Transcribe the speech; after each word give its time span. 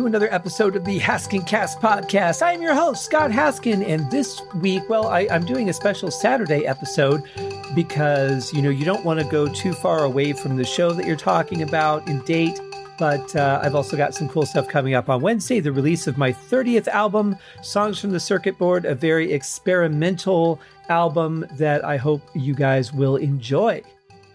To 0.00 0.06
another 0.06 0.32
episode 0.32 0.76
of 0.76 0.86
the 0.86 0.98
Haskincast 0.98 1.78
podcast. 1.78 2.40
I 2.40 2.54
am 2.54 2.62
your 2.62 2.72
host, 2.72 3.04
Scott 3.04 3.30
Haskin, 3.30 3.86
and 3.86 4.10
this 4.10 4.40
week, 4.54 4.88
well, 4.88 5.08
I, 5.08 5.26
am 5.28 5.44
doing 5.44 5.68
a 5.68 5.74
special 5.74 6.10
Saturday 6.10 6.64
episode 6.64 7.22
because, 7.74 8.50
you 8.54 8.62
know, 8.62 8.70
you 8.70 8.86
don't 8.86 9.04
want 9.04 9.20
to 9.20 9.26
go 9.26 9.46
too 9.46 9.74
far 9.74 10.04
away 10.04 10.32
from 10.32 10.56
the 10.56 10.64
show 10.64 10.92
that 10.92 11.04
you're 11.04 11.16
talking 11.16 11.60
about 11.60 12.08
in 12.08 12.20
date. 12.22 12.58
But 12.98 13.36
uh, 13.36 13.60
I've 13.62 13.74
also 13.74 13.94
got 13.94 14.14
some 14.14 14.26
cool 14.30 14.46
stuff 14.46 14.68
coming 14.68 14.94
up 14.94 15.10
on 15.10 15.20
Wednesday, 15.20 15.60
the 15.60 15.70
release 15.70 16.06
of 16.06 16.16
my 16.16 16.32
30th 16.32 16.88
album, 16.88 17.36
Songs 17.60 18.00
from 18.00 18.08
the 18.08 18.20
Circuit 18.20 18.56
Board, 18.56 18.86
a 18.86 18.94
very 18.94 19.30
experimental 19.34 20.58
album 20.88 21.44
that 21.58 21.84
I 21.84 21.98
hope 21.98 22.22
you 22.32 22.54
guys 22.54 22.90
will 22.90 23.16
enjoy. 23.16 23.82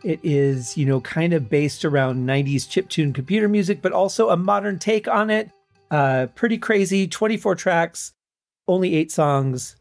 It 0.04 0.20
is, 0.22 0.78
you 0.78 0.86
know, 0.86 1.02
kind 1.02 1.34
of 1.34 1.50
based 1.50 1.84
around 1.84 2.28
90s 2.28 2.68
chiptune 2.68 3.16
computer 3.16 3.50
music, 3.50 3.82
but 3.82 3.94
also 3.94 4.30
a 4.30 4.38
modern 4.38 4.78
take 4.78 5.08
on 5.08 5.32
it. 5.32 5.50
Uh, 5.92 6.28
pretty 6.36 6.58
crazy, 6.58 7.08
24 7.08 7.56
tracks, 7.56 8.14
only 8.68 8.96
eight 8.96 9.12
songs, 9.12 9.76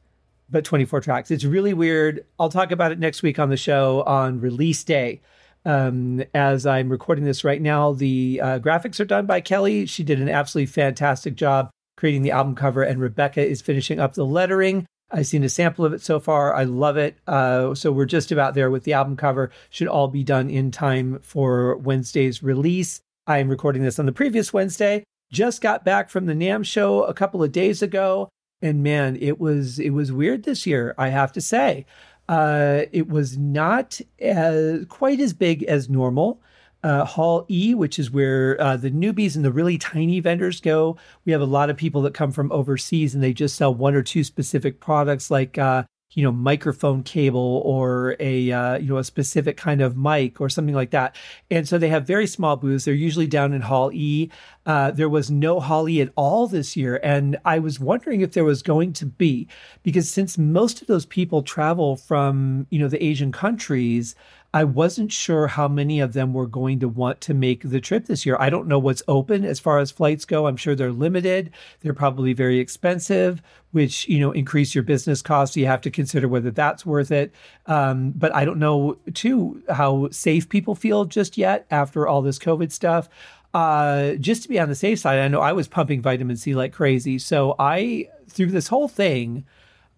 but 0.50 0.64
24 0.64 1.00
tracks. 1.00 1.30
It's 1.30 1.44
really 1.44 1.74
weird. 1.74 2.24
I'll 2.38 2.48
talk 2.48 2.70
about 2.70 2.92
it 2.92 2.98
next 2.98 3.22
week 3.22 3.38
on 3.38 3.50
the 3.50 3.56
show 3.56 4.02
on 4.02 4.40
release 4.40 4.84
day. 4.84 5.20
Um, 5.64 6.22
as 6.34 6.66
I'm 6.66 6.90
recording 6.90 7.24
this 7.24 7.42
right 7.42 7.60
now, 7.60 7.92
the 7.92 8.40
uh, 8.42 8.58
graphics 8.58 9.00
are 9.00 9.06
done 9.06 9.26
by 9.26 9.40
Kelly. 9.40 9.86
She 9.86 10.02
did 10.02 10.20
an 10.20 10.28
absolutely 10.28 10.66
fantastic 10.66 11.36
job 11.36 11.70
creating 11.96 12.22
the 12.22 12.32
album 12.32 12.54
cover, 12.54 12.82
and 12.82 13.00
Rebecca 13.00 13.44
is 13.44 13.62
finishing 13.62 13.98
up 13.98 14.14
the 14.14 14.26
lettering. 14.26 14.86
I've 15.10 15.26
seen 15.26 15.44
a 15.44 15.48
sample 15.48 15.84
of 15.84 15.92
it 15.92 16.02
so 16.02 16.18
far. 16.18 16.54
I 16.54 16.64
love 16.64 16.96
it. 16.96 17.16
Uh, 17.26 17.74
so 17.74 17.92
we're 17.92 18.04
just 18.04 18.32
about 18.32 18.54
there 18.54 18.70
with 18.70 18.84
the 18.84 18.94
album 18.94 19.16
cover. 19.16 19.50
Should 19.70 19.88
all 19.88 20.08
be 20.08 20.24
done 20.24 20.50
in 20.50 20.70
time 20.70 21.20
for 21.20 21.76
Wednesday's 21.76 22.42
release. 22.42 23.00
I 23.26 23.38
am 23.38 23.48
recording 23.48 23.82
this 23.82 23.98
on 23.98 24.06
the 24.06 24.12
previous 24.12 24.52
Wednesday. 24.52 25.04
Just 25.32 25.60
got 25.60 25.84
back 25.84 26.10
from 26.10 26.26
the 26.26 26.34
NAMM 26.34 26.64
show 26.64 27.02
a 27.04 27.14
couple 27.14 27.42
of 27.42 27.52
days 27.52 27.82
ago, 27.82 28.28
and 28.62 28.82
man, 28.82 29.16
it 29.16 29.40
was 29.40 29.78
it 29.78 29.90
was 29.90 30.12
weird 30.12 30.44
this 30.44 30.66
year. 30.66 30.94
I 30.96 31.08
have 31.08 31.32
to 31.32 31.40
say, 31.40 31.86
uh, 32.28 32.82
it 32.92 33.08
was 33.08 33.36
not 33.36 34.00
as, 34.20 34.86
quite 34.86 35.20
as 35.20 35.32
big 35.32 35.62
as 35.64 35.88
normal 35.88 36.40
uh, 36.84 37.04
Hall 37.04 37.46
E, 37.50 37.74
which 37.74 37.98
is 37.98 38.10
where 38.10 38.60
uh, 38.60 38.76
the 38.76 38.90
newbies 38.90 39.34
and 39.34 39.44
the 39.44 39.50
really 39.50 39.78
tiny 39.78 40.20
vendors 40.20 40.60
go. 40.60 40.96
We 41.24 41.32
have 41.32 41.40
a 41.40 41.46
lot 41.46 41.70
of 41.70 41.76
people 41.76 42.02
that 42.02 42.14
come 42.14 42.30
from 42.30 42.52
overseas 42.52 43.14
and 43.14 43.24
they 43.24 43.32
just 43.32 43.56
sell 43.56 43.74
one 43.74 43.94
or 43.94 44.02
two 44.02 44.22
specific 44.22 44.80
products 44.80 45.30
like 45.30 45.56
uh, 45.56 45.84
you 46.14 46.22
know 46.22 46.32
microphone 46.32 47.02
cable 47.02 47.62
or 47.64 48.16
a 48.20 48.50
uh, 48.50 48.78
you 48.78 48.88
know 48.88 48.98
a 48.98 49.04
specific 49.04 49.56
kind 49.56 49.80
of 49.80 49.96
mic 49.96 50.40
or 50.40 50.48
something 50.48 50.74
like 50.74 50.90
that. 50.90 51.16
And 51.50 51.68
so 51.68 51.78
they 51.78 51.88
have 51.88 52.06
very 52.06 52.26
small 52.26 52.56
booths. 52.56 52.84
They're 52.84 52.94
usually 52.94 53.26
down 53.26 53.52
in 53.52 53.62
hall 53.62 53.90
e. 53.92 54.30
Uh, 54.66 54.90
there 54.90 55.08
was 55.08 55.30
no 55.30 55.60
hall 55.60 55.88
e 55.88 56.00
at 56.00 56.12
all 56.16 56.46
this 56.46 56.76
year. 56.76 57.00
And 57.02 57.36
i 57.44 57.58
was 57.58 57.78
wondering 57.80 58.20
if 58.20 58.32
there 58.32 58.44
was 58.44 58.62
going 58.62 58.92
to 58.94 59.06
be 59.06 59.48
because 59.82 60.10
since 60.10 60.38
most 60.38 60.80
of 60.80 60.86
those 60.86 61.06
people 61.06 61.42
travel 61.42 61.96
from 61.96 62.66
you 62.70 62.78
know 62.78 62.88
the 62.88 63.02
asian 63.02 63.32
countries 63.32 64.14
I 64.54 64.62
wasn't 64.62 65.10
sure 65.10 65.48
how 65.48 65.66
many 65.66 65.98
of 65.98 66.12
them 66.12 66.32
were 66.32 66.46
going 66.46 66.78
to 66.78 66.88
want 66.88 67.20
to 67.22 67.34
make 67.34 67.68
the 67.68 67.80
trip 67.80 68.06
this 68.06 68.24
year. 68.24 68.36
I 68.38 68.50
don't 68.50 68.68
know 68.68 68.78
what's 68.78 69.02
open 69.08 69.44
as 69.44 69.58
far 69.58 69.80
as 69.80 69.90
flights 69.90 70.24
go. 70.24 70.46
I'm 70.46 70.56
sure 70.56 70.76
they're 70.76 70.92
limited. 70.92 71.50
They're 71.80 71.92
probably 71.92 72.34
very 72.34 72.60
expensive, 72.60 73.42
which, 73.72 74.06
you 74.06 74.20
know, 74.20 74.30
increase 74.30 74.72
your 74.72 74.84
business 74.84 75.22
costs. 75.22 75.56
You 75.56 75.66
have 75.66 75.80
to 75.80 75.90
consider 75.90 76.28
whether 76.28 76.52
that's 76.52 76.86
worth 76.86 77.10
it. 77.10 77.34
Um, 77.66 78.12
but 78.12 78.32
I 78.32 78.44
don't 78.44 78.60
know, 78.60 78.96
too, 79.12 79.60
how 79.68 80.08
safe 80.10 80.48
people 80.48 80.76
feel 80.76 81.04
just 81.04 81.36
yet 81.36 81.66
after 81.72 82.06
all 82.06 82.22
this 82.22 82.38
COVID 82.38 82.70
stuff. 82.70 83.08
Uh, 83.54 84.12
just 84.14 84.44
to 84.44 84.48
be 84.48 84.60
on 84.60 84.68
the 84.68 84.76
safe 84.76 85.00
side, 85.00 85.18
I 85.18 85.26
know 85.26 85.40
I 85.40 85.52
was 85.52 85.66
pumping 85.66 86.00
vitamin 86.00 86.36
C 86.36 86.54
like 86.54 86.72
crazy. 86.72 87.18
So 87.18 87.56
I, 87.58 88.08
through 88.28 88.52
this 88.52 88.68
whole 88.68 88.86
thing, 88.86 89.46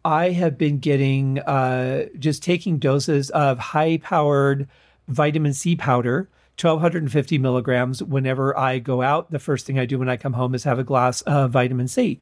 I 0.07 0.31
have 0.31 0.57
been 0.57 0.79
getting 0.79 1.41
uh, 1.41 2.07
just 2.17 2.41
taking 2.41 2.79
doses 2.79 3.29
of 3.31 3.59
high 3.59 3.99
powered 3.99 4.69
vitamin 5.09 5.53
C 5.53 5.75
powder, 5.75 6.31
1250 6.61 7.39
milligrams, 7.39 8.05
whenever 8.05 8.57
I 8.57 8.79
go 8.79 9.03
out. 9.03 9.33
The 9.33 9.41
first 9.41 9.67
thing 9.67 9.81
I 9.81 9.85
do 9.85 9.99
when 9.99 10.09
I 10.09 10.17
come 10.17 10.35
home 10.35 10.55
is 10.55 10.63
have 10.63 10.79
a 10.79 10.85
glass 10.85 11.23
of 11.23 11.51
vitamin 11.51 11.89
C. 11.89 12.21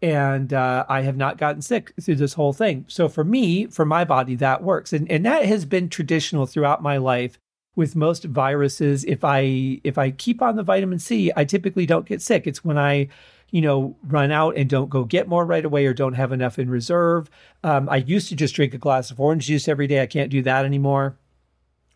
And 0.00 0.54
uh, 0.54 0.86
I 0.88 1.02
have 1.02 1.18
not 1.18 1.36
gotten 1.36 1.60
sick 1.60 1.92
through 2.00 2.14
this 2.14 2.32
whole 2.32 2.54
thing. 2.54 2.86
So 2.88 3.06
for 3.06 3.22
me, 3.22 3.66
for 3.66 3.84
my 3.84 4.04
body, 4.04 4.34
that 4.36 4.62
works. 4.62 4.94
And, 4.94 5.10
and 5.10 5.26
that 5.26 5.44
has 5.44 5.66
been 5.66 5.90
traditional 5.90 6.46
throughout 6.46 6.82
my 6.82 6.96
life 6.96 7.38
with 7.74 7.94
most 7.94 8.24
viruses. 8.24 9.04
If 9.04 9.24
I 9.24 9.82
if 9.84 9.98
I 9.98 10.10
keep 10.10 10.40
on 10.40 10.56
the 10.56 10.62
vitamin 10.62 10.98
C, 10.98 11.30
I 11.36 11.44
typically 11.44 11.84
don't 11.84 12.06
get 12.06 12.22
sick. 12.22 12.46
It's 12.46 12.64
when 12.64 12.78
I 12.78 13.08
you 13.50 13.60
know, 13.60 13.96
run 14.06 14.30
out 14.30 14.56
and 14.56 14.68
don't 14.68 14.90
go 14.90 15.04
get 15.04 15.28
more 15.28 15.44
right 15.44 15.64
away 15.64 15.86
or 15.86 15.94
don't 15.94 16.14
have 16.14 16.32
enough 16.32 16.58
in 16.58 16.68
reserve. 16.68 17.30
Um, 17.62 17.88
I 17.88 17.96
used 17.96 18.28
to 18.28 18.36
just 18.36 18.54
drink 18.54 18.74
a 18.74 18.78
glass 18.78 19.10
of 19.10 19.20
orange 19.20 19.46
juice 19.46 19.68
every 19.68 19.86
day. 19.86 20.02
I 20.02 20.06
can't 20.06 20.30
do 20.30 20.42
that 20.42 20.64
anymore. 20.64 21.16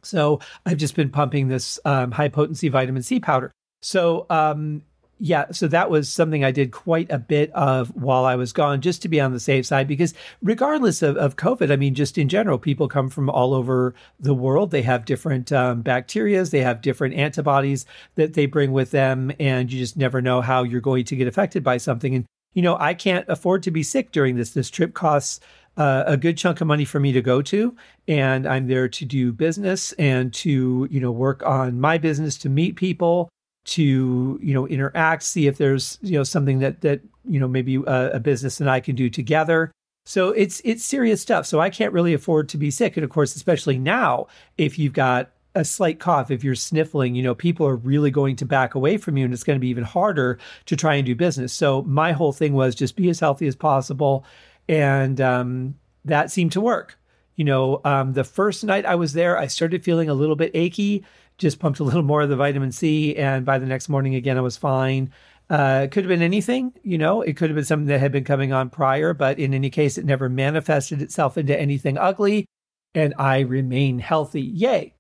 So 0.03 0.41
I've 0.65 0.79
just 0.79 0.97
been 0.97 1.11
pumping 1.11 1.49
this 1.49 1.79
um, 1.85 2.13
high 2.13 2.29
potency 2.29 2.69
vitamin 2.69 3.03
C 3.03 3.21
powder. 3.21 3.53
So 3.83 4.27
um, 4.31 4.83
yeah, 5.23 5.51
so 5.53 5.69
that 5.69 5.91
was 5.91 6.11
something 6.11 6.45
I 6.45 6.51
did 6.51 6.73
quite 6.73 7.11
a 7.11 7.19
bit 7.19 7.53
of 7.53 7.95
while 7.95 8.25
I 8.25 8.37
was 8.37 8.55
gone, 8.55 8.81
just 8.81 9.03
to 9.03 9.09
be 9.09 9.21
on 9.21 9.33
the 9.33 9.41
safe 9.41 9.67
side. 9.67 9.87
Because 9.87 10.15
regardless 10.43 11.03
of, 11.03 11.17
of 11.19 11.37
COVID, 11.37 11.71
I 11.71 11.77
mean, 11.77 11.95
just 11.95 12.17
in 12.17 12.29
general, 12.29 12.59
people 12.59 12.89
come 12.89 13.11
from 13.11 13.29
all 13.29 13.53
over 13.53 13.95
the 14.19 14.35
world. 14.35 14.71
They 14.71 14.81
have 14.83 15.05
different 15.05 15.53
um, 15.53 15.83
bacterias, 15.83 16.51
they 16.51 16.63
have 16.63 16.81
different 16.81 17.15
antibodies 17.15 17.85
that 18.15 18.33
they 18.33 18.47
bring 18.47 18.73
with 18.73 18.93
them, 18.93 19.31
and 19.39 19.71
you 19.71 19.79
just 19.79 19.99
never 19.99 20.23
know 20.23 20.41
how 20.41 20.63
you're 20.63 20.81
going 20.81 21.05
to 21.05 21.17
get 21.17 21.29
affected 21.29 21.63
by 21.63 21.77
something. 21.77 22.15
And 22.15 22.25
you 22.55 22.63
know, 22.63 22.77
I 22.81 22.95
can't 22.95 23.29
afford 23.29 23.63
to 23.65 23.71
be 23.71 23.83
sick 23.83 24.13
during 24.13 24.37
this. 24.37 24.51
This 24.51 24.71
trip 24.71 24.95
costs 24.95 25.39
uh, 25.77 26.05
a 26.07 26.17
good 26.17 26.39
chunk 26.39 26.63
of 26.63 26.67
money 26.67 26.87
for 26.87 26.99
me 26.99 27.13
to 27.13 27.21
go 27.21 27.43
to, 27.43 27.77
and 28.09 28.47
I'm 28.47 28.69
there 28.69 28.89
to 28.89 29.05
do 29.05 29.33
business 29.33 29.93
and 29.93 30.33
to 30.35 30.89
you 30.91 31.01
know 31.01 31.13
work 31.13 31.43
on 31.45 31.79
my 31.79 31.99
business 31.99 32.39
to 32.39 32.49
meet 32.49 32.77
people 32.77 33.29
to 33.65 34.39
you 34.43 34.55
know 34.55 34.67
interact 34.67 35.23
see 35.23 35.47
if 35.47 35.59
there's 35.59 35.99
you 36.03 36.17
know 36.17 36.25
something 36.25 36.61
that 36.61 36.81
that 36.81 37.01
you 37.25 37.39
know 37.39 37.49
maybe 37.49 37.77
a, 37.77 38.13
a, 38.13 38.21
business 38.21 38.61
and 38.61 38.71
i 38.71 38.81
can 38.81 38.95
do 38.95 39.11
together. 39.11 39.71
So 40.07 40.31
it's 40.31 40.63
it's 40.65 40.85
serious 40.85 41.21
stuff. 41.21 41.47
So 41.47 41.61
i 41.61 41.71
can't 41.71 41.93
really 41.93 42.15
afford 42.15 42.49
to 42.51 42.57
be 42.57 42.71
sick. 42.71 42.97
And 42.97 43.05
of 43.05 43.11
course 43.11 43.37
especially 43.37 43.79
now 43.79 44.29
if 44.57 44.79
you've 44.79 44.95
got 44.95 45.31
a 45.55 45.65
slight 45.65 45.99
cough 45.99 46.31
if 46.31 46.45
you're 46.45 46.55
sniffling 46.55 47.17
you 47.17 47.25
know 47.25 47.35
people 47.35 47.67
are 47.67 47.75
really 47.75 48.11
going 48.11 48.37
to 48.37 48.45
back 48.45 48.77
away 48.77 48.97
from 48.97 49.17
you 49.17 49.25
and 49.25 49.35
it's 49.35 49.43
going 49.43 49.57
to 49.57 49.61
be 49.61 49.69
even 49.69 49.83
harder 49.85 50.39
to 50.67 50.77
try 50.77 50.95
and 50.95 51.07
do 51.07 51.15
business. 51.15 51.53
So 51.53 51.83
my 51.83 52.13
whole 52.13 52.33
thing 52.33 52.55
was 52.55 52.75
just 52.75 52.97
be 52.97 53.11
as 53.11 53.21
healthy 53.21 53.47
as 53.47 53.57
possible. 53.57 54.25
And 54.69 55.21
um, 55.21 55.75
that 56.05 56.31
seemed 56.31 56.53
to 56.53 56.61
work. 56.61 56.97
You 57.37 57.45
know 57.45 57.81
um, 57.85 58.13
the 58.15 58.25
first 58.25 58.65
night 58.65 58.85
i 58.85 58.95
was 58.95 59.13
there 59.15 59.39
i 59.39 59.47
started 59.47 59.85
feeling 59.85 60.09
a 60.09 60.15
little 60.15 60.37
bit 60.37 60.51
achy 60.55 61.05
just 61.41 61.59
pumped 61.59 61.81
a 61.81 61.85
little 61.85 62.03
more 62.03 62.23
of 62.23 62.29
the 62.29 62.37
vitamin 62.37 62.71
C, 62.71 63.17
and 63.17 63.45
by 63.45 63.59
the 63.59 63.67
next 63.67 63.89
morning 63.89 64.15
again, 64.15 64.39
I 64.39 64.43
was 64.43 64.57
fine. 64.57 65.11
Uh, 65.49 65.83
it 65.85 65.91
could 65.91 66.05
have 66.05 66.09
been 66.09 66.23
anything, 66.23 66.73
you 66.85 66.97
know, 66.97 67.23
it 67.23 67.37
could 67.37 67.51
have 67.51 67.57
been 67.57 67.65
something 67.65 67.89
that 67.89 67.99
had 67.99 68.13
been 68.13 68.23
coming 68.23 68.53
on 68.53 68.71
prior, 68.71 69.13
but 69.13 69.41
in 69.41 69.53
any 69.53 69.69
case, 69.69 69.99
it 69.99 70.05
never 70.05 70.29
manifested 70.29 71.03
itself 71.03 71.37
into 71.37 71.59
anything 71.59 71.99
ugly, 71.99 72.47
and 72.95 73.13
I 73.19 73.41
remain 73.41 73.99
healthy. 73.99 74.43
Yay. 74.43 74.95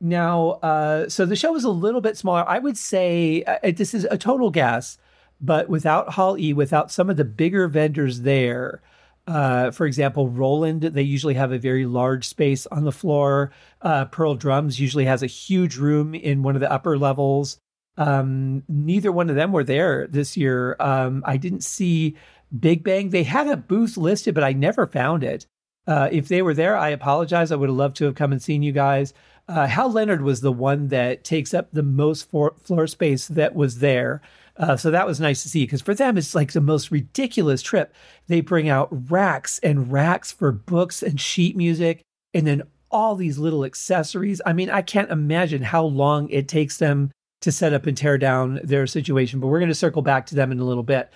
Now, 0.00 0.60
uh, 0.62 1.08
so 1.08 1.26
the 1.26 1.34
show 1.34 1.52
was 1.52 1.64
a 1.64 1.70
little 1.70 2.00
bit 2.00 2.16
smaller. 2.16 2.48
I 2.48 2.60
would 2.60 2.76
say 2.76 3.42
uh, 3.42 3.72
this 3.72 3.92
is 3.92 4.06
a 4.10 4.16
total 4.16 4.50
guess, 4.50 4.96
but 5.40 5.68
without 5.68 6.10
Hall 6.10 6.38
E, 6.38 6.52
without 6.52 6.92
some 6.92 7.10
of 7.10 7.16
the 7.16 7.24
bigger 7.24 7.66
vendors 7.66 8.20
there, 8.20 8.82
uh, 9.30 9.70
for 9.70 9.86
example, 9.86 10.28
Roland, 10.28 10.82
they 10.82 11.02
usually 11.02 11.34
have 11.34 11.52
a 11.52 11.58
very 11.58 11.86
large 11.86 12.26
space 12.26 12.66
on 12.66 12.82
the 12.82 12.90
floor. 12.90 13.52
Uh, 13.80 14.06
Pearl 14.06 14.34
Drums 14.34 14.80
usually 14.80 15.04
has 15.04 15.22
a 15.22 15.28
huge 15.28 15.76
room 15.76 16.16
in 16.16 16.42
one 16.42 16.56
of 16.56 16.60
the 16.60 16.70
upper 16.70 16.98
levels. 16.98 17.58
Um, 17.96 18.64
neither 18.68 19.12
one 19.12 19.30
of 19.30 19.36
them 19.36 19.52
were 19.52 19.62
there 19.62 20.08
this 20.08 20.36
year. 20.36 20.74
Um, 20.80 21.22
I 21.24 21.36
didn't 21.36 21.62
see 21.62 22.16
Big 22.58 22.82
Bang. 22.82 23.10
They 23.10 23.22
had 23.22 23.46
a 23.46 23.56
booth 23.56 23.96
listed, 23.96 24.34
but 24.34 24.42
I 24.42 24.52
never 24.52 24.84
found 24.88 25.22
it. 25.22 25.46
Uh, 25.86 26.08
if 26.10 26.26
they 26.26 26.42
were 26.42 26.54
there, 26.54 26.76
I 26.76 26.88
apologize. 26.88 27.52
I 27.52 27.56
would 27.56 27.68
have 27.68 27.76
loved 27.76 27.96
to 27.98 28.06
have 28.06 28.16
come 28.16 28.32
and 28.32 28.42
seen 28.42 28.64
you 28.64 28.72
guys. 28.72 29.14
Uh, 29.46 29.68
Hal 29.68 29.92
Leonard 29.92 30.22
was 30.22 30.40
the 30.40 30.52
one 30.52 30.88
that 30.88 31.22
takes 31.22 31.54
up 31.54 31.68
the 31.72 31.84
most 31.84 32.28
floor, 32.28 32.54
floor 32.64 32.88
space 32.88 33.28
that 33.28 33.54
was 33.54 33.78
there. 33.78 34.22
Uh, 34.56 34.76
so 34.76 34.90
that 34.90 35.06
was 35.06 35.20
nice 35.20 35.42
to 35.42 35.48
see 35.48 35.64
because 35.64 35.82
for 35.82 35.94
them, 35.94 36.18
it's 36.18 36.34
like 36.34 36.52
the 36.52 36.60
most 36.60 36.90
ridiculous 36.90 37.62
trip. 37.62 37.94
They 38.28 38.40
bring 38.40 38.68
out 38.68 39.10
racks 39.10 39.58
and 39.60 39.90
racks 39.90 40.32
for 40.32 40.52
books 40.52 41.02
and 41.02 41.20
sheet 41.20 41.56
music, 41.56 42.02
and 42.34 42.46
then 42.46 42.62
all 42.90 43.14
these 43.14 43.38
little 43.38 43.64
accessories. 43.64 44.40
I 44.44 44.52
mean, 44.52 44.70
I 44.70 44.82
can't 44.82 45.10
imagine 45.10 45.62
how 45.62 45.84
long 45.84 46.28
it 46.30 46.48
takes 46.48 46.78
them 46.78 47.10
to 47.40 47.52
set 47.52 47.72
up 47.72 47.86
and 47.86 47.96
tear 47.96 48.18
down 48.18 48.60
their 48.62 48.86
situation, 48.86 49.40
but 49.40 49.46
we're 49.46 49.60
going 49.60 49.70
to 49.70 49.74
circle 49.74 50.02
back 50.02 50.26
to 50.26 50.34
them 50.34 50.52
in 50.52 50.58
a 50.58 50.64
little 50.64 50.82
bit. 50.82 51.10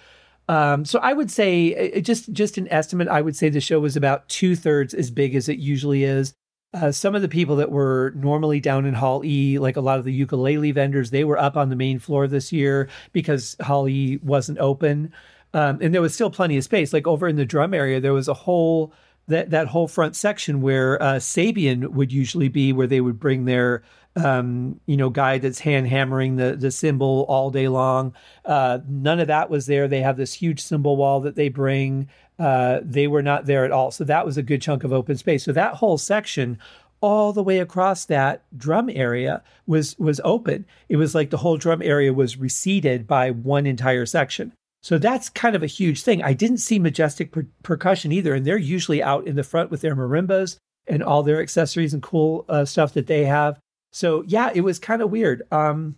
Um, 0.49 0.85
so 0.85 0.99
I 0.99 1.13
would 1.13 1.31
say, 1.31 2.01
just 2.01 2.33
just 2.33 2.59
an 2.59 2.69
estimate. 2.71 3.09
I 3.09 3.23
would 3.23 3.37
say 3.37 3.49
the 3.49 3.61
show 3.61 3.81
was 3.81 3.97
about 3.97 4.29
two 4.29 4.57
thirds 4.57 4.95
as 4.95 5.11
big 5.11 5.35
as 5.35 5.49
it 5.49 5.59
usually 5.59 6.05
is. 6.05 6.35
Uh, 6.75 6.91
some 6.91 7.15
of 7.15 7.23
the 7.23 7.29
people 7.29 7.57
that 7.57 7.71
were 7.71 8.13
normally 8.17 8.59
down 8.59 8.85
in 8.85 8.95
Hall 8.95 9.25
E, 9.25 9.59
like 9.59 9.77
a 9.77 9.81
lot 9.81 9.99
of 9.99 10.05
the 10.05 10.13
ukulele 10.13 10.73
vendors, 10.73 11.11
they 11.11 11.25
were 11.25 11.39
up 11.39 11.57
on 11.57 11.69
the 11.69 11.77
main 11.77 12.01
floor 12.01 12.27
this 12.27 12.53
year 12.53 12.89
because 13.13 13.57
Hall 13.63 13.89
E 13.89 14.19
wasn't 14.23 14.59
open. 14.59 15.13
Um, 15.55 15.79
and 15.81 15.95
there 15.95 16.03
was 16.03 16.13
still 16.13 16.31
plenty 16.31 16.57
of 16.57 16.65
space. 16.65 16.93
Like 16.93 17.07
over 17.07 17.29
in 17.29 17.37
the 17.37 17.45
drum 17.45 17.75
area, 17.75 18.01
there 18.01 18.13
was 18.13 18.27
a 18.27 18.35
whole 18.35 18.93
that 19.29 19.51
that 19.51 19.69
whole 19.69 19.89
front 19.89 20.17
section 20.17 20.61
where 20.61 21.01
uh, 21.03 21.15
Sabian 21.15 21.91
would 21.91 22.13
usually 22.13 22.49
be, 22.49 22.73
where 22.73 22.87
they 22.87 23.01
would 23.01 23.19
bring 23.19 23.45
their 23.45 23.83
um, 24.17 24.81
you 24.87 24.97
know 24.97 25.11
guy 25.11 25.39
that's 25.39 25.61
hand 25.61 25.89
hammering 25.89 26.37
the 26.37 26.57
the 26.57 26.71
cymbal 26.71 27.25
all 27.29 27.51
day 27.51 27.69
long. 27.69 28.15
Uh, 28.45 28.81
none 28.89 29.21
of 29.21 29.29
that 29.29 29.49
was 29.49 29.67
there. 29.67 29.89
They 29.89 30.01
have 30.01 30.17
this 30.17 30.35
huge 30.35 30.61
cymbal 30.61 30.97
wall 30.97 31.21
that 31.21 31.37
they 31.37 31.49
bring. 31.49 32.09
Uh, 32.39 32.81
they 32.83 33.07
were 33.07 33.23
not 33.23 33.47
there 33.47 33.65
at 33.65 33.71
all. 33.71 33.91
So 33.91 34.05
that 34.05 34.27
was 34.27 34.37
a 34.37 34.43
good 34.43 34.61
chunk 34.61 34.83
of 34.83 34.93
open 34.93 35.17
space. 35.17 35.45
So 35.45 35.53
that 35.53 35.75
whole 35.75 35.99
section 35.99 36.59
all 37.01 37.33
the 37.33 37.43
way 37.43 37.59
across 37.59 38.07
that 38.07 38.45
drum 38.57 38.89
area 38.89 39.43
was 39.67 39.99
was 39.99 40.21
open. 40.25 40.65
It 40.89 40.97
was 40.97 41.15
like 41.15 41.31
the 41.31 41.37
whole 41.37 41.57
drum 41.59 41.83
area 41.83 42.13
was 42.13 42.39
receded 42.39 43.07
by 43.07 43.31
one 43.31 43.67
entire 43.67 44.07
section. 44.07 44.53
So 44.83 44.99
that's 44.99 45.29
kind 45.29 45.55
of 45.55 45.63
a 45.63 45.67
huge 45.67 46.03
thing. 46.03 46.23
I 46.23 46.33
didn't 46.33 46.59
see 46.59 46.79
Majestic 46.79 47.33
per- 47.33 47.47
percussion 47.63 48.11
either, 48.11 48.35
and 48.35 48.47
they're 48.47 48.57
usually 48.57 49.03
out 49.03 49.27
in 49.27 49.37
the 49.37 49.43
front 49.43 49.71
with 49.71 49.81
their 49.81 49.97
marimbas 49.97 50.57
and 50.87 51.03
all 51.03 51.23
their 51.23 51.41
accessories 51.41 51.95
and 51.95 52.03
cool 52.03 52.45
uh, 52.49 52.65
stuff 52.65 52.93
that 52.95 53.07
they 53.07 53.25
have. 53.25 53.59
So 53.93 54.25
yeah, 54.27 54.51
it 54.55 54.63
was 54.63 54.79
kind 54.79 55.03
of 55.03 55.11
weird. 55.11 55.43
Um, 55.51 55.97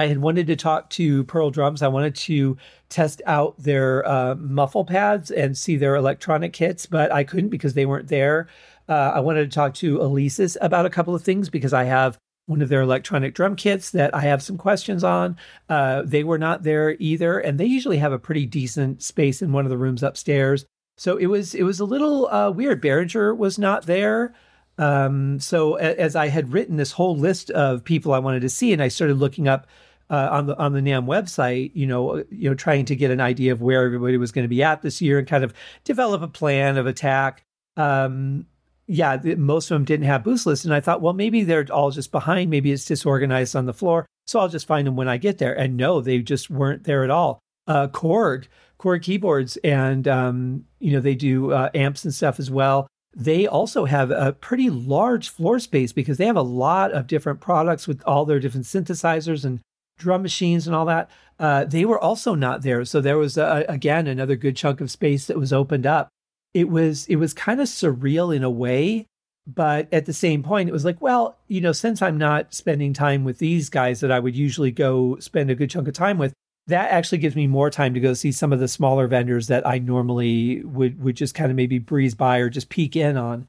I 0.00 0.06
had 0.06 0.18
wanted 0.18 0.46
to 0.46 0.56
talk 0.56 0.88
to 0.90 1.24
Pearl 1.24 1.50
Drums. 1.50 1.82
I 1.82 1.88
wanted 1.88 2.14
to 2.14 2.56
test 2.88 3.20
out 3.26 3.54
their 3.58 4.06
uh, 4.08 4.34
muffle 4.36 4.86
pads 4.86 5.30
and 5.30 5.56
see 5.56 5.76
their 5.76 5.94
electronic 5.94 6.54
kits, 6.54 6.86
but 6.86 7.12
I 7.12 7.22
couldn't 7.22 7.50
because 7.50 7.74
they 7.74 7.84
weren't 7.84 8.08
there. 8.08 8.48
Uh, 8.88 9.12
I 9.14 9.20
wanted 9.20 9.50
to 9.50 9.54
talk 9.54 9.74
to 9.74 9.98
Alesis 9.98 10.56
about 10.62 10.86
a 10.86 10.90
couple 10.90 11.14
of 11.14 11.22
things 11.22 11.50
because 11.50 11.74
I 11.74 11.84
have 11.84 12.16
one 12.46 12.62
of 12.62 12.70
their 12.70 12.80
electronic 12.80 13.34
drum 13.34 13.56
kits 13.56 13.90
that 13.90 14.14
I 14.14 14.22
have 14.22 14.42
some 14.42 14.56
questions 14.56 15.04
on. 15.04 15.36
Uh, 15.68 16.00
they 16.02 16.24
were 16.24 16.38
not 16.38 16.62
there 16.62 16.96
either, 16.98 17.38
and 17.38 17.60
they 17.60 17.66
usually 17.66 17.98
have 17.98 18.12
a 18.12 18.18
pretty 18.18 18.46
decent 18.46 19.02
space 19.02 19.42
in 19.42 19.52
one 19.52 19.66
of 19.66 19.70
the 19.70 19.78
rooms 19.78 20.02
upstairs. 20.02 20.64
So 20.96 21.18
it 21.18 21.26
was 21.26 21.54
it 21.54 21.64
was 21.64 21.78
a 21.78 21.84
little 21.84 22.26
uh, 22.28 22.50
weird. 22.50 22.82
Behringer 22.82 23.36
was 23.36 23.58
not 23.58 23.84
there. 23.84 24.34
Um, 24.78 25.40
so 25.40 25.76
a, 25.78 25.94
as 26.00 26.16
I 26.16 26.28
had 26.28 26.54
written 26.54 26.78
this 26.78 26.92
whole 26.92 27.16
list 27.16 27.50
of 27.50 27.84
people 27.84 28.14
I 28.14 28.18
wanted 28.18 28.40
to 28.40 28.48
see, 28.48 28.72
and 28.72 28.82
I 28.82 28.88
started 28.88 29.18
looking 29.18 29.46
up 29.46 29.66
uh, 30.10 30.28
on 30.30 30.46
the 30.46 30.58
on 30.58 30.72
the 30.72 30.80
NAMM 30.80 31.06
website, 31.06 31.70
you 31.74 31.86
know, 31.86 32.16
you 32.30 32.50
know, 32.50 32.54
trying 32.54 32.84
to 32.86 32.96
get 32.96 33.10
an 33.10 33.20
idea 33.20 33.52
of 33.52 33.62
where 33.62 33.84
everybody 33.84 34.16
was 34.16 34.32
going 34.32 34.44
to 34.44 34.48
be 34.48 34.62
at 34.62 34.82
this 34.82 35.00
year 35.00 35.18
and 35.18 35.28
kind 35.28 35.44
of 35.44 35.54
develop 35.84 36.20
a 36.20 36.28
plan 36.28 36.76
of 36.76 36.86
attack. 36.86 37.44
Um, 37.76 38.46
yeah, 38.88 39.16
the, 39.16 39.36
most 39.36 39.70
of 39.70 39.76
them 39.76 39.84
didn't 39.84 40.06
have 40.06 40.24
booth 40.24 40.46
lists. 40.46 40.64
And 40.64 40.74
I 40.74 40.80
thought, 40.80 41.00
well, 41.00 41.12
maybe 41.12 41.44
they're 41.44 41.66
all 41.70 41.92
just 41.92 42.10
behind. 42.10 42.50
Maybe 42.50 42.72
it's 42.72 42.84
disorganized 42.84 43.54
on 43.54 43.66
the 43.66 43.72
floor. 43.72 44.04
So 44.26 44.40
I'll 44.40 44.48
just 44.48 44.66
find 44.66 44.84
them 44.84 44.96
when 44.96 45.08
I 45.08 45.16
get 45.16 45.38
there. 45.38 45.56
And 45.56 45.76
no, 45.76 46.00
they 46.00 46.18
just 46.18 46.50
weren't 46.50 46.82
there 46.82 47.04
at 47.04 47.10
all. 47.10 47.38
Uh, 47.68 47.86
Korg, 47.86 48.46
Korg 48.80 49.02
keyboards, 49.02 49.56
and, 49.58 50.08
um, 50.08 50.64
you 50.80 50.92
know, 50.92 50.98
they 50.98 51.14
do 51.14 51.52
uh, 51.52 51.70
amps 51.72 52.04
and 52.04 52.12
stuff 52.12 52.40
as 52.40 52.50
well. 52.50 52.88
They 53.14 53.46
also 53.46 53.84
have 53.84 54.10
a 54.10 54.32
pretty 54.32 54.70
large 54.70 55.28
floor 55.28 55.60
space 55.60 55.92
because 55.92 56.18
they 56.18 56.26
have 56.26 56.36
a 56.36 56.42
lot 56.42 56.90
of 56.90 57.06
different 57.06 57.40
products 57.40 57.86
with 57.86 58.02
all 58.06 58.24
their 58.24 58.40
different 58.40 58.66
synthesizers 58.66 59.44
and 59.44 59.60
drum 60.00 60.22
machines 60.22 60.66
and 60.66 60.74
all 60.74 60.86
that. 60.86 61.08
Uh, 61.38 61.64
they 61.64 61.84
were 61.84 61.98
also 61.98 62.34
not 62.34 62.62
there. 62.62 62.84
So 62.84 63.00
there 63.00 63.16
was, 63.16 63.38
uh, 63.38 63.64
again, 63.68 64.06
another 64.06 64.36
good 64.36 64.56
chunk 64.56 64.80
of 64.80 64.90
space 64.90 65.26
that 65.26 65.38
was 65.38 65.52
opened 65.52 65.86
up 65.86 66.10
it 66.54 66.68
was 66.68 67.06
it 67.06 67.16
was 67.16 67.34
kind 67.34 67.60
of 67.60 67.68
surreal 67.68 68.34
in 68.34 68.42
a 68.42 68.50
way 68.50 69.06
but 69.46 69.88
at 69.92 70.06
the 70.06 70.12
same 70.12 70.42
point 70.42 70.68
it 70.68 70.72
was 70.72 70.84
like 70.84 71.00
well 71.00 71.38
you 71.48 71.60
know 71.60 71.72
since 71.72 72.02
i'm 72.02 72.18
not 72.18 72.52
spending 72.54 72.92
time 72.92 73.24
with 73.24 73.38
these 73.38 73.68
guys 73.68 74.00
that 74.00 74.12
i 74.12 74.18
would 74.18 74.36
usually 74.36 74.70
go 74.70 75.16
spend 75.18 75.50
a 75.50 75.54
good 75.54 75.70
chunk 75.70 75.88
of 75.88 75.94
time 75.94 76.18
with 76.18 76.32
that 76.66 76.90
actually 76.90 77.18
gives 77.18 77.34
me 77.34 77.46
more 77.46 77.70
time 77.70 77.94
to 77.94 78.00
go 78.00 78.14
see 78.14 78.30
some 78.30 78.52
of 78.52 78.60
the 78.60 78.68
smaller 78.68 79.06
vendors 79.06 79.46
that 79.46 79.66
i 79.66 79.78
normally 79.78 80.62
would 80.64 81.02
would 81.02 81.16
just 81.16 81.34
kind 81.34 81.50
of 81.50 81.56
maybe 81.56 81.78
breeze 81.78 82.14
by 82.14 82.38
or 82.38 82.50
just 82.50 82.68
peek 82.68 82.96
in 82.96 83.16
on 83.16 83.46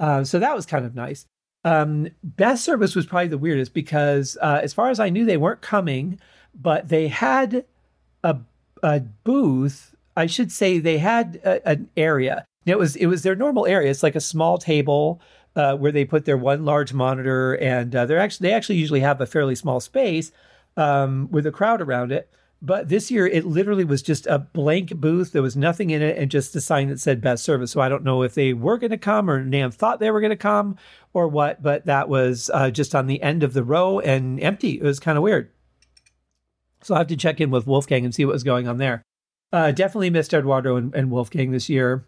uh, 0.00 0.24
so 0.24 0.40
that 0.40 0.56
was 0.56 0.66
kind 0.66 0.84
of 0.84 0.94
nice 0.94 1.26
um, 1.64 2.08
best 2.22 2.64
service 2.64 2.94
was 2.94 3.06
probably 3.06 3.28
the 3.28 3.38
weirdest 3.38 3.72
because 3.74 4.36
uh, 4.42 4.60
as 4.62 4.72
far 4.72 4.90
as 4.90 5.00
i 5.00 5.08
knew 5.08 5.24
they 5.24 5.36
weren't 5.36 5.60
coming 5.60 6.18
but 6.54 6.88
they 6.88 7.08
had 7.08 7.64
a, 8.22 8.36
a 8.82 9.00
booth 9.00 9.94
I 10.16 10.26
should 10.26 10.52
say 10.52 10.78
they 10.78 10.98
had 10.98 11.40
a, 11.44 11.66
an 11.68 11.88
area. 11.96 12.44
It 12.66 12.78
was 12.78 12.96
it 12.96 13.06
was 13.06 13.22
their 13.22 13.36
normal 13.36 13.66
area. 13.66 13.90
It's 13.90 14.02
like 14.02 14.16
a 14.16 14.20
small 14.20 14.58
table 14.58 15.20
uh, 15.56 15.76
where 15.76 15.92
they 15.92 16.04
put 16.04 16.24
their 16.24 16.36
one 16.36 16.64
large 16.64 16.92
monitor, 16.92 17.54
and 17.54 17.94
uh, 17.94 18.06
they're 18.06 18.18
actually 18.18 18.48
they 18.48 18.54
actually 18.54 18.76
usually 18.76 19.00
have 19.00 19.20
a 19.20 19.26
fairly 19.26 19.54
small 19.54 19.80
space 19.80 20.32
um, 20.76 21.28
with 21.30 21.46
a 21.46 21.52
crowd 21.52 21.80
around 21.80 22.12
it. 22.12 22.30
But 22.64 22.88
this 22.88 23.10
year, 23.10 23.26
it 23.26 23.44
literally 23.44 23.84
was 23.84 24.00
just 24.00 24.26
a 24.26 24.38
blank 24.38 24.96
booth. 24.96 25.32
There 25.32 25.42
was 25.42 25.54
nothing 25.54 25.90
in 25.90 26.00
it, 26.00 26.16
and 26.16 26.30
just 26.30 26.56
a 26.56 26.62
sign 26.62 26.88
that 26.88 26.98
said 26.98 27.20
"Best 27.20 27.44
Service." 27.44 27.70
So 27.72 27.82
I 27.82 27.90
don't 27.90 28.04
know 28.04 28.22
if 28.22 28.34
they 28.34 28.54
were 28.54 28.78
going 28.78 28.90
to 28.90 28.96
come 28.96 29.28
or 29.28 29.44
NAMM 29.44 29.74
thought 29.74 30.00
they 30.00 30.10
were 30.10 30.20
going 30.20 30.30
to 30.30 30.36
come 30.36 30.76
or 31.12 31.28
what. 31.28 31.62
But 31.62 31.84
that 31.84 32.08
was 32.08 32.50
uh, 32.54 32.70
just 32.70 32.94
on 32.94 33.06
the 33.06 33.20
end 33.22 33.42
of 33.42 33.52
the 33.52 33.62
row 33.62 33.98
and 33.98 34.42
empty. 34.42 34.78
It 34.78 34.82
was 34.82 34.98
kind 34.98 35.18
of 35.18 35.22
weird. 35.22 35.50
So 36.82 36.94
I 36.94 36.98
have 36.98 37.06
to 37.08 37.16
check 37.16 37.38
in 37.38 37.50
with 37.50 37.66
Wolfgang 37.66 38.06
and 38.06 38.14
see 38.14 38.24
what 38.24 38.32
was 38.32 38.44
going 38.44 38.66
on 38.66 38.78
there. 38.78 39.02
Uh, 39.52 39.70
definitely 39.70 40.10
missed 40.10 40.32
Eduardo 40.32 40.76
and, 40.76 40.94
and, 40.94 41.10
Wolfgang 41.10 41.50
this 41.50 41.68
year. 41.68 42.06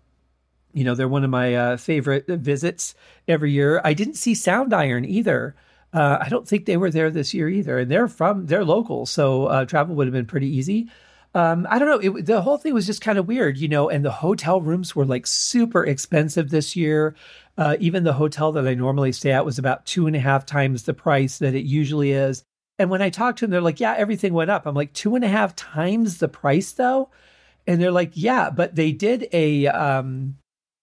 You 0.72 0.84
know, 0.84 0.94
they're 0.94 1.06
one 1.06 1.22
of 1.22 1.30
my 1.30 1.54
uh, 1.54 1.76
favorite 1.76 2.26
visits 2.26 2.94
every 3.28 3.52
year. 3.52 3.80
I 3.84 3.94
didn't 3.94 4.14
see 4.14 4.32
Soundiron 4.32 5.06
either. 5.06 5.54
Uh, 5.96 6.18
I 6.20 6.28
don't 6.28 6.46
think 6.46 6.66
they 6.66 6.76
were 6.76 6.90
there 6.90 7.10
this 7.10 7.32
year 7.34 7.48
either, 7.48 7.78
and 7.78 7.90
they're 7.90 8.08
from 8.08 8.46
they're 8.46 8.64
local, 8.64 9.06
so 9.06 9.46
uh, 9.46 9.64
travel 9.64 9.94
would 9.96 10.06
have 10.06 10.12
been 10.12 10.26
pretty 10.26 10.48
easy. 10.48 10.90
Um, 11.34 11.66
I 11.70 11.78
don't 11.78 11.88
know. 11.88 12.16
It, 12.16 12.26
the 12.26 12.42
whole 12.42 12.58
thing 12.58 12.74
was 12.74 12.86
just 12.86 13.00
kind 13.00 13.18
of 13.18 13.26
weird, 13.26 13.58
you 13.58 13.68
know. 13.68 13.88
And 13.88 14.04
the 14.04 14.10
hotel 14.10 14.60
rooms 14.60 14.94
were 14.94 15.04
like 15.06 15.26
super 15.26 15.84
expensive 15.84 16.50
this 16.50 16.76
year. 16.76 17.16
Uh, 17.58 17.76
even 17.80 18.04
the 18.04 18.12
hotel 18.12 18.52
that 18.52 18.68
I 18.68 18.74
normally 18.74 19.12
stay 19.12 19.32
at 19.32 19.44
was 19.44 19.58
about 19.58 19.86
two 19.86 20.06
and 20.06 20.14
a 20.14 20.20
half 20.20 20.46
times 20.46 20.82
the 20.84 20.94
price 20.94 21.38
that 21.38 21.54
it 21.54 21.64
usually 21.64 22.12
is. 22.12 22.42
And 22.78 22.90
when 22.90 23.02
I 23.02 23.10
talked 23.10 23.38
to 23.38 23.46
them, 23.46 23.50
they're 23.50 23.60
like, 23.60 23.80
"Yeah, 23.80 23.94
everything 23.96 24.34
went 24.34 24.50
up." 24.50 24.66
I'm 24.66 24.74
like, 24.74 24.92
two 24.92 25.16
and 25.16 25.24
a 25.24 25.28
half 25.28 25.56
times 25.56 26.18
the 26.18 26.28
price 26.28 26.72
though 26.72 27.10
and 27.66 27.80
they're 27.80 27.90
like 27.90 28.12
yeah 28.14 28.50
but 28.50 28.74
they 28.74 28.92
did 28.92 29.28
a 29.32 29.66
um 29.68 30.36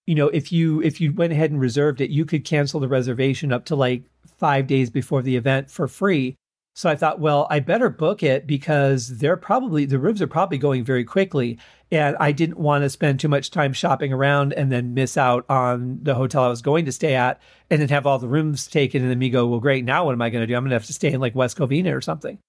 you 0.06 0.16
know 0.16 0.28
if 0.28 0.52
you 0.52 0.82
if 0.82 1.00
you 1.00 1.14
went 1.14 1.34
ahead 1.34 1.52
and 1.52 1.60
reserved 1.60 2.02
it 2.02 2.10
you 2.10 2.26
could 2.26 2.46
cancel 2.46 2.80
the 2.80 2.88
reservation 2.88 3.52
up 3.52 3.66
to 3.66 3.76
like 3.76 4.04
five 4.38 4.68
days 4.68 4.90
before 4.90 5.22
the 5.22 5.36
event 5.36 5.70
for 5.70 5.88
free. 5.88 6.36
So 6.76 6.90
i 6.90 6.96
thought 6.96 7.20
well 7.20 7.46
i 7.52 7.60
better 7.60 7.90
book 7.90 8.24
it 8.24 8.48
because 8.48 9.20
they're 9.20 9.38
probably 9.38 9.86
the 9.86 10.00
rooms 10.00 10.24
are 10.24 10.28
probably 10.28 10.58
going 10.58 10.84
very 10.84 11.04
quickly. 11.04 11.60
And 11.92 12.16
i 12.20 12.32
didn't 12.32 12.58
want 12.58 12.84
to 12.84 12.90
spend 12.90 13.20
too 13.20 13.28
much 13.28 13.52
time 13.52 13.74
shopping 13.74 14.12
around 14.12 14.54
and 14.54 14.72
then 14.72 14.96
miss 14.96 15.16
out 15.18 15.46
on 15.50 16.00
the 16.02 16.16
hotel 16.16 16.44
i 16.44 16.48
was 16.48 16.64
going 16.64 16.86
to 16.86 16.92
stay 16.92 17.14
at 17.14 17.40
and 17.70 17.80
then 17.80 17.90
have 17.90 18.08
all 18.08 18.18
the 18.18 18.28
rooms 18.28 18.66
taken 18.66 19.04
and 19.04 19.12
then 19.12 19.20
me 19.20 19.30
go 19.30 19.46
well 19.46 19.60
great. 19.60 19.86
Now 19.86 20.06
what 20.06 20.14
am 20.14 20.22
i 20.22 20.32
going 20.32 20.42
to 20.42 20.48
do? 20.48 20.56
I'm 20.56 20.64
going 20.64 20.72
to 20.72 20.76
have 20.76 20.86
to 20.88 20.94
stay 20.94 21.12
in 21.12 21.22
like 21.22 21.36
west 21.36 21.58
covina 21.58 21.96
or 21.96 22.02
something 22.02 22.40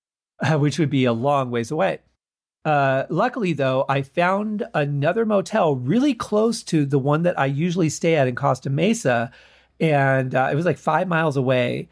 uh, 0.40 0.58
which 0.58 0.78
would 0.78 0.90
be 0.90 1.04
a 1.04 1.12
long 1.12 1.50
ways 1.50 1.70
away. 1.70 2.00
Uh, 2.64 3.04
luckily, 3.10 3.52
though, 3.52 3.84
I 3.88 4.02
found 4.02 4.66
another 4.72 5.26
motel 5.26 5.76
really 5.76 6.14
close 6.14 6.62
to 6.64 6.86
the 6.86 6.98
one 6.98 7.22
that 7.24 7.38
I 7.38 7.46
usually 7.46 7.90
stay 7.90 8.16
at 8.16 8.26
in 8.26 8.34
Costa 8.34 8.70
Mesa, 8.70 9.30
and 9.80 10.34
uh, 10.34 10.48
it 10.50 10.54
was 10.54 10.64
like 10.64 10.78
five 10.78 11.08
miles 11.08 11.36
away. 11.36 11.88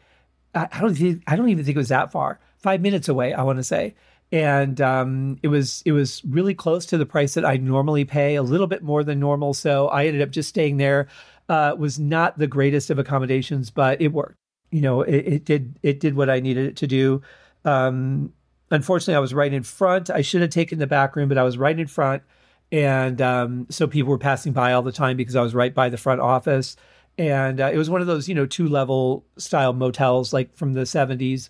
I, 0.53 0.67
I 0.71 0.81
don't 0.81 0.95
think, 0.95 1.23
I 1.27 1.35
don't 1.35 1.49
even 1.49 1.65
think 1.65 1.75
it 1.75 1.79
was 1.79 1.89
that 1.89 2.11
far. 2.11 2.39
Five 2.57 2.81
minutes 2.81 3.09
away, 3.09 3.33
I 3.33 3.43
want 3.43 3.59
to 3.59 3.63
say, 3.63 3.95
and 4.31 4.79
um, 4.79 5.37
it 5.43 5.49
was 5.49 5.83
it 5.85 5.91
was 5.91 6.23
really 6.25 6.53
close 6.53 6.85
to 6.87 6.97
the 6.97 7.05
price 7.05 7.33
that 7.33 7.45
I 7.45 7.57
normally 7.57 8.05
pay, 8.05 8.35
a 8.35 8.43
little 8.43 8.67
bit 8.67 8.81
more 8.83 9.03
than 9.03 9.19
normal. 9.19 9.53
So 9.53 9.89
I 9.89 10.05
ended 10.05 10.21
up 10.21 10.31
just 10.31 10.49
staying 10.49 10.77
there. 10.77 11.07
Uh, 11.49 11.75
was 11.77 11.99
not 11.99 12.39
the 12.39 12.47
greatest 12.47 12.89
of 12.89 12.97
accommodations, 12.99 13.69
but 13.69 14.01
it 14.01 14.13
worked. 14.13 14.37
You 14.71 14.79
know, 14.79 15.01
it, 15.01 15.15
it 15.15 15.45
did 15.45 15.77
it 15.83 15.99
did 15.99 16.15
what 16.15 16.29
I 16.29 16.39
needed 16.39 16.67
it 16.67 16.77
to 16.77 16.87
do. 16.87 17.21
Um, 17.65 18.31
Unfortunately, 18.73 19.15
I 19.15 19.19
was 19.19 19.35
right 19.35 19.53
in 19.53 19.61
front. 19.61 20.09
I 20.09 20.21
should 20.21 20.41
have 20.41 20.49
taken 20.49 20.79
the 20.79 20.87
back 20.87 21.15
room, 21.15 21.29
but 21.29 21.37
I 21.37 21.43
was 21.43 21.59
right 21.59 21.77
in 21.77 21.85
front. 21.85 22.23
And 22.71 23.21
um, 23.21 23.67
so 23.69 23.85
people 23.85 24.09
were 24.09 24.17
passing 24.17 24.51
by 24.51 24.73
all 24.73 24.81
the 24.81 24.91
time 24.91 25.15
because 25.15 25.35
I 25.35 25.43
was 25.43 25.53
right 25.53 25.73
by 25.73 25.89
the 25.89 25.97
front 25.97 26.21
office. 26.21 26.75
And 27.17 27.61
uh, 27.61 27.69
it 27.71 27.77
was 27.77 27.89
one 27.89 28.01
of 28.01 28.07
those, 28.07 28.27
you 28.27 28.35
know, 28.35 28.45
two 28.45 28.67
level 28.67 29.25
style 29.37 29.73
motels 29.73 30.33
like 30.33 30.55
from 30.55 30.73
the 30.73 30.81
70s, 30.81 31.49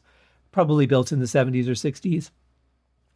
probably 0.51 0.86
built 0.86 1.12
in 1.12 1.20
the 1.20 1.25
70s 1.25 1.67
or 1.67 1.72
60s. 1.72 2.32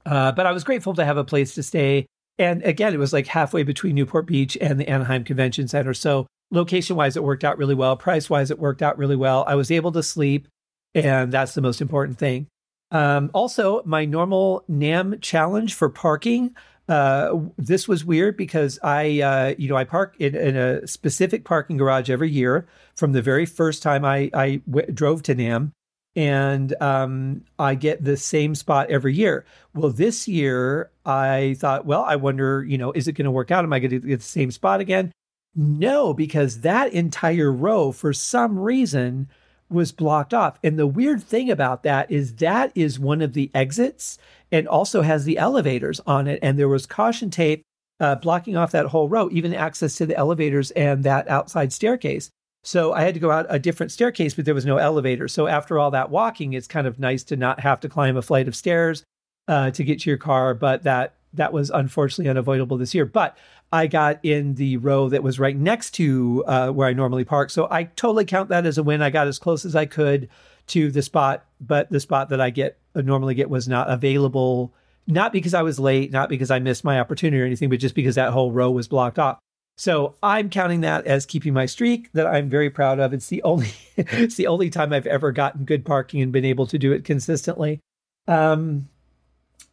Uh, 0.05 0.31
but 0.31 0.45
I 0.45 0.51
was 0.51 0.63
grateful 0.63 0.93
to 0.95 1.05
have 1.05 1.17
a 1.17 1.25
place 1.25 1.53
to 1.55 1.63
stay. 1.63 2.05
And 2.39 2.63
again, 2.63 2.93
it 2.93 2.99
was 2.99 3.13
like 3.13 3.27
halfway 3.27 3.63
between 3.63 3.95
Newport 3.95 4.25
Beach 4.25 4.57
and 4.61 4.79
the 4.79 4.87
Anaheim 4.87 5.23
Convention 5.23 5.67
Center. 5.67 5.93
So 5.93 6.27
location 6.51 6.95
wise, 6.95 7.17
it 7.17 7.23
worked 7.23 7.43
out 7.43 7.57
really 7.57 7.75
well. 7.75 7.97
Price 7.97 8.29
wise, 8.29 8.51
it 8.51 8.59
worked 8.59 8.81
out 8.81 8.97
really 8.97 9.15
well. 9.15 9.43
I 9.47 9.55
was 9.55 9.71
able 9.71 9.91
to 9.93 10.03
sleep, 10.03 10.47
and 10.95 11.31
that's 11.31 11.53
the 11.53 11.61
most 11.61 11.81
important 11.81 12.17
thing. 12.17 12.47
Um, 12.91 13.31
also, 13.33 13.81
my 13.83 14.05
normal 14.05 14.63
NAMM 14.69 15.21
challenge 15.21 15.73
for 15.73 15.89
parking 15.89 16.55
Uh, 16.87 17.39
this 17.57 17.87
was 17.87 18.05
weird 18.05 18.37
because 18.37 18.79
I, 18.81 19.21
uh, 19.21 19.55
you 19.57 19.67
know, 19.67 19.75
I 19.75 19.83
park 19.83 20.15
in, 20.19 20.35
in, 20.35 20.55
a 20.55 20.87
specific 20.87 21.43
parking 21.43 21.75
garage 21.75 22.09
every 22.09 22.29
year 22.29 22.65
from 22.95 23.11
the 23.11 23.21
very 23.21 23.45
first 23.45 23.83
time 23.83 24.05
I, 24.05 24.29
I 24.33 24.61
w- 24.69 24.89
drove 24.93 25.21
to 25.23 25.35
NAMM, 25.35 25.71
and 26.15 26.81
um, 26.81 27.43
I 27.59 27.75
get 27.75 28.05
the 28.05 28.15
same 28.15 28.55
spot 28.55 28.89
every 28.89 29.13
year. 29.13 29.45
Well, 29.73 29.91
this 29.91 30.29
year 30.29 30.89
I 31.05 31.57
thought, 31.59 31.85
well, 31.85 32.03
I 32.03 32.15
wonder, 32.15 32.63
you 32.63 32.77
know, 32.77 32.93
is 32.93 33.09
it 33.09 33.13
going 33.13 33.25
to 33.25 33.31
work 33.31 33.51
out? 33.51 33.65
Am 33.65 33.73
I 33.73 33.79
going 33.79 33.91
to 33.91 33.99
get 33.99 34.19
the 34.19 34.25
same 34.25 34.51
spot 34.51 34.79
again? 34.79 35.11
No, 35.55 36.13
because 36.13 36.61
that 36.61 36.93
entire 36.93 37.51
row, 37.51 37.91
for 37.91 38.13
some 38.13 38.57
reason, 38.57 39.27
was 39.69 39.91
blocked 39.91 40.33
off. 40.33 40.57
And 40.63 40.77
the 40.77 40.87
weird 40.87 41.21
thing 41.21 41.49
about 41.49 41.83
that 41.83 42.09
is 42.11 42.35
that 42.35 42.71
is 42.75 42.99
one 42.99 43.21
of 43.21 43.33
the 43.33 43.51
exits 43.53 44.17
and 44.51 44.67
also 44.67 45.01
has 45.01 45.25
the 45.25 45.37
elevators 45.37 45.99
on 46.07 46.27
it. 46.27 46.39
And 46.41 46.57
there 46.57 46.69
was 46.69 46.85
caution 46.85 47.29
tape 47.29 47.63
uh, 47.99 48.15
blocking 48.15 48.55
off 48.55 48.71
that 48.71 48.85
whole 48.87 49.09
row, 49.09 49.29
even 49.31 49.53
access 49.53 49.95
to 49.95 50.05
the 50.05 50.15
elevators 50.15 50.71
and 50.71 51.03
that 51.03 51.27
outside 51.27 51.73
staircase. 51.73 52.29
So 52.63 52.93
I 52.93 53.01
had 53.01 53.13
to 53.13 53.19
go 53.19 53.31
out 53.31 53.45
a 53.49 53.59
different 53.59 53.91
staircase, 53.91 54.33
but 54.33 54.45
there 54.45 54.53
was 54.53 54.65
no 54.65 54.77
elevator. 54.77 55.27
So 55.27 55.47
after 55.47 55.79
all 55.79 55.91
that 55.91 56.09
walking, 56.09 56.53
it's 56.53 56.67
kind 56.67 56.87
of 56.87 56.99
nice 56.99 57.23
to 57.25 57.35
not 57.35 57.59
have 57.61 57.79
to 57.81 57.89
climb 57.89 58.17
a 58.17 58.21
flight 58.21 58.47
of 58.47 58.55
stairs 58.55 59.03
uh, 59.47 59.71
to 59.71 59.83
get 59.83 60.01
to 60.01 60.09
your 60.09 60.17
car. 60.17 60.53
But 60.53 60.83
that 60.83 61.15
that 61.33 61.53
was 61.53 61.69
unfortunately 61.69 62.29
unavoidable 62.29 62.77
this 62.77 62.95
year. 62.95 63.05
But 63.05 63.37
I 63.71 63.87
got 63.87 64.23
in 64.23 64.55
the 64.55 64.77
row 64.77 65.09
that 65.09 65.23
was 65.23 65.39
right 65.39 65.55
next 65.55 65.91
to 65.91 66.43
uh, 66.47 66.69
where 66.69 66.87
I 66.87 66.93
normally 66.93 67.25
park. 67.25 67.49
So 67.49 67.67
I 67.69 67.83
totally 67.83 68.25
count 68.25 68.49
that 68.49 68.65
as 68.65 68.77
a 68.77 68.83
win. 68.83 69.01
I 69.01 69.09
got 69.09 69.27
as 69.27 69.39
close 69.39 69.65
as 69.65 69.75
I 69.75 69.85
could 69.85 70.29
to 70.67 70.91
the 70.91 71.01
spot, 71.01 71.45
but 71.59 71.89
the 71.89 71.99
spot 71.99 72.29
that 72.29 72.41
I 72.41 72.49
get 72.49 72.77
uh, 72.95 73.01
normally 73.01 73.35
get 73.35 73.49
was 73.49 73.67
not 73.67 73.89
available. 73.89 74.73
Not 75.05 75.31
because 75.31 75.53
I 75.53 75.61
was 75.61 75.79
late, 75.79 76.11
not 76.11 76.29
because 76.29 76.51
I 76.51 76.59
missed 76.59 76.83
my 76.83 76.99
opportunity 76.99 77.41
or 77.41 77.45
anything, 77.45 77.69
but 77.69 77.79
just 77.79 77.95
because 77.95 78.15
that 78.15 78.31
whole 78.31 78.51
row 78.51 78.71
was 78.71 78.87
blocked 78.87 79.19
off. 79.19 79.39
So 79.77 80.15
I'm 80.23 80.49
counting 80.49 80.81
that 80.81 81.05
as 81.05 81.25
keeping 81.25 81.53
my 81.53 81.67
streak 81.67 82.11
that 82.13 82.25
I'm 82.25 82.49
very 82.49 82.69
proud 82.69 82.99
of. 82.99 83.13
It's 83.13 83.27
the 83.27 83.43
only 83.43 83.71
it's 83.97 84.35
the 84.35 84.47
only 84.47 84.69
time 84.69 84.91
I've 84.91 85.07
ever 85.07 85.31
gotten 85.31 85.65
good 85.65 85.85
parking 85.85 86.21
and 86.21 86.31
been 86.31 86.45
able 86.45 86.67
to 86.67 86.79
do 86.79 86.91
it 86.91 87.05
consistently. 87.05 87.79
Um, 88.27 88.89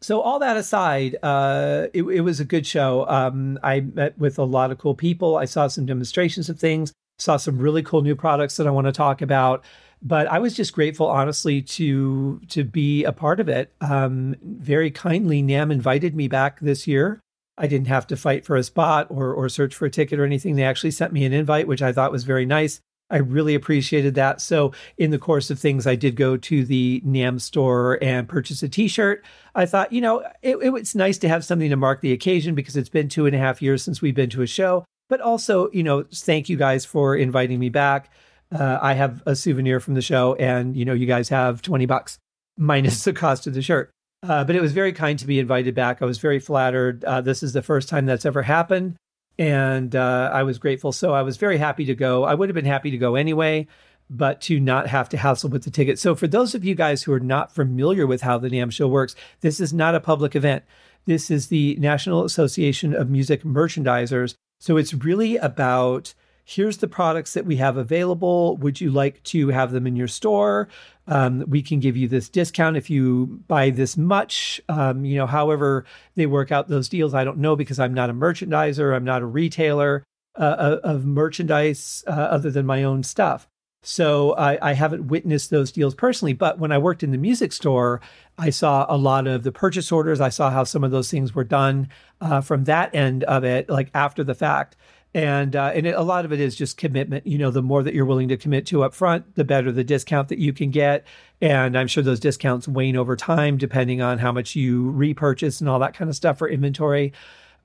so 0.01 0.21
all 0.21 0.39
that 0.39 0.57
aside, 0.57 1.15
uh, 1.23 1.87
it, 1.93 2.03
it, 2.03 2.21
was 2.21 2.39
a 2.39 2.45
good 2.45 2.67
show. 2.67 3.07
Um, 3.07 3.59
I 3.63 3.79
met 3.81 4.17
with 4.17 4.37
a 4.37 4.43
lot 4.43 4.71
of 4.71 4.77
cool 4.77 4.95
people. 4.95 5.37
I 5.37 5.45
saw 5.45 5.67
some 5.67 5.85
demonstrations 5.85 6.49
of 6.49 6.59
things, 6.59 6.93
saw 7.17 7.37
some 7.37 7.57
really 7.57 7.81
cool 7.81 8.01
new 8.01 8.15
products 8.15 8.57
that 8.57 8.67
I 8.67 8.71
want 8.71 8.87
to 8.87 8.91
talk 8.91 9.21
about. 9.21 9.63
But 10.01 10.27
I 10.27 10.39
was 10.39 10.53
just 10.53 10.73
grateful, 10.73 11.07
honestly, 11.07 11.61
to 11.61 12.39
to 12.49 12.63
be 12.63 13.03
a 13.03 13.11
part 13.11 13.39
of 13.39 13.49
it. 13.49 13.73
Um, 13.81 14.35
very 14.43 14.91
kindly, 14.91 15.41
NAMM 15.41 15.71
invited 15.71 16.15
me 16.15 16.27
back 16.27 16.59
this 16.59 16.85
year. 16.85 17.19
I 17.57 17.67
didn't 17.67 17.87
have 17.87 18.05
to 18.07 18.17
fight 18.17 18.45
for 18.45 18.55
a 18.55 18.63
spot 18.63 19.07
or 19.09 19.33
or 19.33 19.49
search 19.49 19.73
for 19.73 19.85
a 19.85 19.89
ticket 19.89 20.19
or 20.19 20.25
anything. 20.25 20.55
They 20.55 20.63
actually 20.63 20.91
sent 20.91 21.13
me 21.13 21.25
an 21.25 21.33
invite, 21.33 21.67
which 21.67 21.81
I 21.81 21.93
thought 21.93 22.11
was 22.11 22.25
very 22.25 22.45
nice. 22.45 22.81
I 23.09 23.17
really 23.17 23.53
appreciated 23.53 24.15
that. 24.15 24.41
So, 24.41 24.71
in 24.97 25.11
the 25.11 25.19
course 25.19 25.51
of 25.51 25.59
things, 25.59 25.85
I 25.85 25.95
did 25.95 26.15
go 26.15 26.37
to 26.37 26.65
the 26.65 27.01
NAMM 27.05 27.39
store 27.39 27.99
and 28.01 28.27
purchase 28.27 28.63
a 28.63 28.69
t 28.69 28.87
shirt. 28.87 29.23
I 29.53 29.65
thought, 29.65 29.93
you 29.93 30.01
know, 30.01 30.21
it, 30.41 30.57
it, 30.57 30.73
it's 30.73 30.95
nice 30.95 31.17
to 31.19 31.29
have 31.29 31.45
something 31.45 31.69
to 31.69 31.75
mark 31.75 32.01
the 32.01 32.13
occasion 32.13 32.55
because 32.55 32.75
it's 32.75 32.89
been 32.89 33.07
two 33.07 33.27
and 33.27 33.35
a 33.35 33.39
half 33.39 33.61
years 33.61 33.83
since 33.83 34.01
we've 34.01 34.15
been 34.15 34.29
to 34.31 34.41
a 34.41 34.47
show. 34.47 34.85
But 35.07 35.21
also, 35.21 35.69
you 35.71 35.83
know, 35.83 36.03
thank 36.11 36.49
you 36.49 36.57
guys 36.57 36.83
for 36.83 37.15
inviting 37.15 37.59
me 37.59 37.69
back. 37.69 38.11
Uh, 38.51 38.79
I 38.81 38.93
have 38.93 39.21
a 39.25 39.35
souvenir 39.35 39.79
from 39.79 39.93
the 39.93 40.01
show, 40.01 40.35
and, 40.35 40.75
you 40.75 40.85
know, 40.85 40.93
you 40.93 41.05
guys 41.05 41.29
have 41.29 41.61
20 41.61 41.85
bucks 41.85 42.17
minus 42.57 43.03
the 43.03 43.13
cost 43.13 43.45
of 43.45 43.53
the 43.53 43.61
shirt. 43.61 43.91
Uh, 44.23 44.43
but 44.43 44.55
it 44.55 44.61
was 44.61 44.71
very 44.71 44.91
kind 44.91 45.19
to 45.19 45.27
be 45.27 45.37
invited 45.37 45.75
back. 45.75 46.01
I 46.01 46.05
was 46.05 46.17
very 46.17 46.39
flattered. 46.39 47.03
Uh, 47.03 47.21
this 47.21 47.43
is 47.43 47.53
the 47.53 47.61
first 47.61 47.87
time 47.87 48.07
that's 48.07 48.25
ever 48.25 48.41
happened 48.41 48.95
and 49.37 49.95
uh, 49.95 50.29
I 50.33 50.43
was 50.43 50.57
grateful. 50.57 50.91
So 50.91 51.13
I 51.13 51.21
was 51.21 51.37
very 51.37 51.57
happy 51.57 51.85
to 51.85 51.95
go. 51.95 52.23
I 52.23 52.33
would 52.33 52.49
have 52.49 52.55
been 52.55 52.65
happy 52.65 52.91
to 52.91 52.97
go 52.97 53.15
anyway, 53.15 53.67
but 54.09 54.41
to 54.41 54.59
not 54.59 54.87
have 54.87 55.09
to 55.09 55.17
hassle 55.17 55.49
with 55.49 55.63
the 55.63 55.71
ticket. 55.71 55.99
So 55.99 56.15
for 56.15 56.27
those 56.27 56.55
of 56.55 56.63
you 56.63 56.75
guys 56.75 57.03
who 57.03 57.13
are 57.13 57.19
not 57.19 57.53
familiar 57.53 58.07
with 58.07 58.21
how 58.21 58.37
the 58.37 58.49
NAMM 58.49 58.71
show 58.71 58.87
works, 58.87 59.15
this 59.41 59.59
is 59.59 59.73
not 59.73 59.95
a 59.95 59.99
public 59.99 60.35
event. 60.35 60.63
This 61.05 61.29
is 61.29 61.47
the 61.47 61.75
National 61.79 62.23
Association 62.23 62.95
of 62.95 63.09
Music 63.09 63.43
Merchandisers. 63.43 64.35
So 64.59 64.77
it's 64.77 64.93
really 64.93 65.37
about 65.37 66.13
here's 66.45 66.77
the 66.77 66.87
products 66.87 67.33
that 67.33 67.45
we 67.45 67.57
have 67.57 67.75
available. 67.75 68.55
Would 68.57 68.79
you 68.79 68.91
like 68.91 69.21
to 69.23 69.49
have 69.49 69.71
them 69.71 69.87
in 69.87 69.95
your 69.95 70.07
store? 70.07 70.67
Um, 71.07 71.43
we 71.47 71.61
can 71.61 71.79
give 71.79 71.95
you 71.95 72.07
this 72.07 72.29
discount 72.29 72.77
if 72.77 72.89
you 72.89 73.41
buy 73.47 73.69
this 73.69 73.95
much. 73.95 74.59
Um, 74.69 75.05
you 75.05 75.17
know, 75.17 75.27
however 75.27 75.85
they 76.15 76.25
work 76.25 76.51
out 76.51 76.67
those 76.67 76.89
deals, 76.89 77.13
I 77.13 77.23
don't 77.23 77.37
know 77.37 77.55
because 77.55 77.79
I'm 77.79 77.93
not 77.93 78.09
a 78.09 78.13
merchandiser. 78.13 78.95
I'm 78.95 79.05
not 79.05 79.21
a 79.21 79.25
retailer 79.25 80.03
uh, 80.35 80.77
of 80.83 81.05
merchandise 81.05 82.03
uh, 82.07 82.11
other 82.11 82.49
than 82.49 82.65
my 82.65 82.83
own 82.83 83.03
stuff. 83.03 83.47
So 83.83 84.33
I, 84.33 84.71
I, 84.71 84.73
haven't 84.73 85.07
witnessed 85.07 85.51
those 85.51 85.71
deals 85.71 85.93
personally. 85.93 86.33
But 86.33 86.57
when 86.57 86.71
I 86.71 86.79
worked 86.79 87.03
in 87.03 87.11
the 87.11 87.19
music 87.19 87.53
store, 87.53 88.01
I 88.35 88.49
saw 88.49 88.87
a 88.89 88.97
lot 88.97 89.27
of 89.27 89.43
the 89.43 89.51
purchase 89.51 89.91
orders. 89.91 90.19
I 90.19 90.29
saw 90.29 90.49
how 90.49 90.63
some 90.63 90.83
of 90.83 90.89
those 90.89 91.11
things 91.11 91.35
were 91.35 91.43
done 91.43 91.89
uh, 92.19 92.41
from 92.41 92.63
that 92.63 92.95
end 92.95 93.23
of 93.25 93.43
it, 93.43 93.69
like 93.69 93.91
after 93.93 94.23
the 94.23 94.33
fact 94.33 94.75
and 95.15 95.55
uh, 95.55 95.71
and 95.73 95.87
it, 95.87 95.95
a 95.95 96.01
lot 96.01 96.25
of 96.25 96.33
it 96.33 96.41
is 96.41 96.57
just 96.57 96.75
commitment. 96.75 97.25
You 97.25 97.37
know, 97.37 97.49
the 97.49 97.61
more 97.61 97.81
that 97.81 97.93
you're 97.93 98.05
willing 98.05 98.27
to 98.27 98.37
commit 98.37 98.65
to 98.67 98.83
up 98.83 98.93
front, 98.93 99.35
the 99.35 99.45
better 99.45 99.71
the 99.71 99.83
discount 99.83 100.27
that 100.27 100.39
you 100.39 100.51
can 100.51 100.71
get. 100.71 101.07
And 101.41 101.77
I'm 101.77 101.87
sure 101.87 102.03
those 102.03 102.19
discounts 102.19 102.67
wane 102.67 102.97
over 102.97 103.15
time, 103.15 103.57
depending 103.57 104.01
on 104.01 104.17
how 104.17 104.33
much 104.33 104.57
you 104.57 104.91
repurchase 104.91 105.61
and 105.61 105.69
all 105.69 105.79
that 105.79 105.93
kind 105.93 106.09
of 106.09 106.17
stuff 106.17 106.37
for 106.37 106.49
inventory. 106.49 107.13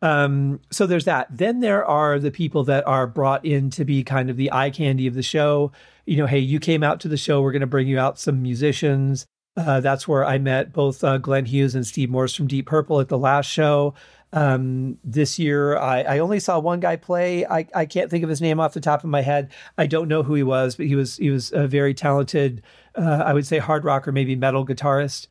Um, 0.00 0.60
so 0.70 0.86
there's 0.86 1.06
that. 1.06 1.26
Then 1.28 1.58
there 1.58 1.84
are 1.84 2.20
the 2.20 2.30
people 2.30 2.62
that 2.64 2.86
are 2.86 3.08
brought 3.08 3.44
in 3.44 3.68
to 3.70 3.84
be 3.84 4.04
kind 4.04 4.30
of 4.30 4.36
the 4.36 4.52
eye 4.52 4.70
candy 4.70 5.08
of 5.08 5.14
the 5.14 5.22
show. 5.22 5.72
You 6.06 6.18
know, 6.18 6.26
hey, 6.26 6.38
you 6.38 6.60
came 6.60 6.84
out 6.84 7.00
to 7.00 7.08
the 7.08 7.16
show. 7.16 7.42
We're 7.42 7.52
going 7.52 7.60
to 7.60 7.66
bring 7.66 7.88
you 7.88 7.98
out 7.98 8.20
some 8.20 8.40
musicians. 8.40 9.26
Uh, 9.60 9.80
that's 9.80 10.08
where 10.08 10.24
I 10.24 10.38
met 10.38 10.72
both 10.72 11.04
uh, 11.04 11.18
Glenn 11.18 11.44
Hughes 11.44 11.74
and 11.74 11.86
Steve 11.86 12.10
Morse 12.10 12.34
from 12.34 12.46
Deep 12.46 12.66
Purple 12.66 13.00
at 13.00 13.08
the 13.08 13.18
last 13.18 13.46
show. 13.46 13.94
Um, 14.32 14.98
this 15.02 15.38
year, 15.38 15.76
I, 15.76 16.02
I, 16.02 16.18
only 16.20 16.38
saw 16.38 16.60
one 16.60 16.78
guy 16.78 16.94
play. 16.94 17.44
I, 17.44 17.66
I 17.74 17.84
can't 17.84 18.08
think 18.08 18.22
of 18.22 18.30
his 18.30 18.40
name 18.40 18.60
off 18.60 18.74
the 18.74 18.80
top 18.80 19.02
of 19.02 19.10
my 19.10 19.22
head. 19.22 19.50
I 19.76 19.86
don't 19.86 20.06
know 20.06 20.22
who 20.22 20.34
he 20.34 20.44
was, 20.44 20.76
but 20.76 20.86
he 20.86 20.94
was 20.94 21.16
he 21.16 21.30
was 21.30 21.52
a 21.52 21.66
very 21.66 21.94
talented, 21.94 22.62
uh, 22.94 23.22
I 23.26 23.32
would 23.32 23.44
say 23.44 23.58
hard 23.58 23.84
rock 23.84 24.06
or 24.06 24.12
maybe 24.12 24.36
metal 24.36 24.64
guitarist. 24.64 25.26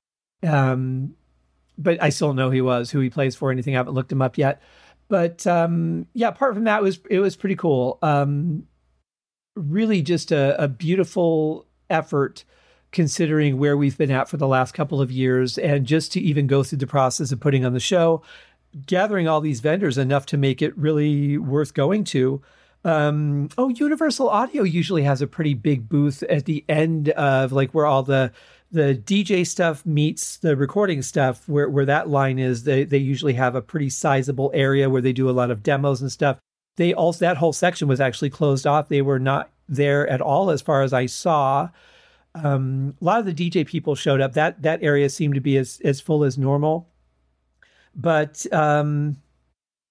Um, 0.45 1.15
but 1.77 2.01
I 2.03 2.09
still 2.09 2.33
know 2.33 2.47
who 2.47 2.55
he 2.55 2.61
was, 2.61 2.91
who 2.91 2.99
he 2.99 3.09
plays 3.09 3.37
for, 3.37 3.51
anything. 3.51 3.73
I 3.73 3.77
haven't 3.79 3.93
looked 3.93 4.11
him 4.11 4.21
up 4.21 4.37
yet. 4.37 4.61
But 5.07 5.47
um, 5.47 6.05
yeah, 6.13 6.27
apart 6.27 6.53
from 6.53 6.65
that, 6.65 6.79
it 6.79 6.83
was 6.83 6.99
it 7.09 7.19
was 7.19 7.37
pretty 7.37 7.55
cool. 7.55 7.99
Um, 8.01 8.67
really, 9.55 10.01
just 10.01 10.33
a, 10.33 10.61
a 10.61 10.67
beautiful 10.67 11.67
effort 11.89 12.43
considering 12.91 13.57
where 13.57 13.77
we've 13.77 13.97
been 13.97 14.11
at 14.11 14.27
for 14.27 14.37
the 14.37 14.47
last 14.47 14.73
couple 14.73 14.99
of 14.99 15.11
years 15.11 15.57
and 15.57 15.85
just 15.85 16.11
to 16.11 16.19
even 16.19 16.47
go 16.47 16.63
through 16.63 16.79
the 16.79 16.87
process 16.87 17.31
of 17.31 17.39
putting 17.39 17.63
on 17.63 17.73
the 17.73 17.79
show 17.79 18.21
gathering 18.85 19.27
all 19.27 19.41
these 19.41 19.59
vendors 19.59 19.97
enough 19.97 20.25
to 20.27 20.37
make 20.37 20.61
it 20.61 20.77
really 20.77 21.37
worth 21.37 21.73
going 21.73 22.03
to. 22.03 22.41
Um, 22.85 23.49
oh, 23.57 23.69
Universal 23.69 24.29
Audio 24.29 24.63
usually 24.63 25.03
has 25.03 25.21
a 25.21 25.27
pretty 25.27 25.53
big 25.53 25.89
booth 25.89 26.23
at 26.23 26.45
the 26.45 26.63
end 26.69 27.09
of 27.09 27.51
like 27.51 27.71
where 27.71 27.85
all 27.85 28.03
the 28.03 28.31
the 28.71 28.93
DJ 29.03 29.47
stuff 29.47 29.83
meets 29.85 30.37
the 30.37 30.55
recording 30.55 31.01
stuff, 31.01 31.47
where 31.49 31.67
where 31.69 31.85
that 31.85 32.09
line 32.09 32.39
is. 32.39 32.63
They 32.63 32.83
they 32.83 32.97
usually 32.97 33.33
have 33.33 33.55
a 33.55 33.61
pretty 33.61 33.89
sizable 33.89 34.51
area 34.53 34.89
where 34.89 35.01
they 35.01 35.13
do 35.13 35.29
a 35.29 35.31
lot 35.31 35.51
of 35.51 35.63
demos 35.63 36.01
and 36.01 36.11
stuff. 36.11 36.37
They 36.77 36.93
also 36.93 37.19
that 37.25 37.37
whole 37.37 37.51
section 37.53 37.87
was 37.87 37.99
actually 37.99 38.29
closed 38.29 38.65
off. 38.65 38.87
They 38.87 39.01
were 39.01 39.19
not 39.19 39.49
there 39.67 40.07
at 40.07 40.21
all, 40.21 40.49
as 40.49 40.61
far 40.61 40.83
as 40.83 40.93
I 40.93 41.07
saw. 41.07 41.69
Um, 42.35 42.95
a 43.01 43.03
lot 43.03 43.19
of 43.19 43.25
the 43.25 43.33
DJ 43.33 43.65
people 43.65 43.95
showed 43.95 44.21
up. 44.21 44.33
That 44.33 44.61
that 44.61 44.83
area 44.83 45.09
seemed 45.09 45.35
to 45.35 45.41
be 45.41 45.57
as 45.57 45.81
as 45.83 45.99
full 45.99 46.23
as 46.23 46.37
normal. 46.37 46.89
But 47.95 48.45
um, 48.53 49.17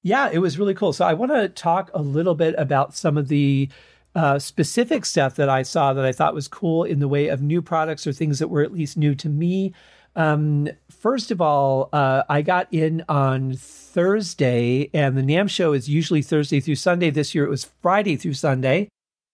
yeah, 0.03 0.31
it 0.33 0.39
was 0.39 0.59
really 0.59 0.75
cool. 0.75 0.93
So 0.93 1.05
I 1.05 1.15
want 1.15 1.33
to 1.33 1.49
talk 1.49 1.91
a 1.95 2.03
little 2.03 2.35
bit 2.35 2.55
about 2.57 2.95
some 2.95 3.19
of 3.19 3.29
the 3.29 3.69
uh, 4.15 4.39
specific 4.39 5.05
stuff 5.05 5.37
that 5.37 5.49
I 5.49 5.63
saw 5.63 5.93
that 5.93 6.05
I 6.05 6.13
thought 6.13 6.35
was 6.35 6.49
cool 6.49 6.85
in 6.85 7.01
the 7.01 7.09
way 7.09 7.29
of 7.29 7.43
new 7.43 7.61
products 7.61 8.07
or 8.07 8.13
things 8.13 8.39
that 8.39 8.49
were 8.49 8.63
at 8.63 8.73
least 8.73 8.97
new 8.97 9.15
to 9.17 9.29
me. 9.29 9.75
Um, 10.17 10.69
first 10.91 11.31
of 11.31 11.41
all, 11.41 11.89
uh, 11.93 12.23
I 12.29 12.43
got 12.43 12.67
in 12.73 13.05
on 13.09 13.55
Thursday, 13.55 14.91
and 14.93 15.17
the 15.17 15.23
NAMM 15.23 15.49
show 15.49 15.73
is 15.73 15.89
usually 15.89 16.23
Thursday 16.23 16.61
through 16.61 16.77
Sunday. 16.77 17.11
This 17.11 17.35
year 17.35 17.45
it 17.45 17.51
was 17.51 17.71
Friday 17.83 18.17
through 18.17 18.35
Sunday 18.35 18.89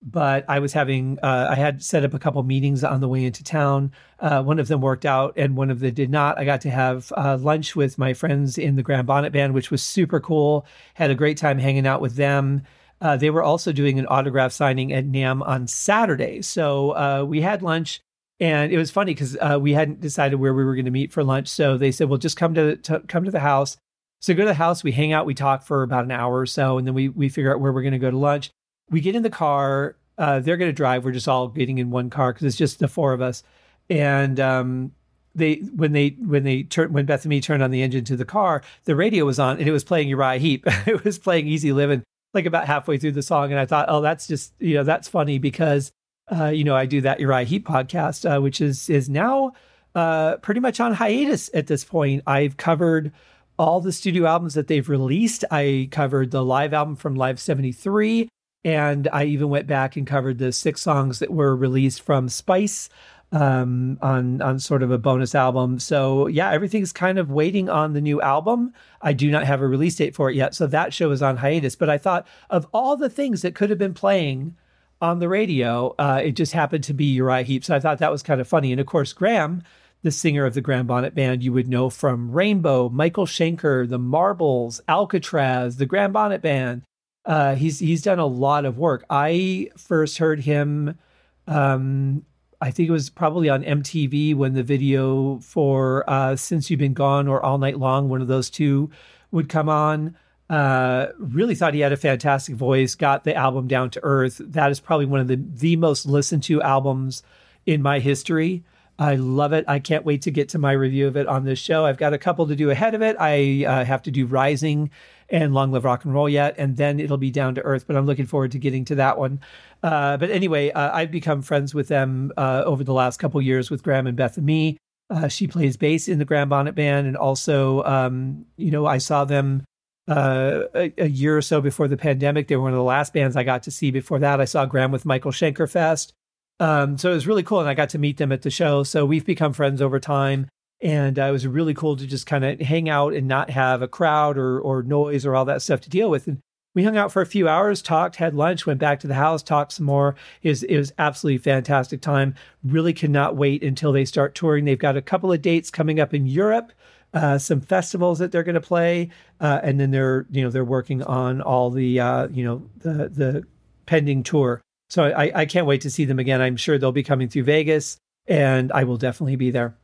but 0.05 0.45
I 0.49 0.59
was 0.59 0.75
having 0.75 1.19
uh, 1.23 1.49
I 1.51 1.55
had 1.55 1.83
set 1.83 2.05
up 2.05 2.13
a 2.13 2.19
couple 2.19 2.43
meetings 2.43 2.85
on 2.85 3.01
the 3.01 3.09
way 3.09 3.25
into 3.25 3.43
town. 3.43 3.93
Uh, 4.21 4.43
one 4.43 4.59
of 4.59 4.69
them 4.69 4.83
worked 4.83 5.07
out, 5.07 5.33
and 5.37 5.57
one 5.57 5.71
of 5.71 5.81
them 5.81 5.95
did 5.95 6.11
not. 6.11 6.39
I 6.39 6.45
got 6.45 6.61
to 6.63 6.71
have 6.71 7.13
uh, 7.17 7.39
lunch 7.41 7.75
with 7.75 7.97
my 7.97 8.13
friends 8.13 8.59
in 8.59 8.77
the 8.77 8.83
Graham 8.83 9.07
Bonnet 9.07 9.33
Band, 9.33 9.55
which 9.55 9.71
was 9.71 9.83
super 9.83 10.21
cool. 10.21 10.67
Had 10.93 11.11
a 11.11 11.15
great 11.15 11.39
time 11.39 11.59
hanging 11.59 11.87
out 11.87 12.03
with 12.03 12.17
them. 12.17 12.63
Uh, 13.01 13.17
they 13.17 13.31
were 13.31 13.43
also 13.43 13.73
doing 13.73 13.99
an 13.99 14.07
autograph 14.07 14.53
signing 14.53 14.93
at 14.93 15.07
NAMM 15.07 15.47
on 15.47 15.67
Saturday, 15.67 16.43
so 16.43 16.91
uh, 16.91 17.25
we 17.27 17.41
had 17.41 17.63
lunch. 17.63 18.01
And 18.41 18.73
it 18.73 18.79
was 18.79 18.91
funny 18.91 19.15
because 19.15 19.37
uh, 19.41 19.59
we 19.61 19.73
hadn't 19.73 20.01
decided 20.01 20.37
where 20.37 20.53
we 20.53 20.65
were 20.65 20.75
going 20.75 20.85
to 20.87 20.91
meet 20.91 21.13
for 21.13 21.25
lunch, 21.25 21.49
so 21.49 21.79
they 21.79 21.93
said, 21.93 22.09
"Well, 22.09 22.19
just 22.19 22.37
come 22.37 22.55
to, 22.55 22.77
to 22.77 23.01
come 23.01 23.25
to 23.25 23.31
the 23.31 23.41
house." 23.41 23.79
So 24.21 24.33
go 24.33 24.43
to 24.43 24.49
the 24.49 24.55
house, 24.55 24.83
we 24.83 24.93
hang 24.93 25.13
out, 25.13 25.27
we 25.27 25.35
talk 25.35 25.65
for 25.65 25.83
about 25.83 26.05
an 26.05 26.11
hour 26.11 26.39
or 26.39 26.47
so, 26.47 26.79
and 26.79 26.87
then 26.87 26.95
we 26.95 27.09
we 27.09 27.29
figure 27.29 27.55
out 27.55 27.61
where 27.61 27.73
we're 27.73 27.83
going 27.83 27.93
to 27.93 27.99
go 27.99 28.11
to 28.11 28.19
lunch. 28.19 28.51
We 28.91 29.01
get 29.01 29.15
in 29.15 29.23
the 29.23 29.31
car. 29.31 29.97
Uh, 30.17 30.41
they're 30.41 30.57
going 30.57 30.69
to 30.69 30.75
drive. 30.75 31.05
We're 31.05 31.13
just 31.13 31.29
all 31.29 31.49
getting 31.49 31.79
in 31.79 31.91
one 31.91 32.11
car 32.11 32.33
because 32.33 32.47
it's 32.47 32.57
just 32.57 32.79
the 32.79 32.89
four 32.89 33.13
of 33.13 33.21
us. 33.21 33.43
And 33.91 34.39
um, 34.39 34.93
they 35.35 35.57
when 35.75 35.93
they 35.93 36.11
when 36.21 36.45
they 36.45 36.63
turn 36.63 36.93
when 36.93 37.07
Beth-Ami 37.07 37.41
turned 37.41 37.63
on 37.63 37.71
the 37.71 37.83
engine 37.83 38.05
to 38.05 38.17
the 38.17 38.25
car, 38.25 38.63
the 38.85 38.97
radio 38.97 39.25
was 39.25 39.39
on 39.39 39.59
and 39.59 39.69
it 39.69 39.73
was 39.73 39.85
playing 39.85 40.09
Uriah 40.09 40.39
Heep. 40.39 40.65
it 40.87 41.05
was 41.05 41.19
playing 41.19 41.49
Easy 41.49 41.73
Living 41.73 42.03
like 42.33 42.47
about 42.47 42.67
halfway 42.67 42.99
through 42.99 43.13
the 43.13 43.23
song, 43.23 43.51
and 43.51 43.61
I 43.61 43.67
thought, 43.67 43.87
oh, 43.89 44.01
that's 44.01 44.27
just 44.27 44.53
you 44.59 44.75
know 44.75 44.85
that's 44.85 45.09
funny 45.09 45.39
because 45.39 45.91
uh, 46.31 46.47
you 46.47 46.65
know 46.65 46.77
I 46.77 46.87
do 46.87 47.01
that 47.03 47.21
Uriah 47.21 47.45
Heep 47.45 47.67
podcast, 47.67 48.25
uh, 48.29 48.41
which 48.41 48.61
is 48.61 48.89
is 48.91 49.09
now 49.09 49.53
uh, 49.95 50.37
pretty 50.39 50.61
much 50.61 50.81
on 50.81 50.95
hiatus 50.95 51.51
at 51.55 51.67
this 51.67 51.85
point. 51.85 52.23
I've 52.27 52.57
covered 52.57 53.13
all 53.59 53.81
the 53.81 53.93
studio 53.93 54.27
albums 54.27 54.55
that 54.55 54.67
they've 54.67 54.89
released. 54.89 55.45
I 55.51 55.89
covered 55.93 56.33
the 56.33 56.45
live 56.45 56.75
album 56.75 56.97
from 56.97 57.15
Live 57.15 57.39
73. 57.39 58.29
And 58.65 59.09
I 59.13 59.25
even 59.25 59.51
went 59.51 59.67
back 59.67 59.97
and 59.97 60.07
covered 60.07 60.39
the 60.39 60.53
six 60.53 60.81
songs 60.81 61.19
that 61.19 61.31
were 61.31 61.55
released 61.55 62.01
from 62.01 62.29
Spice 62.29 62.89
um, 63.33 63.99
on 64.01 64.41
on 64.41 64.59
sort 64.59 64.83
of 64.83 64.91
a 64.91 64.99
bonus 64.99 65.35
album. 65.35 65.79
So 65.79 66.29
yeah, 66.29 66.51
everything's 66.51 66.93
kind 66.93 67.19
of 67.19 67.31
waiting 67.31 67.69
on 67.69 67.93
the 67.93 68.01
new 68.01 68.23
album. 68.23 68.73
I 69.03 69.13
do 69.13 69.31
not 69.31 69.45
have 69.45 69.61
a 69.61 69.67
release 69.67 69.97
date 69.97 70.15
for 70.15 70.31
it 70.31 70.37
yet, 70.37 70.55
so 70.55 70.67
that 70.69 70.95
show 70.95 71.11
is 71.11 71.21
on 71.21 71.39
hiatus. 71.39 71.77
But 71.77 71.91
I 71.91 71.99
thought 71.99 72.27
of 72.49 72.67
all 72.73 72.97
the 72.97 73.11
things 73.11 73.43
that 73.43 73.55
could 73.55 73.71
have 73.71 73.79
been 73.79 73.95
playing 73.95 74.57
on 75.01 75.19
the 75.19 75.29
radio, 75.29 75.95
uh, 75.99 76.21
it 76.25 76.33
just 76.33 76.53
happened 76.53 76.85
to 76.85 76.95
be 76.95 77.07
Uriah 77.07 77.43
Heep. 77.43 77.65
So 77.65 77.75
I 77.75 77.81
thought 77.81 77.99
that 77.99 78.13
was 78.13 78.23
kind 78.23 78.41
of 78.41 78.49
funny. 78.49 78.73
And 78.73 78.81
of 78.81 78.87
course, 78.87 79.13
Graham, 79.13 79.63
the 80.03 80.11
singer 80.11 80.47
of 80.47 80.55
the 80.55 80.61
Graham 80.61 80.87
Bonnet 80.87 81.15
Band, 81.15 81.43
you 81.43 81.53
would 81.53 81.69
know 81.69 81.91
from 81.91 82.31
Rainbow, 82.31 82.89
Michael 82.89 83.27
Schenker, 83.27 83.89
The 83.89 83.99
Marbles, 83.99 84.81
Alcatrazz, 84.89 85.77
the 85.77 85.87
Graham 85.87 86.13
Bonnet 86.13 86.41
Band. 86.41 86.83
Uh, 87.25 87.55
he's 87.55 87.79
he's 87.79 88.03
done 88.03 88.19
a 88.19 88.27
lot 88.27 88.65
of 88.65 88.79
work. 88.79 89.05
I 89.09 89.71
first 89.77 90.19
heard 90.19 90.41
him 90.41 90.99
um, 91.47 92.25
I 92.61 92.71
think 92.71 92.89
it 92.89 92.93
was 92.93 93.11
probably 93.11 93.49
on 93.49 93.63
MTV 93.63 94.35
when 94.35 94.55
the 94.55 94.63
video 94.63 95.39
for 95.41 96.09
uh, 96.09 96.37
Since 96.37 96.71
You've 96.71 96.81
Been 96.81 96.95
Gone 96.95 97.29
or 97.29 97.45
All 97.45 97.59
Night 97.59 97.79
Long, 97.79 98.09
one 98.09 98.23
of 98.23 98.29
those 98.29 98.49
two 98.49 98.91
would 99.31 99.49
come 99.49 99.69
on. 99.69 100.17
Uh, 100.49 101.09
really 101.19 101.55
thought 101.55 101.75
he 101.75 101.81
had 101.81 101.93
a 101.93 101.97
fantastic 101.97 102.55
voice, 102.55 102.95
got 102.95 103.25
the 103.25 103.35
album 103.35 103.67
down 103.67 103.91
to 103.91 104.01
earth. 104.03 104.41
That 104.43 104.71
is 104.71 104.81
probably 104.81 105.07
one 105.07 105.21
of 105.21 105.29
the, 105.29 105.37
the 105.37 105.77
most 105.77 106.07
listened 106.07 106.43
to 106.45 106.63
albums 106.63 107.23
in 107.67 107.83
my 107.83 107.99
history. 107.99 108.65
I 108.99 109.17
love 109.17 109.53
it. 109.53 109.65
I 109.67 109.79
can't 109.79 110.05
wait 110.05 110.23
to 110.23 110.31
get 110.31 110.49
to 110.51 110.59
my 110.59 110.73
review 110.73 111.07
of 111.07 111.17
it 111.17 111.27
on 111.27 111.45
this 111.45 111.59
show. 111.59 111.85
I've 111.85 111.99
got 111.99 112.15
a 112.15 112.19
couple 112.19 112.47
to 112.47 112.55
do 112.57 112.71
ahead 112.71 112.95
of 112.95 113.03
it. 113.03 113.17
I 113.19 113.65
uh, 113.67 113.85
have 113.85 114.03
to 114.05 114.11
do 114.11 114.25
Rising 114.27 114.91
and 115.29 115.55
Long 115.55 115.73
Live 115.73 115.85
Rock 115.85 116.05
and 116.05 116.15
Roll 116.15 116.29
yet, 116.29 116.55
and 116.59 116.77
then 116.77 117.01
it'll 117.01 117.17
be 117.17 117.31
Down 117.31 117.55
to 117.57 117.63
Earth. 117.63 117.87
But 117.87 117.97
I'm 117.97 118.07
looking 118.07 118.27
forward 118.27 118.53
to 118.53 118.59
getting 118.59 118.85
to 118.87 118.95
that 118.97 119.19
one. 119.19 119.41
Uh, 119.83 120.17
but 120.17 120.31
anyway, 120.31 120.71
uh, 120.71 120.95
I've 120.95 121.11
become 121.11 121.43
friends 121.43 121.75
with 121.75 121.89
them 121.89 122.33
uh, 122.37 122.63
over 122.65 122.85
the 122.85 122.93
last 122.93 123.19
couple 123.19 123.41
years 123.43 123.71
with 123.71 123.83
Graham 123.83 124.07
and 124.07 124.17
Beth-Ami. 124.17 124.79
Uh, 125.11 125.29
she 125.29 125.47
plays 125.47 125.77
bass 125.77 126.09
in 126.09 126.19
the 126.19 126.25
Graham 126.25 126.49
Bonnet 126.49 126.75
Band, 126.75 127.07
and 127.07 127.17
also, 127.17 127.83
um, 127.85 128.47
you 128.57 128.71
know, 128.71 128.87
I 128.87 128.99
saw 128.99 129.25
them 129.25 129.65
uh, 130.09 130.63
a, 130.75 130.93
a, 130.99 131.09
year 131.09 131.37
or 131.37 131.43
so 131.43 131.61
before 131.61 131.89
the 131.89 131.97
pandemic. 131.97 132.49
They 132.49 132.57
were 132.57 132.63
one 132.63 132.73
of 132.73 132.79
the 132.79 132.83
last 132.83 133.13
bands 133.13 133.37
I 133.37 133.45
got 133.45 133.63
to 133.65 133.71
see. 133.71 133.91
Before 133.91 134.19
that, 134.19 134.41
I 134.41 134.45
saw 134.45 134.67
Graham 134.67 134.93
with 134.93 135.05
Michael 135.05 135.31
Schenker 135.31 135.71
Fest. 135.71 136.13
Um, 136.61 136.97
so 136.99 137.11
it 137.11 137.15
was 137.15 137.27
really 137.27 137.43
cool, 137.43 137.61
and 137.61 137.69
I 137.69 137.75
got 137.75 137.91
to 137.91 137.99
meet 137.99 138.17
them 138.17 138.33
at 138.33 138.43
the 138.43 138.51
show. 138.51 138.83
So 138.83 139.05
we've 139.05 139.27
become 139.27 139.53
friends 139.53 139.83
over 139.83 139.99
time 139.99 140.49
and 140.81 141.19
uh, 141.19 141.25
it 141.25 141.33
was 141.33 141.47
really 141.47 141.75
cool 141.75 141.97
to 141.97 142.07
just 142.07 142.27
kind 142.27 142.45
of 142.45 142.61
hang 142.61 142.89
out 142.89 143.15
and 143.15 143.27
not 143.27 143.51
have 143.51 143.83
a 143.83 143.89
crowd 143.89 144.37
or 144.37 144.61
or 144.61 144.83
noise 144.83 145.25
or 145.25 145.35
all 145.35 145.45
that 145.47 145.63
stuff 145.63 145.81
to 145.83 145.91
deal 145.91 146.11
with. 146.11 146.27
And 146.27 146.41
we 146.75 146.83
hung 146.83 146.97
out 146.97 147.13
for 147.13 147.23
a 147.23 147.27
few 147.27 147.49
hours, 147.49 147.81
talked, 147.81 148.17
had 148.17 148.35
lunch, 148.35 148.67
went 148.67 148.81
back 148.81 149.01
to 149.01 149.07
the 149.07 149.15
house, 149.15 149.43
talked 149.43 149.73
some 149.73 149.87
more. 149.87 150.17
It 150.43 150.49
was, 150.49 150.63
it 150.65 150.77
was 150.77 150.93
absolutely 150.99 151.39
fantastic 151.39 152.01
time. 152.01 152.35
Really 152.65 152.93
cannot 152.93 153.37
wait 153.37 153.63
until 153.63 153.93
they 153.93 154.05
start 154.05 154.35
touring. 154.35 154.65
They've 154.65 154.79
got 154.79 154.97
a 154.97 155.03
couple 155.03 155.33
of 155.33 155.41
dates 155.41 155.71
coming 155.71 156.01
up 156.01 156.13
in 156.13 156.27
Europe. 156.27 156.73
Uh, 157.13 157.39
some 157.39 157.61
festivals 157.61 158.19
that 158.19 158.33
they're 158.33 158.43
going 158.43 158.57
to 158.57 158.61
play, 158.61 159.09
uh, 159.41 159.61
and 159.63 159.79
then 159.79 159.93
they're 159.93 160.27
you 160.33 160.43
know 160.43 160.51
they're 160.51 160.65
working 160.65 161.01
on 161.05 161.41
all 161.41 161.71
the 161.71 162.01
uh, 162.01 162.27
you 162.27 162.45
know 162.45 162.69
the 162.79 163.09
the 163.09 163.45
pending 163.87 164.25
tour. 164.25 164.61
So 164.91 165.05
I, 165.05 165.31
I 165.33 165.47
can't 165.47 165.67
wait 165.67 165.83
to 165.83 165.91
see 165.91 166.07
them 166.07 166.19
again. 166.19 166.43
I'm 166.43 166.57
sure 166.57 166.77
they'll 166.77 166.91
be 166.91 167.05
coming 167.05 167.29
through 167.29 167.45
Vegas, 167.45 167.99
and 168.27 168.73
I 168.73 168.83
will 168.83 168.97
definitely 168.97 169.37
be 169.37 169.53
there 169.53 169.77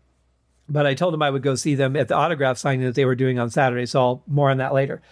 but 0.71 0.87
I 0.87 0.95
told 0.95 1.13
them 1.13 1.23
I 1.23 1.31
would 1.31 1.43
go 1.43 1.55
see 1.55 1.75
them 1.75 1.97
at 1.97 2.09
the 2.09 2.15
autograph 2.15 2.59
signing 2.59 2.87
that 2.87 2.95
they 2.95 3.05
were 3.05 3.15
doing 3.15 3.39
on 3.39 3.51
Saturday. 3.51 3.87
So 3.87 4.01
I'll 4.01 4.23
more 4.27 4.51
on 4.51 4.59
that 4.59 4.73
later. 4.73 5.03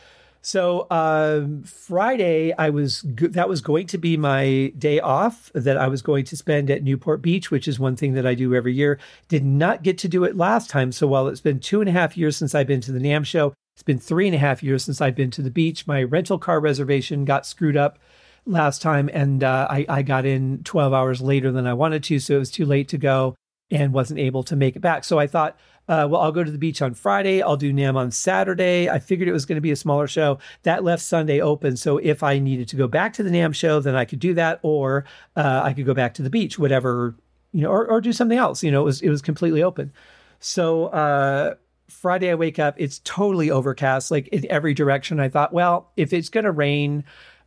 So 0.40 0.82
uh, 0.90 1.46
Friday, 1.64 2.52
I 2.56 2.70
was 2.70 3.02
that 3.02 3.48
was 3.48 3.60
going 3.60 3.86
to 3.88 3.98
be 3.98 4.16
my 4.16 4.72
day 4.78 5.00
off 5.00 5.50
that 5.54 5.76
I 5.76 5.88
was 5.88 6.00
going 6.00 6.24
to 6.26 6.36
spend 6.36 6.70
at 6.70 6.82
Newport 6.82 7.22
Beach, 7.22 7.50
which 7.50 7.66
is 7.66 7.78
one 7.78 7.96
thing 7.96 8.14
that 8.14 8.26
I 8.26 8.34
do 8.34 8.54
every 8.54 8.72
year. 8.72 8.98
Did 9.28 9.44
not 9.44 9.82
get 9.82 9.98
to 9.98 10.08
do 10.08 10.24
it 10.24 10.36
last 10.36 10.70
time. 10.70 10.92
So 10.92 11.06
while 11.06 11.26
it's 11.26 11.40
been 11.40 11.60
two 11.60 11.80
and 11.80 11.88
a 11.88 11.92
half 11.92 12.16
years 12.16 12.36
since 12.36 12.54
I've 12.54 12.68
been 12.68 12.80
to 12.82 12.92
the 12.92 13.00
NAMM 13.00 13.26
show, 13.26 13.52
it's 13.74 13.82
been 13.82 13.98
three 13.98 14.26
and 14.26 14.34
a 14.34 14.38
half 14.38 14.62
years 14.62 14.84
since 14.84 15.00
I've 15.00 15.16
been 15.16 15.30
to 15.32 15.42
the 15.42 15.50
beach. 15.50 15.86
My 15.86 16.02
rental 16.02 16.38
car 16.38 16.60
reservation 16.60 17.24
got 17.24 17.44
screwed 17.44 17.76
up 17.76 17.98
last 18.46 18.80
time, 18.80 19.10
and 19.12 19.44
uh, 19.44 19.66
I, 19.68 19.86
I 19.88 20.02
got 20.02 20.24
in 20.24 20.62
12 20.64 20.92
hours 20.92 21.20
later 21.20 21.52
than 21.52 21.66
I 21.66 21.74
wanted 21.74 22.02
to, 22.04 22.18
so 22.18 22.36
it 22.36 22.38
was 22.38 22.50
too 22.50 22.64
late 22.64 22.88
to 22.88 22.98
go 22.98 23.36
and 23.70 23.92
wasn't 23.92 24.18
able 24.18 24.42
to 24.44 24.56
make 24.56 24.76
it 24.76 24.80
back. 24.80 25.04
So 25.04 25.18
I 25.18 25.26
thought, 25.26 25.58
uh, 25.88 26.06
well, 26.10 26.20
I'll 26.20 26.32
go 26.32 26.44
to 26.44 26.50
the 26.50 26.58
beach 26.58 26.82
on 26.82 26.94
Friday. 26.94 27.42
I'll 27.42 27.56
do 27.56 27.72
NAMM 27.72 27.96
on 27.96 28.10
Saturday. 28.10 28.90
I 28.90 28.98
figured 28.98 29.28
it 29.28 29.32
was 29.32 29.46
going 29.46 29.56
to 29.56 29.62
be 29.62 29.70
a 29.70 29.76
smaller 29.76 30.06
show. 30.06 30.38
That 30.62 30.84
left 30.84 31.02
Sunday 31.02 31.40
open. 31.40 31.76
So 31.76 31.98
if 31.98 32.22
I 32.22 32.38
needed 32.38 32.68
to 32.68 32.76
go 32.76 32.86
back 32.86 33.14
to 33.14 33.22
the 33.22 33.30
NAMM 33.30 33.54
show, 33.54 33.80
then 33.80 33.94
I 33.94 34.04
could 34.04 34.20
do 34.20 34.34
that, 34.34 34.60
or 34.62 35.04
uh, 35.36 35.62
I 35.64 35.72
could 35.72 35.86
go 35.86 35.94
back 35.94 36.14
to 36.14 36.22
the 36.22 36.30
beach, 36.30 36.58
whatever, 36.58 37.14
you 37.52 37.62
know, 37.62 37.70
or, 37.70 37.86
or 37.86 38.00
do 38.00 38.12
something 38.12 38.38
else. 38.38 38.62
You 38.62 38.70
know, 38.70 38.82
it 38.82 38.84
was 38.84 39.00
it 39.00 39.08
was 39.08 39.22
completely 39.22 39.62
open. 39.62 39.92
So 40.40 40.86
uh, 40.86 41.54
Friday, 41.88 42.30
I 42.30 42.34
wake 42.34 42.58
up. 42.58 42.74
It's 42.76 43.00
totally 43.04 43.50
overcast, 43.50 44.10
like 44.10 44.28
in 44.28 44.46
every 44.50 44.74
direction. 44.74 45.20
I 45.20 45.30
thought, 45.30 45.52
well, 45.54 45.90
if 45.96 46.12
it's 46.12 46.28
going 46.28 46.44
to 46.44 46.52
rain, 46.52 47.04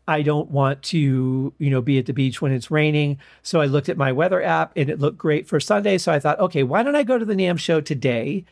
I 0.07 0.21
don't 0.21 0.49
want 0.49 0.81
to, 0.83 1.53
you 1.57 1.69
know, 1.69 1.81
be 1.81 1.99
at 1.99 2.05
the 2.05 2.13
beach 2.13 2.41
when 2.41 2.51
it's 2.51 2.71
raining. 2.71 3.19
So 3.43 3.61
I 3.61 3.65
looked 3.65 3.89
at 3.89 3.97
my 3.97 4.11
weather 4.11 4.41
app 4.41 4.73
and 4.75 4.89
it 4.89 4.99
looked 4.99 5.17
great 5.17 5.47
for 5.47 5.59
Sunday. 5.59 5.97
So 5.97 6.11
I 6.11 6.19
thought, 6.19 6.39
okay, 6.39 6.63
why 6.63 6.83
don't 6.83 6.95
I 6.95 7.03
go 7.03 7.17
to 7.17 7.25
the 7.25 7.35
NAMM 7.35 7.59
show 7.59 7.81
today? 7.81 8.45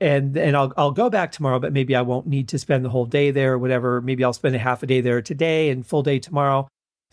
And 0.00 0.36
and 0.36 0.56
I'll 0.56 0.72
I'll 0.76 0.92
go 0.92 1.08
back 1.08 1.32
tomorrow, 1.32 1.58
but 1.58 1.72
maybe 1.72 1.96
I 1.96 2.02
won't 2.02 2.26
need 2.26 2.48
to 2.48 2.58
spend 2.58 2.84
the 2.84 2.90
whole 2.90 3.06
day 3.06 3.30
there 3.30 3.54
or 3.54 3.58
whatever. 3.58 4.00
Maybe 4.02 4.24
I'll 4.24 4.34
spend 4.34 4.54
a 4.54 4.58
half 4.58 4.82
a 4.82 4.86
day 4.86 5.00
there 5.00 5.22
today 5.22 5.70
and 5.70 5.86
full 5.86 6.02
day 6.02 6.18
tomorrow. 6.18 6.68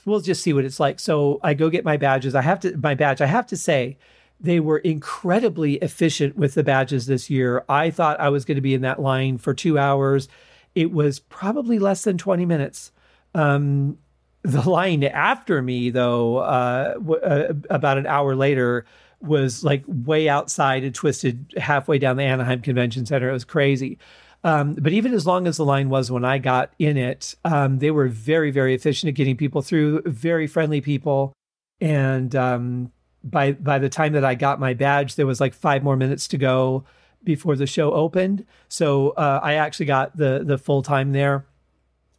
We'll 0.05 0.19
just 0.19 0.43
see 0.43 0.51
what 0.51 0.65
it's 0.65 0.81
like. 0.81 0.99
So 0.99 1.39
I 1.43 1.53
go 1.53 1.69
get 1.69 1.85
my 1.85 1.95
badges. 1.95 2.35
I 2.35 2.41
have 2.41 2.59
to 2.61 2.75
my 2.77 2.93
badge. 2.93 3.21
I 3.21 3.25
have 3.25 3.47
to 3.47 3.57
say, 3.57 3.97
they 4.39 4.59
were 4.59 4.79
incredibly 4.79 5.75
efficient 5.75 6.35
with 6.35 6.53
the 6.53 6.63
badges 6.63 7.05
this 7.05 7.29
year. 7.29 7.63
I 7.69 7.89
thought 7.89 8.19
I 8.19 8.29
was 8.29 8.43
going 8.43 8.55
to 8.55 8.61
be 8.61 8.73
in 8.73 8.81
that 8.81 9.01
line 9.01 9.37
for 9.37 9.53
two 9.53 9.79
hours. 9.79 10.27
It 10.75 10.91
was 10.91 11.19
probably 11.19 11.79
less 11.79 12.03
than 12.03 12.17
20 12.17 12.45
minutes. 12.45 12.91
Um, 13.35 13.97
the 14.43 14.69
line 14.69 15.03
after 15.03 15.61
me, 15.61 15.89
though, 15.89 16.37
uh, 16.37 16.93
w- 16.95 17.21
uh, 17.21 17.53
about 17.69 17.97
an 17.97 18.05
hour 18.05 18.35
later, 18.35 18.85
was 19.21 19.63
like 19.63 19.83
way 19.87 20.27
outside 20.27 20.83
and 20.83 20.93
twisted 20.93 21.53
halfway 21.57 21.97
down 21.97 22.17
the 22.17 22.23
Anaheim 22.23 22.61
Convention 22.61 23.05
Center. 23.05 23.29
It 23.29 23.33
was 23.33 23.45
crazy. 23.45 23.97
Um, 24.43 24.73
but 24.73 24.91
even 24.91 25.13
as 25.13 25.25
long 25.25 25.47
as 25.47 25.55
the 25.55 25.63
line 25.63 25.89
was 25.89 26.11
when 26.11 26.25
I 26.25 26.37
got 26.37 26.73
in 26.77 26.97
it, 26.97 27.33
um, 27.45 27.79
they 27.79 27.91
were 27.91 28.09
very, 28.09 28.51
very 28.51 28.75
efficient 28.75 29.07
at 29.07 29.15
getting 29.15 29.37
people 29.37 29.61
through. 29.61 30.01
Very 30.05 30.47
friendly 30.47 30.81
people, 30.81 31.31
and 31.79 32.35
um, 32.35 32.91
by 33.23 33.53
by 33.53 33.79
the 33.79 33.87
time 33.87 34.11
that 34.13 34.25
I 34.25 34.35
got 34.35 34.59
my 34.59 34.73
badge, 34.73 35.15
there 35.15 35.25
was 35.25 35.39
like 35.39 35.53
five 35.53 35.83
more 35.83 35.95
minutes 35.95 36.27
to 36.29 36.37
go 36.37 36.83
before 37.23 37.55
the 37.55 37.65
show 37.65 37.93
opened. 37.93 38.45
So 38.67 39.11
uh, 39.11 39.39
I 39.41 39.53
actually 39.53 39.85
got 39.85 40.17
the 40.17 40.43
the 40.43 40.57
full 40.57 40.81
time 40.81 41.13
there 41.13 41.45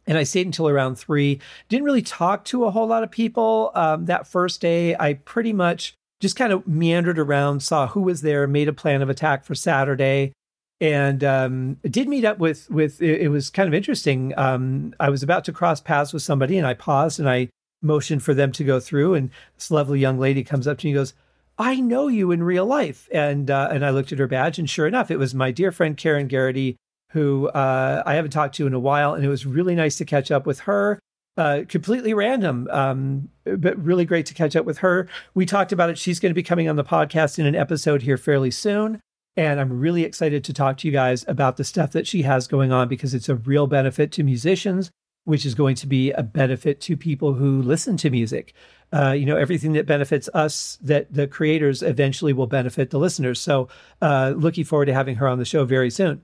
and 0.07 0.17
I 0.17 0.23
stayed 0.23 0.45
until 0.45 0.69
around 0.69 0.95
three. 0.95 1.39
Didn't 1.69 1.85
really 1.85 2.01
talk 2.01 2.45
to 2.45 2.65
a 2.65 2.71
whole 2.71 2.87
lot 2.87 3.03
of 3.03 3.11
people 3.11 3.71
um, 3.75 4.05
that 4.05 4.27
first 4.27 4.61
day. 4.61 4.95
I 4.99 5.13
pretty 5.13 5.53
much 5.53 5.95
just 6.21 6.35
kind 6.35 6.53
of 6.53 6.67
meandered 6.67 7.19
around, 7.19 7.61
saw 7.61 7.87
who 7.87 8.01
was 8.01 8.21
there, 8.21 8.47
made 8.47 8.67
a 8.67 8.73
plan 8.73 9.01
of 9.01 9.09
attack 9.09 9.45
for 9.45 9.55
Saturday, 9.55 10.33
and 10.81 11.23
um, 11.23 11.77
did 11.83 12.07
meet 12.07 12.25
up 12.25 12.39
with 12.39 12.69
with. 12.69 13.01
It, 13.01 13.21
it 13.21 13.27
was 13.29 13.49
kind 13.49 13.67
of 13.67 13.73
interesting. 13.73 14.33
Um, 14.37 14.93
I 14.99 15.09
was 15.09 15.23
about 15.23 15.45
to 15.45 15.53
cross 15.53 15.81
paths 15.81 16.13
with 16.13 16.23
somebody, 16.23 16.57
and 16.57 16.67
I 16.67 16.73
paused 16.73 17.19
and 17.19 17.29
I 17.29 17.49
motioned 17.81 18.23
for 18.23 18.33
them 18.33 18.51
to 18.53 18.63
go 18.63 18.79
through. 18.79 19.13
And 19.13 19.29
this 19.55 19.71
lovely 19.71 19.99
young 19.99 20.19
lady 20.19 20.43
comes 20.43 20.67
up 20.67 20.77
to 20.79 20.87
me 20.87 20.91
and 20.91 20.99
goes. 20.99 21.13
I 21.57 21.79
know 21.79 22.09
you 22.09 22.31
in 22.31 22.43
real 22.43 22.65
life, 22.65 23.07
and 23.13 23.49
uh, 23.49 23.69
and 23.71 23.85
I 23.85 23.91
looked 23.91 24.11
at 24.11 24.19
her 24.19 24.27
badge, 24.27 24.59
and 24.59 24.69
sure 24.69 24.87
enough, 24.87 25.09
it 25.09 25.17
was 25.17 25.33
my 25.33 25.51
dear 25.51 25.71
friend 25.71 25.95
Karen 25.95 26.27
Garrity, 26.27 26.75
who 27.15 27.47
uh, 27.47 28.03
I 28.05 28.15
haven't 28.15 28.31
talked 28.31 28.55
to 28.55 28.67
in 28.67 28.73
a 28.73 28.79
while, 28.79 29.13
and 29.13 29.23
it 29.23 29.29
was 29.29 29.45
really 29.45 29.73
nice 29.73 29.97
to 29.99 30.05
catch 30.05 30.31
up 30.31 30.45
with 30.45 30.59
her. 30.59 30.99
Uh, 31.37 31.61
completely 31.69 32.13
random, 32.13 32.67
um, 32.71 33.29
but 33.45 33.81
really 33.81 34.03
great 34.03 34.25
to 34.25 34.33
catch 34.33 34.53
up 34.53 34.65
with 34.65 34.79
her. 34.79 35.07
We 35.33 35.45
talked 35.45 35.71
about 35.71 35.89
it. 35.89 35.97
She's 35.97 36.19
going 36.19 36.31
to 36.31 36.35
be 36.35 36.43
coming 36.43 36.67
on 36.67 36.75
the 36.75 36.83
podcast 36.83 37.39
in 37.39 37.45
an 37.45 37.55
episode 37.55 38.01
here 38.01 38.17
fairly 38.17 38.51
soon. 38.51 38.99
And 39.37 39.61
I'm 39.61 39.79
really 39.79 40.03
excited 40.03 40.43
to 40.43 40.53
talk 40.53 40.75
to 40.77 40.87
you 40.87 40.91
guys 40.91 41.23
about 41.25 41.55
the 41.55 41.63
stuff 41.63 41.93
that 41.93 42.05
she 42.05 42.23
has 42.23 42.47
going 42.47 42.73
on 42.73 42.89
because 42.89 43.13
it's 43.13 43.29
a 43.29 43.35
real 43.35 43.65
benefit 43.65 44.11
to 44.13 44.23
musicians, 44.23 44.91
which 45.23 45.45
is 45.45 45.55
going 45.55 45.75
to 45.77 45.87
be 45.87 46.11
a 46.11 46.23
benefit 46.23 46.81
to 46.81 46.97
people 46.97 47.33
who 47.33 47.61
listen 47.61 47.95
to 47.97 48.09
music. 48.09 48.53
Uh, 48.91 49.11
you 49.11 49.25
know, 49.25 49.37
everything 49.37 49.71
that 49.73 49.85
benefits 49.85 50.29
us, 50.33 50.77
that 50.81 51.13
the 51.13 51.27
creators 51.27 51.81
eventually 51.81 52.33
will 52.33 52.47
benefit 52.47 52.89
the 52.89 52.99
listeners. 52.99 53.39
So, 53.39 53.69
uh, 54.01 54.33
looking 54.35 54.65
forward 54.65 54.85
to 54.87 54.93
having 54.93 55.15
her 55.15 55.29
on 55.29 55.39
the 55.39 55.45
show 55.45 55.63
very 55.63 55.89
soon. 55.89 56.21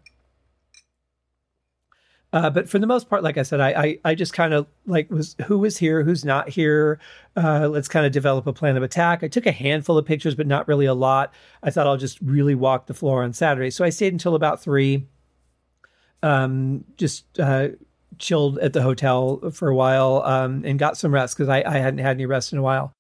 Uh, 2.34 2.50
but 2.50 2.70
for 2.70 2.80
the 2.80 2.88
most 2.88 3.10
part, 3.10 3.24
like 3.24 3.38
I 3.38 3.44
said, 3.44 3.60
I 3.60 3.70
I, 3.72 4.00
I 4.06 4.16
just 4.16 4.34
kind 4.34 4.54
of 4.54 4.68
like 4.86 5.10
was 5.12 5.36
who 5.48 5.58
was 5.60 5.78
here, 5.78 6.04
who's 6.04 6.24
not 6.24 6.50
here. 6.50 7.00
Uh, 7.36 7.68
let's 7.68 7.88
kind 7.88 8.06
of 8.06 8.12
develop 8.12 8.48
a 8.48 8.54
plan 8.54 8.78
of 8.78 8.84
attack. 8.84 9.24
I 9.24 9.28
took 9.28 9.46
a 9.46 9.52
handful 9.52 9.98
of 9.98 10.06
pictures, 10.06 10.36
but 10.36 10.48
not 10.48 10.68
really 10.68 10.86
a 10.86 10.94
lot. 10.94 11.34
I 11.62 11.72
thought 11.72 11.88
I'll 11.88 11.98
just 11.98 12.20
really 12.22 12.56
walk 12.56 12.88
the 12.88 12.94
floor 12.94 13.24
on 13.24 13.34
Saturday, 13.34 13.70
so 13.70 13.84
I 13.84 13.90
stayed 13.90 14.14
until 14.14 14.36
about 14.36 14.62
three. 14.62 15.08
Um, 16.24 16.86
just 16.98 17.40
uh, 17.40 17.70
chilled 18.20 18.60
at 18.60 18.74
the 18.74 18.82
hotel 18.82 19.52
for 19.52 19.68
a 19.68 19.76
while 19.76 20.22
um, 20.24 20.64
and 20.64 20.78
got 20.80 20.98
some 20.98 21.14
rest 21.14 21.36
because 21.36 21.50
I, 21.50 21.64
I 21.64 21.80
hadn't 21.80 22.00
had 22.00 22.16
any 22.16 22.28
rest 22.28 22.54
in 22.54 22.60
a 22.60 22.62
while. 22.62 22.94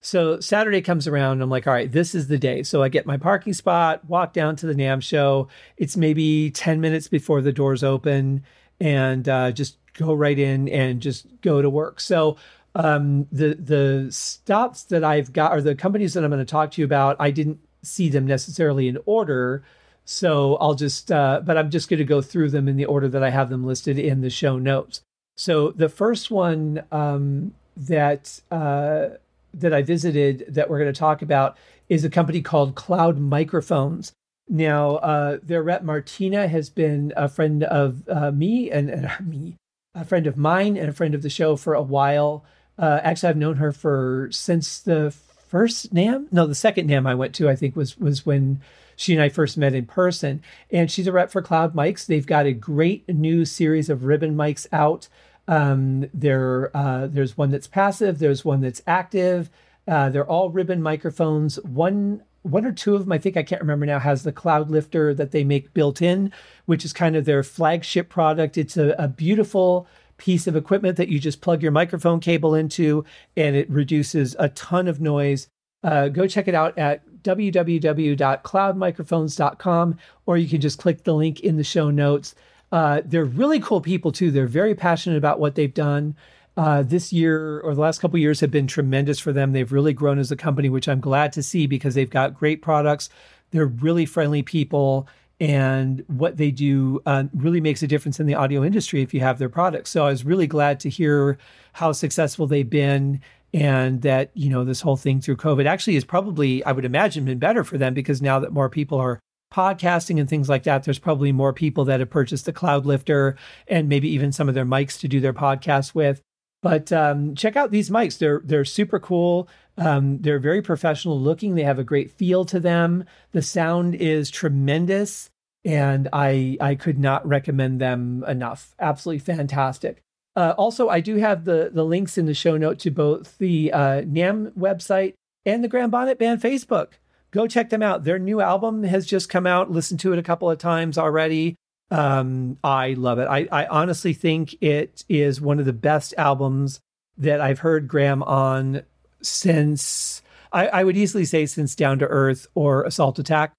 So 0.00 0.40
Saturday 0.40 0.80
comes 0.80 1.06
around. 1.06 1.42
I'm 1.42 1.50
like, 1.50 1.66
all 1.66 1.72
right, 1.72 1.90
this 1.90 2.14
is 2.14 2.26
the 2.26 2.38
day. 2.38 2.64
So 2.64 2.82
I 2.82 2.88
get 2.88 3.06
my 3.06 3.16
parking 3.16 3.52
spot, 3.52 4.04
walk 4.08 4.32
down 4.32 4.56
to 4.56 4.66
the 4.66 4.74
NAMM 4.74 5.02
show. 5.02 5.46
It's 5.76 5.96
maybe 5.96 6.50
10 6.50 6.80
minutes 6.80 7.06
before 7.06 7.40
the 7.40 7.52
doors 7.52 7.84
open 7.84 8.42
and 8.82 9.28
uh, 9.28 9.52
just 9.52 9.76
go 9.94 10.12
right 10.12 10.38
in 10.38 10.68
and 10.68 11.00
just 11.00 11.26
go 11.40 11.62
to 11.62 11.70
work. 11.70 12.00
So 12.00 12.36
um, 12.74 13.28
the 13.30 13.54
the 13.54 14.08
stops 14.10 14.82
that 14.84 15.04
I've 15.04 15.32
got 15.32 15.52
or 15.56 15.60
the 15.60 15.74
companies 15.74 16.14
that 16.14 16.24
I'm 16.24 16.30
going 16.30 16.44
to 16.44 16.50
talk 16.50 16.72
to 16.72 16.80
you 16.80 16.84
about, 16.84 17.16
I 17.20 17.30
didn't 17.30 17.60
see 17.82 18.08
them 18.08 18.26
necessarily 18.26 18.88
in 18.88 18.98
order. 19.06 19.62
So 20.04 20.56
I'll 20.56 20.74
just, 20.74 21.12
uh, 21.12 21.42
but 21.44 21.56
I'm 21.56 21.70
just 21.70 21.88
going 21.88 21.98
to 21.98 22.04
go 22.04 22.20
through 22.20 22.50
them 22.50 22.66
in 22.66 22.76
the 22.76 22.86
order 22.86 23.08
that 23.08 23.22
I 23.22 23.30
have 23.30 23.50
them 23.50 23.64
listed 23.64 23.98
in 23.98 24.20
the 24.20 24.30
show 24.30 24.58
notes. 24.58 25.00
So 25.36 25.70
the 25.70 25.88
first 25.88 26.30
one 26.30 26.82
um, 26.90 27.54
that 27.76 28.40
uh, 28.50 29.10
that 29.54 29.72
I 29.72 29.82
visited 29.82 30.46
that 30.48 30.68
we're 30.68 30.80
going 30.80 30.92
to 30.92 30.98
talk 30.98 31.22
about 31.22 31.56
is 31.88 32.04
a 32.04 32.10
company 32.10 32.42
called 32.42 32.74
Cloud 32.74 33.18
Microphones. 33.18 34.12
Now, 34.52 34.96
uh, 34.96 35.38
their 35.42 35.62
rep 35.62 35.82
Martina 35.82 36.46
has 36.46 36.68
been 36.68 37.10
a 37.16 37.26
friend 37.26 37.64
of 37.64 38.06
uh, 38.06 38.30
me 38.32 38.70
and, 38.70 39.10
me, 39.26 39.56
a 39.94 40.04
friend 40.04 40.26
of 40.26 40.36
mine 40.36 40.76
and 40.76 40.90
a 40.90 40.92
friend 40.92 41.14
of 41.14 41.22
the 41.22 41.30
show 41.30 41.56
for 41.56 41.72
a 41.72 41.80
while. 41.80 42.44
Uh, 42.78 43.00
actually, 43.02 43.30
I've 43.30 43.38
known 43.38 43.56
her 43.56 43.72
for 43.72 44.28
since 44.30 44.78
the 44.78 45.10
first 45.48 45.94
NAMM. 45.94 46.30
No, 46.30 46.46
the 46.46 46.54
second 46.54 46.90
NAMM 46.90 47.06
I 47.06 47.14
went 47.14 47.34
to, 47.36 47.48
I 47.48 47.56
think 47.56 47.74
was 47.74 47.96
was 47.96 48.26
when 48.26 48.60
she 48.94 49.14
and 49.14 49.22
I 49.22 49.30
first 49.30 49.56
met 49.56 49.74
in 49.74 49.86
person. 49.86 50.42
And 50.70 50.90
she's 50.90 51.06
a 51.06 51.12
rep 51.12 51.30
for 51.30 51.40
Cloud 51.40 51.74
Mics. 51.74 52.04
They've 52.04 52.26
got 52.26 52.44
a 52.44 52.52
great 52.52 53.08
new 53.08 53.46
series 53.46 53.88
of 53.88 54.04
ribbon 54.04 54.36
mics 54.36 54.66
out. 54.70 55.08
Um, 55.48 56.10
there, 56.12 56.76
uh, 56.76 57.06
there's 57.06 57.38
one 57.38 57.50
that's 57.50 57.66
passive. 57.66 58.18
There's 58.18 58.44
one 58.44 58.60
that's 58.60 58.82
active. 58.86 59.48
Uh, 59.88 60.10
they're 60.10 60.28
all 60.28 60.50
ribbon 60.50 60.82
microphones. 60.82 61.56
One 61.62 62.22
one 62.42 62.66
or 62.66 62.72
two 62.72 62.94
of 62.94 63.02
them, 63.02 63.12
I 63.12 63.18
think 63.18 63.36
I 63.36 63.42
can't 63.42 63.60
remember 63.60 63.84
now, 63.86 63.98
has 63.98 64.22
the 64.22 64.32
cloud 64.32 64.70
lifter 64.70 65.12
that 65.14 65.30
they 65.30 65.44
make 65.44 65.74
built 65.74 66.02
in, 66.02 66.32
which 66.66 66.84
is 66.84 66.92
kind 66.92 67.16
of 67.16 67.24
their 67.24 67.42
flagship 67.42 68.08
product. 68.08 68.56
It's 68.58 68.76
a, 68.76 68.94
a 68.98 69.08
beautiful 69.08 69.88
piece 70.16 70.46
of 70.46 70.54
equipment 70.54 70.96
that 70.96 71.08
you 71.08 71.18
just 71.18 71.40
plug 71.40 71.62
your 71.62 71.72
microphone 71.72 72.20
cable 72.20 72.54
into 72.54 73.04
and 73.36 73.56
it 73.56 73.68
reduces 73.70 74.36
a 74.38 74.50
ton 74.50 74.86
of 74.86 75.00
noise. 75.00 75.48
Uh, 75.82 76.06
go 76.08 76.28
check 76.28 76.46
it 76.46 76.54
out 76.54 76.78
at 76.78 77.04
www.cloudmicrophones.com 77.22 79.98
or 80.26 80.36
you 80.36 80.48
can 80.48 80.60
just 80.60 80.78
click 80.78 81.02
the 81.02 81.14
link 81.14 81.40
in 81.40 81.56
the 81.56 81.64
show 81.64 81.90
notes. 81.90 82.36
Uh, 82.70 83.02
they're 83.04 83.24
really 83.24 83.58
cool 83.58 83.80
people 83.80 84.12
too. 84.12 84.30
They're 84.30 84.46
very 84.46 84.76
passionate 84.76 85.16
about 85.16 85.40
what 85.40 85.56
they've 85.56 85.74
done 85.74 86.14
uh, 86.56 86.82
this 86.82 87.12
year 87.12 87.60
or 87.60 87.74
the 87.74 87.80
last 87.80 88.00
couple 88.00 88.18
years 88.18 88.40
have 88.40 88.50
been 88.50 88.66
tremendous 88.66 89.18
for 89.18 89.32
them. 89.32 89.52
They've 89.52 89.72
really 89.72 89.92
grown 89.92 90.18
as 90.18 90.30
a 90.30 90.36
company, 90.36 90.68
which 90.68 90.88
I'm 90.88 91.00
glad 91.00 91.32
to 91.32 91.42
see 91.42 91.66
because 91.66 91.94
they've 91.94 92.10
got 92.10 92.34
great 92.34 92.62
products. 92.62 93.08
They're 93.50 93.66
really 93.66 94.06
friendly 94.06 94.42
people, 94.42 95.08
and 95.40 96.04
what 96.06 96.36
they 96.36 96.50
do 96.50 97.00
uh, 97.06 97.24
really 97.34 97.60
makes 97.60 97.82
a 97.82 97.86
difference 97.86 98.20
in 98.20 98.26
the 98.26 98.34
audio 98.34 98.64
industry 98.64 99.02
if 99.02 99.12
you 99.12 99.20
have 99.20 99.38
their 99.38 99.48
products. 99.48 99.90
So 99.90 100.06
I 100.06 100.10
was 100.10 100.24
really 100.24 100.46
glad 100.46 100.78
to 100.80 100.88
hear 100.88 101.38
how 101.72 101.92
successful 101.92 102.46
they've 102.46 102.68
been 102.68 103.20
and 103.54 104.02
that 104.02 104.30
you 104.34 104.48
know 104.48 104.64
this 104.64 104.80
whole 104.80 104.96
thing 104.96 105.20
through 105.20 105.36
covid 105.36 105.66
actually 105.66 105.96
is 105.96 106.04
probably 106.04 106.64
i 106.64 106.72
would 106.72 106.84
imagine 106.84 107.24
been 107.24 107.38
better 107.38 107.64
for 107.64 107.76
them 107.76 107.92
because 107.92 108.22
now 108.22 108.38
that 108.38 108.52
more 108.52 108.70
people 108.70 108.98
are 108.98 109.20
podcasting 109.52 110.18
and 110.18 110.28
things 110.28 110.48
like 110.48 110.62
that 110.62 110.84
there's 110.84 110.98
probably 110.98 111.32
more 111.32 111.52
people 111.52 111.84
that 111.84 112.00
have 112.00 112.08
purchased 112.08 112.46
the 112.46 112.52
cloud 112.52 112.86
lifter 112.86 113.36
and 113.68 113.88
maybe 113.88 114.08
even 114.08 114.32
some 114.32 114.48
of 114.48 114.54
their 114.54 114.64
mics 114.64 114.98
to 114.98 115.06
do 115.06 115.20
their 115.20 115.34
podcasts 115.34 115.94
with 115.94 116.22
but 116.62 116.92
um, 116.92 117.34
check 117.34 117.56
out 117.56 117.70
these 117.70 117.90
mics; 117.90 118.18
they're 118.18 118.40
they're 118.44 118.64
super 118.64 118.98
cool. 118.98 119.48
Um, 119.76 120.18
they're 120.20 120.38
very 120.38 120.62
professional 120.62 121.18
looking. 121.18 121.54
They 121.54 121.64
have 121.64 121.78
a 121.78 121.84
great 121.84 122.10
feel 122.10 122.44
to 122.46 122.60
them. 122.60 123.04
The 123.32 123.42
sound 123.42 123.94
is 123.94 124.30
tremendous, 124.30 125.28
and 125.64 126.08
I 126.12 126.56
I 126.60 126.74
could 126.76 126.98
not 126.98 127.26
recommend 127.26 127.80
them 127.80 128.24
enough. 128.26 128.74
Absolutely 128.78 129.20
fantastic. 129.20 130.02
Uh, 130.34 130.54
also, 130.56 130.88
I 130.88 131.00
do 131.00 131.16
have 131.16 131.44
the 131.44 131.70
the 131.72 131.84
links 131.84 132.16
in 132.16 132.26
the 132.26 132.34
show 132.34 132.56
note 132.56 132.78
to 132.80 132.90
both 132.90 133.36
the 133.38 133.72
uh, 133.72 134.02
NAMM 134.02 134.52
website 134.52 135.14
and 135.44 135.62
the 135.62 135.68
Graham 135.68 135.90
Bonnet 135.90 136.18
Band 136.18 136.40
Facebook. 136.40 136.92
Go 137.32 137.46
check 137.46 137.70
them 137.70 137.82
out. 137.82 138.04
Their 138.04 138.18
new 138.18 138.40
album 138.40 138.84
has 138.84 139.06
just 139.06 139.28
come 139.28 139.46
out. 139.46 139.70
Listen 139.70 139.96
to 139.98 140.12
it 140.12 140.18
a 140.18 140.22
couple 140.22 140.50
of 140.50 140.58
times 140.58 140.98
already. 140.98 141.56
Um, 141.90 142.58
I 142.64 142.94
love 142.94 143.18
it. 143.18 143.26
I, 143.26 143.48
I 143.52 143.66
honestly 143.66 144.14
think 144.14 144.56
it 144.62 145.04
is 145.08 145.40
one 145.40 145.58
of 145.58 145.66
the 145.66 145.72
best 145.72 146.14
albums 146.16 146.80
that 147.18 147.40
I've 147.40 147.58
heard 147.58 147.88
Graham 147.88 148.22
on 148.22 148.82
since 149.20 150.22
I, 150.52 150.68
I 150.68 150.84
would 150.84 150.96
easily 150.96 151.24
say 151.24 151.46
since 151.46 151.74
Down 151.74 151.98
to 151.98 152.06
Earth 152.06 152.46
or 152.54 152.84
Assault 152.84 153.18
Attack. 153.18 153.52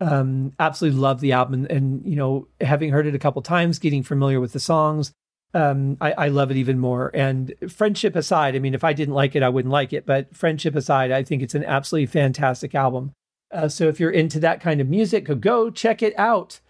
Um, 0.00 0.52
absolutely 0.58 0.98
love 0.98 1.20
the 1.20 1.32
album, 1.32 1.54
and, 1.54 1.70
and, 1.70 2.06
you 2.06 2.16
know, 2.16 2.48
having 2.60 2.90
heard 2.90 3.06
it 3.06 3.14
a 3.14 3.20
couple 3.20 3.40
times, 3.40 3.78
getting 3.78 4.02
familiar 4.02 4.40
with 4.40 4.52
the 4.52 4.58
songs, 4.58 5.12
um, 5.54 5.96
I, 6.00 6.12
I, 6.12 6.28
love 6.28 6.50
it 6.50 6.56
even 6.56 6.78
more. 6.78 7.10
And 7.14 7.54
friendship 7.68 8.16
aside, 8.16 8.56
I 8.56 8.58
mean, 8.58 8.74
if 8.74 8.84
I 8.84 8.94
didn't 8.94 9.14
like 9.14 9.36
it, 9.36 9.42
I 9.42 9.48
wouldn't 9.48 9.70
like 9.70 9.92
it. 9.92 10.06
But 10.06 10.34
friendship 10.34 10.74
aside, 10.74 11.12
I 11.12 11.22
think 11.22 11.42
it's 11.42 11.54
an 11.54 11.64
absolutely 11.64 12.06
fantastic 12.06 12.74
album. 12.74 13.12
Uh, 13.52 13.68
so 13.68 13.88
if 13.88 14.00
you're 14.00 14.10
into 14.10 14.40
that 14.40 14.60
kind 14.60 14.80
of 14.80 14.88
music, 14.88 15.28
go 15.40 15.70
check 15.70 16.02
it 16.02 16.18
out. 16.18 16.60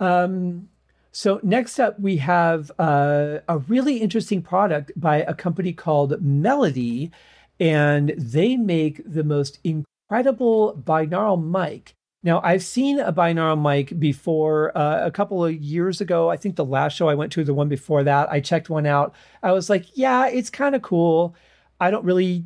Um, 0.00 0.68
so 1.12 1.40
next 1.42 1.78
up, 1.78 1.98
we 1.98 2.18
have 2.18 2.70
uh, 2.78 3.38
a 3.48 3.58
really 3.58 3.98
interesting 3.98 4.42
product 4.42 4.92
by 4.96 5.18
a 5.18 5.34
company 5.34 5.72
called 5.72 6.20
Melody, 6.22 7.10
and 7.58 8.12
they 8.18 8.56
make 8.56 9.00
the 9.04 9.24
most 9.24 9.58
incredible 9.64 10.80
binaural 10.84 11.42
mic. 11.42 11.94
Now, 12.22 12.40
I've 12.42 12.64
seen 12.64 12.98
a 12.98 13.12
binaural 13.12 13.60
mic 13.60 13.98
before 13.98 14.76
uh, 14.76 15.06
a 15.06 15.10
couple 15.10 15.44
of 15.44 15.54
years 15.54 16.00
ago. 16.00 16.28
I 16.28 16.36
think 16.36 16.56
the 16.56 16.64
last 16.64 16.96
show 16.96 17.08
I 17.08 17.14
went 17.14 17.32
to, 17.32 17.44
the 17.44 17.54
one 17.54 17.68
before 17.68 18.02
that, 18.04 18.30
I 18.30 18.40
checked 18.40 18.68
one 18.68 18.84
out. 18.84 19.14
I 19.42 19.52
was 19.52 19.70
like, 19.70 19.96
yeah, 19.96 20.26
it's 20.26 20.50
kind 20.50 20.74
of 20.74 20.82
cool. 20.82 21.34
I 21.80 21.90
don't 21.90 22.04
really 22.04 22.44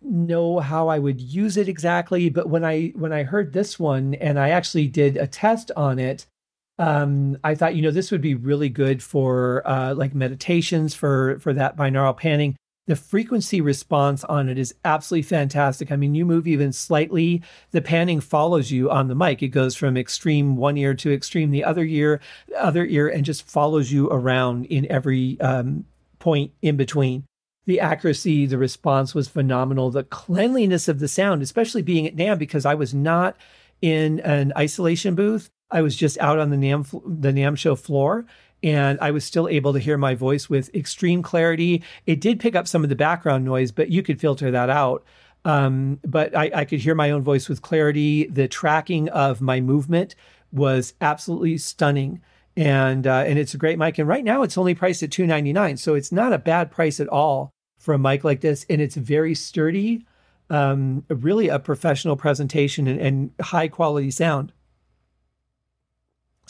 know 0.00 0.60
how 0.60 0.88
I 0.88 0.98
would 0.98 1.20
use 1.20 1.56
it 1.56 1.68
exactly, 1.68 2.30
but 2.30 2.48
when 2.48 2.64
I 2.64 2.92
when 2.94 3.12
I 3.12 3.24
heard 3.24 3.52
this 3.52 3.78
one 3.78 4.14
and 4.14 4.38
I 4.38 4.50
actually 4.50 4.86
did 4.86 5.16
a 5.16 5.26
test 5.26 5.70
on 5.76 5.98
it, 5.98 6.26
um, 6.78 7.38
I 7.42 7.54
thought, 7.54 7.74
you 7.74 7.82
know, 7.82 7.90
this 7.90 8.10
would 8.10 8.20
be 8.20 8.34
really 8.34 8.68
good 8.68 9.02
for 9.02 9.66
uh, 9.66 9.94
like 9.94 10.14
meditations 10.14 10.94
for 10.94 11.38
for 11.40 11.52
that 11.52 11.76
binaural 11.76 12.16
panning. 12.16 12.56
The 12.86 12.96
frequency 12.96 13.60
response 13.60 14.24
on 14.24 14.48
it 14.48 14.56
is 14.56 14.74
absolutely 14.82 15.24
fantastic. 15.24 15.92
I 15.92 15.96
mean, 15.96 16.14
you 16.14 16.24
move 16.24 16.46
even 16.46 16.72
slightly, 16.72 17.42
the 17.70 17.82
panning 17.82 18.18
follows 18.18 18.70
you 18.70 18.90
on 18.90 19.08
the 19.08 19.14
mic. 19.14 19.42
It 19.42 19.48
goes 19.48 19.76
from 19.76 19.98
extreme 19.98 20.56
one 20.56 20.78
ear 20.78 20.94
to 20.94 21.12
extreme 21.12 21.50
the 21.50 21.64
other 21.64 21.84
ear, 21.84 22.20
other 22.56 22.86
ear, 22.86 23.06
and 23.06 23.26
just 23.26 23.46
follows 23.46 23.92
you 23.92 24.08
around 24.08 24.64
in 24.66 24.90
every 24.90 25.38
um, 25.42 25.84
point 26.18 26.52
in 26.62 26.78
between. 26.78 27.24
The 27.66 27.80
accuracy, 27.80 28.46
the 28.46 28.56
response 28.56 29.14
was 29.14 29.28
phenomenal. 29.28 29.90
The 29.90 30.04
cleanliness 30.04 30.88
of 30.88 30.98
the 30.98 31.08
sound, 31.08 31.42
especially 31.42 31.82
being 31.82 32.06
at 32.06 32.16
NAMM, 32.16 32.38
because 32.38 32.64
I 32.64 32.74
was 32.74 32.94
not 32.94 33.36
in 33.82 34.20
an 34.20 34.54
isolation 34.56 35.14
booth. 35.14 35.50
I 35.70 35.82
was 35.82 35.94
just 35.96 36.18
out 36.18 36.38
on 36.38 36.50
the 36.50 36.56
NAMM 36.56 37.20
the 37.20 37.32
NAMM 37.32 37.56
show 37.56 37.76
floor 37.76 38.26
and 38.62 38.98
I 39.00 39.10
was 39.10 39.24
still 39.24 39.48
able 39.48 39.72
to 39.72 39.78
hear 39.78 39.96
my 39.96 40.14
voice 40.14 40.48
with 40.48 40.74
extreme 40.74 41.22
clarity. 41.22 41.82
It 42.06 42.20
did 42.20 42.40
pick 42.40 42.56
up 42.56 42.66
some 42.66 42.82
of 42.82 42.88
the 42.88 42.96
background 42.96 43.44
noise, 43.44 43.70
but 43.70 43.90
you 43.90 44.02
could 44.02 44.20
filter 44.20 44.50
that 44.50 44.70
out. 44.70 45.04
Um, 45.44 46.00
but 46.04 46.36
I, 46.36 46.50
I, 46.52 46.64
could 46.64 46.80
hear 46.80 46.96
my 46.96 47.10
own 47.10 47.22
voice 47.22 47.48
with 47.48 47.62
clarity. 47.62 48.26
The 48.26 48.48
tracking 48.48 49.08
of 49.10 49.40
my 49.40 49.60
movement 49.60 50.16
was 50.50 50.94
absolutely 51.00 51.58
stunning, 51.58 52.20
and 52.56 53.06
uh, 53.06 53.24
and 53.24 53.38
it's 53.38 53.54
a 53.54 53.58
great 53.58 53.78
mic. 53.78 53.98
And 53.98 54.08
right 54.08 54.24
now, 54.24 54.42
it's 54.42 54.58
only 54.58 54.74
priced 54.74 55.02
at 55.04 55.12
two 55.12 55.26
ninety 55.26 55.52
nine, 55.52 55.76
so 55.76 55.94
it's 55.94 56.10
not 56.10 56.32
a 56.32 56.38
bad 56.38 56.72
price 56.72 56.98
at 56.98 57.08
all 57.08 57.52
for 57.78 57.94
a 57.94 57.98
mic 57.98 58.24
like 58.24 58.40
this, 58.40 58.66
and 58.68 58.82
it's 58.82 58.96
very 58.96 59.34
sturdy. 59.34 60.04
Um, 60.50 61.04
really, 61.08 61.48
a 61.48 61.60
professional 61.60 62.16
presentation 62.16 62.88
and, 62.88 63.00
and 63.00 63.30
high 63.40 63.68
quality 63.68 64.10
sound. 64.10 64.52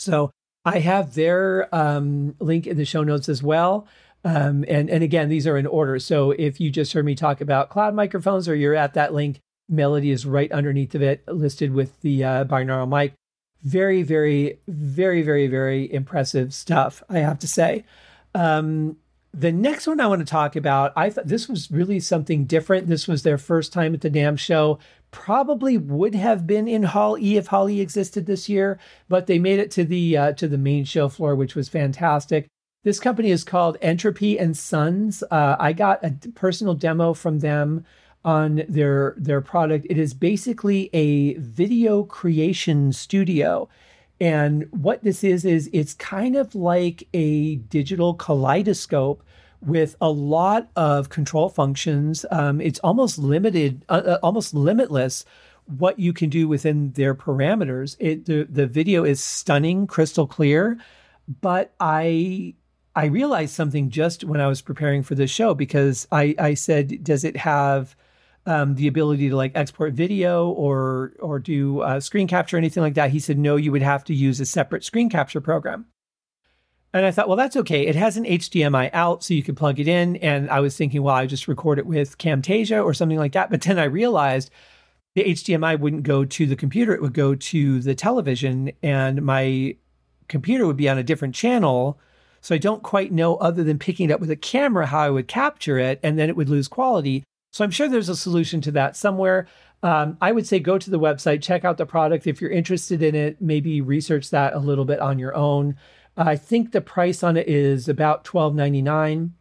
So 0.01 0.31
I 0.65 0.79
have 0.79 1.15
their 1.15 1.73
um, 1.73 2.35
link 2.39 2.67
in 2.67 2.77
the 2.77 2.85
show 2.85 3.03
notes 3.03 3.29
as 3.29 3.41
well. 3.41 3.87
Um, 4.25 4.65
and 4.67 4.89
and 4.89 5.03
again, 5.03 5.29
these 5.29 5.47
are 5.47 5.57
in 5.57 5.65
order. 5.65 5.97
So 5.99 6.31
if 6.31 6.59
you 6.59 6.69
just 6.71 6.93
heard 6.93 7.05
me 7.05 7.15
talk 7.15 7.39
about 7.39 7.69
cloud 7.69 7.95
microphones, 7.95 8.49
or 8.49 8.55
you're 8.55 8.75
at 8.75 8.93
that 8.95 9.13
link, 9.13 9.39
Melody 9.69 10.11
is 10.11 10.25
right 10.25 10.51
underneath 10.51 10.93
of 10.95 11.01
it, 11.01 11.25
listed 11.27 11.73
with 11.73 12.01
the 12.01 12.23
uh, 12.23 12.45
binaural 12.45 12.89
mic. 12.89 13.13
Very, 13.63 14.03
very, 14.03 14.59
very, 14.67 15.21
very, 15.21 15.47
very 15.47 15.91
impressive 15.93 16.53
stuff. 16.53 17.01
I 17.09 17.19
have 17.19 17.39
to 17.39 17.47
say. 17.47 17.85
Um, 18.35 18.97
the 19.33 19.51
next 19.51 19.85
one 19.85 19.99
I 19.99 20.07
want 20.07 20.19
to 20.19 20.25
talk 20.25 20.55
about, 20.55 20.91
I 20.95 21.09
thought 21.09 21.27
this 21.27 21.47
was 21.47 21.69
really 21.69 21.99
something 21.99 22.45
different. 22.45 22.87
This 22.87 23.07
was 23.07 23.23
their 23.23 23.37
first 23.37 23.71
time 23.71 23.93
at 23.93 24.01
the 24.01 24.09
NAMM 24.09 24.39
show. 24.39 24.79
Probably 25.11 25.77
would 25.77 26.15
have 26.15 26.45
been 26.45 26.67
in 26.67 26.83
Hall 26.83 27.17
E 27.17 27.37
if 27.37 27.47
Hall 27.47 27.69
E 27.69 27.81
existed 27.81 28.25
this 28.25 28.47
year, 28.47 28.79
but 29.07 29.27
they 29.27 29.39
made 29.39 29.59
it 29.59 29.71
to 29.71 29.83
the 29.83 30.17
uh, 30.17 30.31
to 30.33 30.47
the 30.47 30.57
main 30.57 30.85
show 30.85 31.09
floor, 31.09 31.35
which 31.35 31.55
was 31.55 31.67
fantastic. 31.67 32.47
This 32.83 32.99
company 32.99 33.31
is 33.31 33.43
called 33.43 33.77
Entropy 33.81 34.39
and 34.39 34.55
Sons. 34.55 35.23
Uh, 35.29 35.55
I 35.59 35.73
got 35.73 36.03
a 36.03 36.11
personal 36.35 36.75
demo 36.75 37.13
from 37.13 37.39
them 37.39 37.85
on 38.23 38.63
their 38.69 39.15
their 39.17 39.41
product. 39.41 39.87
It 39.89 39.97
is 39.97 40.13
basically 40.13 40.89
a 40.93 41.33
video 41.35 42.03
creation 42.03 42.93
studio. 42.93 43.67
And 44.21 44.67
what 44.71 45.03
this 45.03 45.23
is, 45.23 45.45
is 45.45 45.69
it's 45.71 45.93
kind 45.93 46.35
of 46.35 46.53
like 46.53 47.07
a 47.13 47.55
digital 47.55 48.13
kaleidoscope 48.13 49.23
with 49.61 49.95
a 50.01 50.09
lot 50.09 50.69
of 50.75 51.09
control 51.09 51.49
functions. 51.49 52.25
Um, 52.31 52.61
it's 52.61 52.79
almost 52.79 53.19
limited, 53.19 53.85
uh, 53.89 54.01
uh, 54.05 54.19
almost 54.23 54.53
limitless 54.53 55.25
what 55.65 55.99
you 55.99 56.13
can 56.13 56.29
do 56.29 56.47
within 56.47 56.91
their 56.93 57.13
parameters. 57.13 57.95
It, 57.99 58.25
the, 58.25 58.47
the 58.49 58.65
video 58.67 59.03
is 59.03 59.23
stunning, 59.23 59.85
crystal 59.85 60.25
clear, 60.27 60.79
but 61.41 61.73
I 61.79 62.55
I 62.95 63.05
realized 63.05 63.53
something 63.53 63.91
just 63.91 64.23
when 64.23 64.41
I 64.41 64.47
was 64.47 64.61
preparing 64.61 65.03
for 65.03 65.15
this 65.15 65.29
show 65.29 65.53
because 65.53 66.07
I, 66.11 66.35
I 66.39 66.53
said, 66.55 67.03
does 67.03 67.23
it 67.23 67.37
have 67.37 67.95
um, 68.45 68.75
the 68.75 68.87
ability 68.87 69.29
to 69.29 69.35
like 69.35 69.51
export 69.55 69.93
video 69.93 70.49
or 70.49 71.13
or 71.19 71.39
do 71.39 71.81
uh, 71.81 71.99
screen 71.99 72.27
capture 72.27 72.57
or 72.57 72.59
anything 72.59 72.81
like 72.81 72.95
that. 72.95 73.11
He 73.11 73.19
said 73.19 73.37
no, 73.37 73.55
you 73.55 73.71
would 73.71 73.81
have 73.81 74.03
to 74.05 74.13
use 74.13 74.39
a 74.39 74.45
separate 74.45 74.83
screen 74.83 75.09
capture 75.09 75.39
program. 75.39 75.85
And 76.93 77.05
I 77.05 77.11
thought, 77.11 77.27
well, 77.27 77.37
that's 77.37 77.55
okay. 77.55 77.85
It 77.85 77.95
has 77.95 78.17
an 78.17 78.25
HDMI 78.25 78.89
out, 78.93 79.23
so 79.23 79.35
you 79.35 79.43
can 79.43 79.55
plug 79.55 79.79
it 79.79 79.87
in. 79.87 80.15
And 80.17 80.49
I 80.49 80.59
was 80.59 80.75
thinking, 80.75 81.03
well, 81.03 81.15
I 81.15 81.27
just 81.27 81.47
record 81.47 81.77
it 81.77 81.85
with 81.85 82.17
Camtasia 82.17 82.83
or 82.83 82.93
something 82.93 83.19
like 83.19 83.33
that. 83.33 83.51
But 83.51 83.61
then 83.61 83.77
I 83.77 83.83
realized 83.83 84.49
the 85.15 85.23
HDMI 85.23 85.79
wouldn't 85.79 86.03
go 86.03 86.25
to 86.25 86.45
the 86.45 86.55
computer; 86.55 86.93
it 86.93 87.01
would 87.01 87.13
go 87.13 87.35
to 87.35 87.79
the 87.81 87.95
television, 87.95 88.71
and 88.81 89.21
my 89.21 89.75
computer 90.27 90.65
would 90.65 90.77
be 90.77 90.89
on 90.89 90.97
a 90.97 91.03
different 91.03 91.35
channel. 91.35 91.99
So 92.41 92.55
I 92.55 92.57
don't 92.57 92.83
quite 92.83 93.11
know, 93.11 93.35
other 93.35 93.63
than 93.63 93.79
picking 93.79 94.09
it 94.09 94.13
up 94.13 94.21
with 94.21 94.31
a 94.31 94.35
camera, 94.35 94.85
how 94.87 94.99
I 94.99 95.09
would 95.09 95.27
capture 95.27 95.77
it, 95.77 95.99
and 96.03 96.17
then 96.17 96.29
it 96.29 96.37
would 96.37 96.49
lose 96.49 96.67
quality. 96.67 97.23
So 97.51 97.63
I'm 97.63 97.71
sure 97.71 97.89
there's 97.89 98.09
a 98.09 98.15
solution 98.15 98.61
to 98.61 98.71
that 98.71 98.95
somewhere. 98.95 99.47
Um, 99.81 100.17
I 100.21 100.31
would 100.31 100.47
say 100.47 100.59
go 100.59 100.77
to 100.77 100.89
the 100.89 100.99
website, 100.99 101.41
check 101.41 101.65
out 101.65 101.77
the 101.77 101.85
product. 101.85 102.27
If 102.27 102.41
you're 102.41 102.51
interested 102.51 103.01
in 103.01 103.15
it, 103.15 103.41
maybe 103.41 103.81
research 103.81 104.29
that 104.29 104.53
a 104.53 104.59
little 104.59 104.85
bit 104.85 104.99
on 104.99 105.19
your 105.19 105.35
own. 105.35 105.75
I 106.19 106.35
think 106.35 106.71
the 106.71 106.81
price 106.81 107.23
on 107.23 107.37
it 107.37 107.47
is 107.47 107.87
about 107.87 108.25
$12.99, 108.25 109.31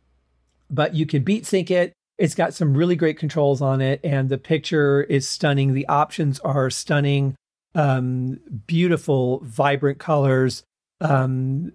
but 0.70 0.94
you 0.94 1.06
can 1.06 1.24
beat 1.24 1.44
sync 1.44 1.72
it. 1.72 1.92
It's 2.18 2.36
got 2.36 2.54
some 2.54 2.76
really 2.76 2.94
great 2.94 3.18
controls 3.18 3.60
on 3.60 3.80
it, 3.80 4.00
and 4.04 4.28
the 4.28 4.38
picture 4.38 5.02
is 5.02 5.28
stunning. 5.28 5.74
The 5.74 5.88
options 5.88 6.38
are 6.40 6.70
stunning, 6.70 7.34
um, 7.74 8.38
beautiful, 8.66 9.40
vibrant 9.44 9.98
colors, 9.98 10.62
um, 11.00 11.72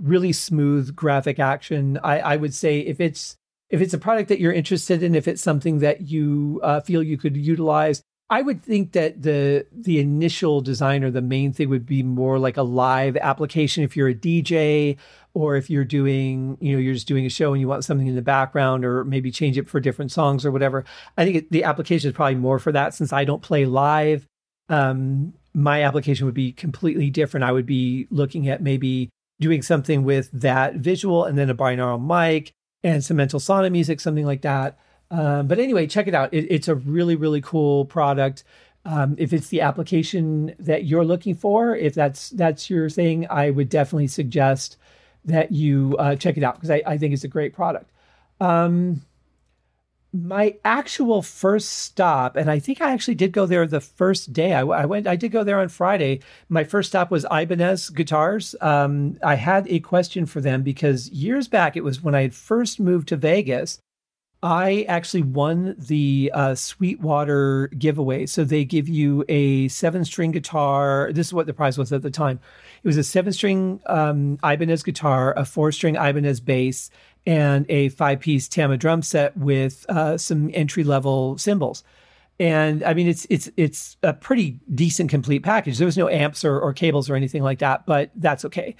really 0.00 0.32
smooth 0.32 0.96
graphic 0.96 1.38
action. 1.38 1.98
I, 2.02 2.18
I 2.18 2.36
would 2.36 2.54
say 2.54 2.80
if 2.80 3.00
it's 3.00 3.36
if 3.68 3.80
it's 3.80 3.94
a 3.94 3.98
product 3.98 4.28
that 4.28 4.40
you're 4.40 4.52
interested 4.52 5.02
in, 5.02 5.14
if 5.14 5.26
it's 5.26 5.42
something 5.42 5.80
that 5.80 6.02
you 6.02 6.60
uh, 6.62 6.80
feel 6.80 7.02
you 7.02 7.18
could 7.18 7.36
utilize, 7.36 8.02
I 8.28 8.42
would 8.42 8.62
think 8.62 8.92
that 8.92 9.22
the 9.22 9.66
the 9.72 10.00
initial 10.00 10.60
design 10.60 11.04
or 11.04 11.10
the 11.10 11.22
main 11.22 11.52
thing 11.52 11.68
would 11.68 11.86
be 11.86 12.02
more 12.02 12.38
like 12.38 12.56
a 12.56 12.62
live 12.62 13.16
application. 13.16 13.84
If 13.84 13.96
you're 13.96 14.08
a 14.08 14.14
DJ 14.14 14.96
or 15.32 15.54
if 15.54 15.70
you're 15.70 15.84
doing, 15.84 16.56
you 16.60 16.72
know, 16.72 16.78
you're 16.78 16.94
just 16.94 17.06
doing 17.06 17.24
a 17.24 17.28
show 17.28 17.52
and 17.52 17.60
you 17.60 17.68
want 17.68 17.84
something 17.84 18.06
in 18.06 18.16
the 18.16 18.22
background 18.22 18.84
or 18.84 19.04
maybe 19.04 19.30
change 19.30 19.56
it 19.58 19.68
for 19.68 19.78
different 19.78 20.10
songs 20.10 20.44
or 20.44 20.50
whatever. 20.50 20.84
I 21.16 21.24
think 21.24 21.36
it, 21.36 21.52
the 21.52 21.62
application 21.62 22.08
is 22.08 22.16
probably 22.16 22.36
more 22.36 22.58
for 22.58 22.72
that 22.72 22.94
since 22.94 23.12
I 23.12 23.24
don't 23.24 23.42
play 23.42 23.64
live. 23.64 24.26
Um, 24.68 25.34
my 25.54 25.84
application 25.84 26.26
would 26.26 26.34
be 26.34 26.52
completely 26.52 27.10
different. 27.10 27.44
I 27.44 27.52
would 27.52 27.66
be 27.66 28.08
looking 28.10 28.48
at 28.48 28.60
maybe 28.60 29.10
doing 29.38 29.62
something 29.62 30.02
with 30.04 30.30
that 30.32 30.76
visual 30.76 31.24
and 31.24 31.38
then 31.38 31.50
a 31.50 31.54
binaural 31.54 32.02
mic 32.02 32.52
and 32.82 33.04
some 33.04 33.18
mental 33.18 33.38
sauna 33.38 33.70
music, 33.70 34.00
something 34.00 34.26
like 34.26 34.42
that. 34.42 34.78
Um, 35.10 35.46
but 35.46 35.58
anyway, 35.58 35.86
check 35.86 36.08
it 36.08 36.14
out. 36.14 36.32
It, 36.32 36.46
it's 36.50 36.68
a 36.68 36.74
really, 36.74 37.16
really 37.16 37.40
cool 37.40 37.84
product. 37.84 38.44
Um, 38.84 39.16
if 39.18 39.32
it's 39.32 39.48
the 39.48 39.62
application 39.62 40.54
that 40.58 40.84
you're 40.84 41.04
looking 41.04 41.34
for, 41.34 41.74
if 41.74 41.94
that's 41.94 42.30
that's 42.30 42.70
your 42.70 42.88
thing, 42.88 43.26
I 43.28 43.50
would 43.50 43.68
definitely 43.68 44.06
suggest 44.06 44.76
that 45.24 45.50
you 45.50 45.96
uh, 45.98 46.14
check 46.14 46.36
it 46.36 46.44
out 46.44 46.54
because 46.54 46.70
I, 46.70 46.82
I, 46.86 46.98
think 46.98 47.12
it's 47.12 47.24
a 47.24 47.28
great 47.28 47.52
product. 47.52 47.90
Um, 48.40 49.02
my 50.12 50.54
actual 50.64 51.20
first 51.20 51.68
stop, 51.68 52.36
and 52.36 52.50
I 52.50 52.58
think 52.58 52.80
I 52.80 52.92
actually 52.92 53.16
did 53.16 53.32
go 53.32 53.44
there 53.44 53.66
the 53.66 53.80
first 53.80 54.32
day. 54.32 54.54
I, 54.54 54.60
I, 54.60 54.86
went, 54.86 55.06
I 55.06 55.16
did 55.16 55.32
go 55.32 55.44
there 55.44 55.58
on 55.58 55.68
Friday. 55.68 56.20
My 56.48 56.64
first 56.64 56.90
stop 56.90 57.10
was 57.10 57.26
Ibanez 57.30 57.90
Guitars. 57.90 58.54
Um, 58.60 59.18
I 59.22 59.34
had 59.34 59.66
a 59.68 59.80
question 59.80 60.26
for 60.26 60.40
them 60.40 60.62
because 60.62 61.10
years 61.10 61.48
back, 61.48 61.76
it 61.76 61.84
was 61.84 62.02
when 62.02 62.14
I 62.14 62.22
had 62.22 62.34
first 62.34 62.80
moved 62.80 63.08
to 63.08 63.16
Vegas. 63.16 63.80
I 64.46 64.84
actually 64.86 65.24
won 65.24 65.74
the 65.76 66.30
uh, 66.32 66.54
Sweetwater 66.54 67.66
giveaway. 67.76 68.26
So 68.26 68.44
they 68.44 68.64
give 68.64 68.88
you 68.88 69.24
a 69.28 69.66
seven 69.66 70.04
string 70.04 70.30
guitar. 70.30 71.10
This 71.12 71.26
is 71.26 71.34
what 71.34 71.46
the 71.46 71.52
prize 71.52 71.76
was 71.76 71.92
at 71.92 72.02
the 72.02 72.12
time. 72.12 72.38
It 72.84 72.86
was 72.86 72.96
a 72.96 73.02
seven 73.02 73.32
string 73.32 73.80
um, 73.86 74.38
Ibanez 74.44 74.84
guitar, 74.84 75.34
a 75.36 75.44
four 75.44 75.72
string 75.72 75.96
Ibanez 75.96 76.38
bass, 76.38 76.90
and 77.26 77.66
a 77.68 77.88
five 77.88 78.20
piece 78.20 78.46
Tama 78.46 78.76
drum 78.76 79.02
set 79.02 79.36
with 79.36 79.84
uh, 79.88 80.16
some 80.16 80.52
entry 80.54 80.84
level 80.84 81.36
cymbals. 81.38 81.82
And 82.38 82.84
I 82.84 82.94
mean, 82.94 83.08
it's 83.08 83.26
it's 83.28 83.50
it's 83.56 83.96
a 84.04 84.12
pretty 84.12 84.60
decent 84.72 85.10
complete 85.10 85.42
package. 85.42 85.76
There 85.78 85.86
was 85.86 85.98
no 85.98 86.08
amps 86.08 86.44
or, 86.44 86.60
or 86.60 86.72
cables 86.72 87.10
or 87.10 87.16
anything 87.16 87.42
like 87.42 87.58
that, 87.58 87.84
but 87.84 88.12
that's 88.14 88.44
okay. 88.44 88.76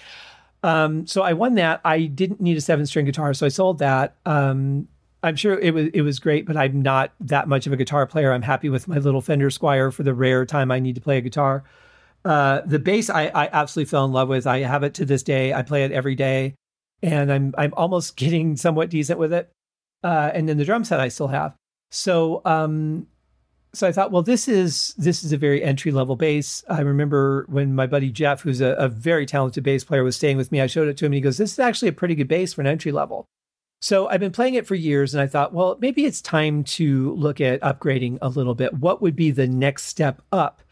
Um, 0.62 1.09
so 1.09 1.22
I 1.22 1.33
won 1.33 1.57
that. 1.57 1.81
I 1.85 2.02
didn't 2.02 2.40
need 2.40 2.57
a 2.57 2.61
seven 2.61 2.87
string 2.87 3.05
guitar, 3.05 3.35
so 3.35 3.46
I 3.46 3.48
sold 3.48 3.81
that. 3.81 4.14
Um, 4.24 4.87
I'm 5.27 5.37
sure 5.37 5.59
it 5.59 5.75
was 5.75 5.89
it 5.93 6.03
was 6.03 6.19
great, 6.19 6.47
but 6.47 6.57
I'm 6.57 6.81
not 6.83 7.12
that 7.21 7.49
much 7.49 7.67
of 7.67 7.73
a 7.73 7.77
guitar 7.77 8.07
player. 8.07 8.33
I'm 8.33 8.43
happy 8.43 8.69
with 8.69 8.87
my 8.87 8.99
little 8.99 9.21
Fender 9.21 9.51
Squier 9.51 9.93
for 9.93 10.05
the 10.05 10.15
rare 10.15 10.47
time 10.47 10.71
I 10.71 10.79
need 10.79 10.95
to 10.95 11.01
play 11.01 11.19
a 11.19 11.21
guitar. 11.21 11.65
Uh, 12.25 12.61
the 12.65 12.79
bass 12.79 13.11
I, 13.11 13.27
I 13.27 13.49
absolutely 13.53 13.91
fell 13.91 14.05
in 14.05 14.12
love 14.12 14.29
with. 14.29 14.47
I 14.47 14.61
have 14.61 14.83
it 14.83 14.95
to 14.95 15.05
this 15.05 15.23
day. 15.23 15.53
I 15.53 15.62
play 15.62 15.85
it 15.85 15.93
every 15.93 16.15
day 16.15 16.55
and 17.03 17.33
I'm 17.33 17.55
I'm 17.59 17.75
almost 17.77 18.17
getting 18.23 18.57
somewhat 18.57 18.91
decent 18.91 19.19
with 19.19 19.33
it. 19.33 19.51
Uh, 20.05 20.31
and 20.33 20.49
then 20.49 20.59
the 20.59 20.65
drum 20.65 20.85
set 20.85 21.01
I 21.01 21.09
still 21.09 21.29
have. 21.29 21.55
So 21.91 22.43
um, 22.45 23.09
so 23.73 23.87
I 23.87 23.93
thought, 23.93 24.12
well, 24.12 24.23
this 24.23 24.49
is 24.49 24.95
this 24.97 25.25
is 25.25 25.33
a 25.33 25.37
very 25.37 25.62
entry 25.62 25.93
level 25.93 26.17
bass. 26.17 26.65
I 26.69 26.81
remember 26.81 27.47
when 27.49 27.75
my 27.75 27.87
buddy 27.87 28.11
Jeff, 28.11 28.43
who's 28.43 28.61
a, 28.61 28.69
a, 28.75 28.89
very 28.89 29.27
talented 29.27 29.65
bass 29.65 29.85
player, 29.85 30.03
was 30.03 30.17
staying 30.17 30.37
with 30.37 30.51
me. 30.51 30.61
I 30.61 30.67
showed 30.67 30.89
it 30.89 30.97
to 30.99 31.05
him, 31.05 31.11
and 31.11 31.17
he 31.17 31.21
goes, 31.21 31.37
"This 31.37 31.53
is 31.53 31.59
actually 31.59 31.89
a 31.89 31.93
pretty 31.93 32.15
good 32.15 32.29
bass 32.29 32.55
for 32.55 32.61
an 32.61 32.67
entry 32.67 32.93
level." 32.93 33.27
So 33.81 34.09
I've 34.09 34.21
been 34.21 34.33
playing 34.33 34.55
it 34.55 34.67
for 34.67 34.75
years, 34.75 35.15
and 35.15 35.21
I 35.21 35.27
thought, 35.27 35.53
well, 35.53 35.77
maybe 35.81 36.07
it's 36.07 36.23
time 36.23 36.65
to 36.65 37.15
look 37.15 37.41
at 37.41 37.61
upgrading 37.61 38.19
a 38.23 38.29
little 38.29 38.55
bit. 38.55 38.75
What 38.75 39.03
would 39.03 39.15
be 39.15 39.31
the 39.31 39.47
next 39.47 39.85
step 39.85 40.23
up 40.33 40.62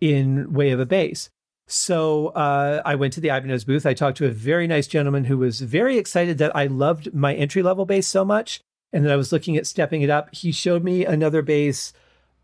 in 0.00 0.52
way 0.52 0.70
of 0.70 0.80
a 0.80 0.86
bass? 0.86 1.28
So 1.66 2.28
uh, 2.28 2.82
I 2.84 2.94
went 2.94 3.12
to 3.14 3.20
the 3.20 3.28
Ibanez 3.28 3.64
booth. 3.64 3.86
I 3.86 3.94
talked 3.94 4.18
to 4.18 4.26
a 4.26 4.30
very 4.30 4.66
nice 4.66 4.86
gentleman 4.86 5.24
who 5.24 5.38
was 5.38 5.60
very 5.60 5.96
excited 5.96 6.38
that 6.38 6.54
I 6.54 6.66
loved 6.66 7.14
my 7.14 7.34
entry 7.34 7.62
level 7.62 7.84
bass 7.84 8.06
so 8.06 8.24
much, 8.24 8.60
and 8.92 9.04
that 9.04 9.12
I 9.12 9.16
was 9.16 9.32
looking 9.32 9.56
at 9.56 9.66
stepping 9.66 10.02
it 10.02 10.10
up. 10.10 10.34
He 10.34 10.52
showed 10.52 10.84
me 10.84 11.04
another 11.04 11.42
bass. 11.42 11.92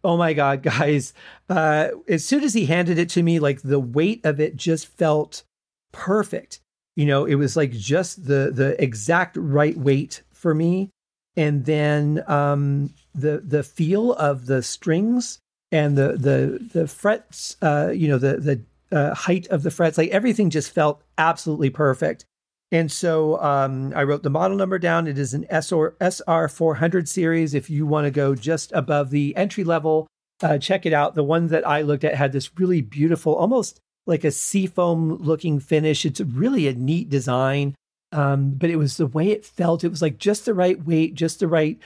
Oh 0.03 0.17
my 0.17 0.33
god, 0.33 0.63
guys! 0.79 1.13
Uh, 1.49 1.89
as 2.09 2.25
soon 2.25 2.43
as 2.43 2.55
he 2.55 2.67
handed 2.67 2.99
it 2.99 3.09
to 3.11 3.23
me, 3.23 3.39
like 3.39 3.63
the 3.63 3.81
weight 3.81 4.25
of 4.25 4.41
it 4.41 4.57
just 4.57 4.87
felt 4.87 5.45
perfect. 5.93 6.61
You 6.99 7.07
know, 7.07 7.27
it 7.27 7.37
was 7.37 7.57
like 7.57 7.71
just 7.71 8.27
the 8.27 8.51
the 8.53 8.75
exact 8.83 9.37
right 9.37 9.79
weight 9.79 10.23
for 10.33 10.53
me. 10.53 10.91
And 11.37 11.65
then 11.65 12.25
um, 12.27 12.93
the 13.15 13.39
the 13.39 13.63
feel 13.63 14.15
of 14.15 14.47
the 14.47 14.65
strings 14.65 15.39
and 15.71 15.97
the 15.97 16.15
the 16.15 16.59
the 16.73 16.89
frets, 16.89 17.57
uh, 17.63 17.93
you 17.95 18.09
know, 18.09 18.19
the 18.19 18.39
the 18.39 18.63
uh, 18.91 19.15
height 19.15 19.47
of 19.47 19.63
the 19.63 19.71
frets, 19.71 19.97
like 19.97 20.11
everything 20.11 20.51
just 20.51 20.73
felt 20.73 21.01
absolutely 21.19 21.71
perfect. 21.71 22.25
And 22.73 22.91
so 22.91 23.41
um, 23.41 23.93
I 23.95 24.03
wrote 24.03 24.25
the 24.25 24.29
model 24.29 24.57
number 24.57 24.81
down. 24.81 25.07
It 25.07 25.19
is 25.19 25.35
an 25.35 25.47
SR, 25.51 25.95
SR 26.01 26.49
400 26.49 27.09
series. 27.09 27.55
If 27.55 27.71
you 27.71 27.87
want 27.87 28.07
to 28.07 28.11
go 28.11 28.35
just 28.35 28.73
above 28.73 29.11
the 29.11 29.37
entry 29.37 29.63
level, 29.63 30.09
uh, 30.43 30.59
check 30.59 30.85
it 30.85 30.93
out. 30.93 31.15
The 31.15 31.23
one 31.23 31.47
that 31.47 31.65
I 31.65 31.83
looked 31.83 32.03
at 32.03 32.17
had 32.17 32.33
this 32.33 32.59
really 32.59 32.81
beautiful, 32.81 33.37
almost 33.37 33.79
like 34.09 34.25
a 34.25 34.31
seafoam 34.31 35.19
looking 35.19 35.61
finish. 35.61 36.05
It's 36.05 36.21
really 36.21 36.67
a 36.67 36.73
neat 36.73 37.09
design. 37.09 37.77
Um, 38.11 38.53
but 38.53 38.71
it 38.71 38.77
was 38.77 38.97
the 38.97 39.07
way 39.07 39.29
it 39.29 39.45
felt. 39.45 39.85
It 39.85 39.91
was 39.91 40.01
like 40.01 40.17
just 40.19 40.47
the 40.47 40.55
right 40.55 40.83
weight, 40.83 41.15
just 41.15 41.41
the 41.41 41.47
right 41.47 41.79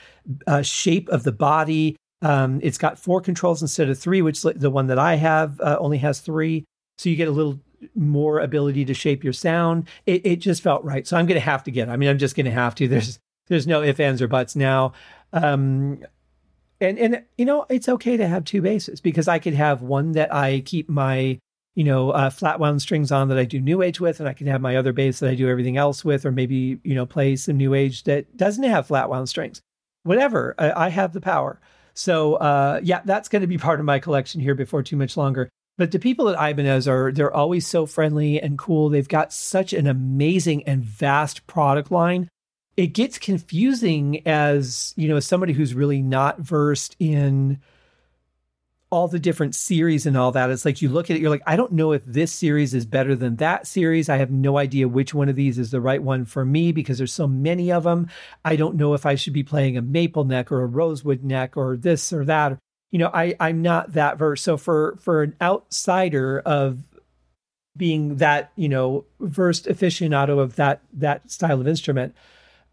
uh, 0.47 0.61
shape 0.61 1.09
of 1.09 1.23
the 1.23 1.33
body. 1.33 1.97
Um, 2.21 2.61
it's 2.63 2.77
got 2.77 2.97
four 2.97 3.19
controls 3.19 3.61
instead 3.61 3.89
of 3.89 3.99
three, 3.99 4.21
which 4.21 4.41
the 4.41 4.69
one 4.69 4.87
that 4.87 4.97
I 4.97 5.15
have 5.15 5.59
uh, 5.59 5.75
only 5.79 5.97
has 5.97 6.21
three. 6.21 6.63
So 6.97 7.09
you 7.09 7.17
get 7.17 7.27
a 7.27 7.31
little 7.31 7.59
more 7.93 8.39
ability 8.39 8.85
to 8.85 8.93
shape 8.93 9.25
your 9.25 9.33
sound. 9.33 9.89
It, 10.05 10.25
it 10.25 10.35
just 10.37 10.63
felt 10.63 10.85
right. 10.85 11.05
So 11.05 11.17
I'm 11.17 11.25
going 11.25 11.35
to 11.35 11.45
have 11.45 11.65
to 11.65 11.71
get. 11.71 11.89
It. 11.89 11.91
I 11.91 11.97
mean, 11.97 12.09
I'm 12.09 12.17
just 12.17 12.37
going 12.37 12.45
to 12.45 12.51
have 12.51 12.73
to. 12.75 12.87
There's 12.93 13.19
there's 13.47 13.67
no 13.67 13.83
ifs 13.83 13.99
ands 13.99 14.21
or 14.21 14.29
buts 14.29 14.55
now. 14.55 14.93
Um, 15.33 16.05
and 16.79 16.97
and 16.97 17.23
you 17.37 17.43
know 17.43 17.65
it's 17.69 17.89
okay 17.89 18.15
to 18.15 18.25
have 18.25 18.45
two 18.45 18.61
basses 18.61 19.01
because 19.01 19.27
I 19.27 19.39
could 19.39 19.53
have 19.53 19.81
one 19.81 20.13
that 20.13 20.33
I 20.33 20.61
keep 20.61 20.87
my 20.87 21.39
you 21.75 21.83
know 21.83 22.11
uh, 22.11 22.29
flat 22.29 22.59
wound 22.59 22.81
strings 22.81 23.11
on 23.11 23.29
that 23.29 23.37
I 23.37 23.45
do 23.45 23.59
new 23.59 23.81
age 23.81 23.99
with, 23.99 24.19
and 24.19 24.29
I 24.29 24.33
can 24.33 24.47
have 24.47 24.61
my 24.61 24.75
other 24.75 24.93
bass 24.93 25.19
that 25.19 25.29
I 25.29 25.35
do 25.35 25.49
everything 25.49 25.77
else 25.77 26.05
with, 26.05 26.25
or 26.25 26.31
maybe 26.31 26.79
you 26.83 26.95
know 26.95 27.05
play 27.05 27.35
some 27.35 27.57
new 27.57 27.73
age 27.73 28.03
that 28.03 28.35
doesn't 28.37 28.63
have 28.63 28.87
flat 28.87 29.09
wound 29.09 29.29
strings. 29.29 29.61
Whatever, 30.03 30.55
I, 30.57 30.85
I 30.85 30.89
have 30.89 31.13
the 31.13 31.21
power. 31.21 31.59
So 31.93 32.35
uh, 32.35 32.79
yeah, 32.83 33.01
that's 33.05 33.29
going 33.29 33.41
to 33.41 33.47
be 33.47 33.57
part 33.59 33.79
of 33.79 33.85
my 33.85 33.99
collection 33.99 34.41
here 34.41 34.55
before 34.55 34.83
too 34.83 34.97
much 34.97 35.17
longer. 35.17 35.49
But 35.77 35.91
the 35.91 35.99
people 35.99 36.29
at 36.29 36.51
Ibanez 36.51 36.87
are 36.87 37.11
they're 37.11 37.33
always 37.33 37.65
so 37.65 37.85
friendly 37.85 38.39
and 38.39 38.57
cool. 38.59 38.89
They've 38.89 39.07
got 39.07 39.33
such 39.33 39.73
an 39.73 39.87
amazing 39.87 40.63
and 40.65 40.83
vast 40.83 41.47
product 41.47 41.91
line. 41.91 42.29
It 42.77 42.87
gets 42.87 43.17
confusing 43.17 44.25
as, 44.27 44.93
you 44.95 45.07
know, 45.07 45.15
as 45.15 45.25
somebody 45.25 45.53
who's 45.53 45.73
really 45.73 46.01
not 46.01 46.39
versed 46.39 46.95
in 46.99 47.59
all 48.93 49.07
the 49.07 49.17
different 49.17 49.55
series 49.55 50.05
and 50.05 50.15
all 50.15 50.31
that. 50.31 50.51
It's 50.51 50.65
like 50.65 50.79
you 50.79 50.87
look 50.87 51.09
at 51.09 51.17
it, 51.17 51.19
you're 51.19 51.31
like, 51.31 51.41
I 51.47 51.55
don't 51.55 51.71
know 51.71 51.93
if 51.93 52.05
this 52.05 52.31
series 52.31 52.75
is 52.75 52.85
better 52.85 53.15
than 53.15 53.37
that 53.37 53.65
series. 53.65 54.07
I 54.07 54.17
have 54.17 54.29
no 54.29 54.59
idea 54.59 54.87
which 54.87 55.15
one 55.15 55.29
of 55.29 55.35
these 55.35 55.57
is 55.57 55.71
the 55.71 55.81
right 55.81 56.01
one 56.01 56.25
for 56.25 56.45
me 56.45 56.71
because 56.71 56.99
there's 56.99 57.11
so 57.11 57.25
many 57.27 57.71
of 57.71 57.85
them. 57.85 58.07
I 58.45 58.55
don't 58.55 58.75
know 58.75 58.93
if 58.93 59.03
I 59.03 59.15
should 59.15 59.33
be 59.33 59.41
playing 59.41 59.77
a 59.77 59.81
maple 59.81 60.25
neck 60.25 60.51
or 60.51 60.61
a 60.61 60.67
rosewood 60.67 61.23
neck 61.23 61.57
or 61.57 61.75
this 61.75 62.13
or 62.13 62.23
that. 62.25 62.59
You 62.91 62.99
know, 62.99 63.09
I 63.11 63.35
I'm 63.39 63.63
not 63.63 63.93
that 63.93 64.19
versed. 64.19 64.43
So 64.43 64.57
for 64.57 64.95
for 65.01 65.23
an 65.23 65.35
outsider 65.41 66.43
of 66.45 66.83
being 67.75 68.17
that 68.17 68.51
you 68.55 68.69
know 68.69 69.05
versed 69.19 69.65
aficionado 69.65 70.37
of 70.37 70.55
that 70.57 70.81
that 70.93 71.31
style 71.31 71.59
of 71.59 71.67
instrument, 71.67 72.13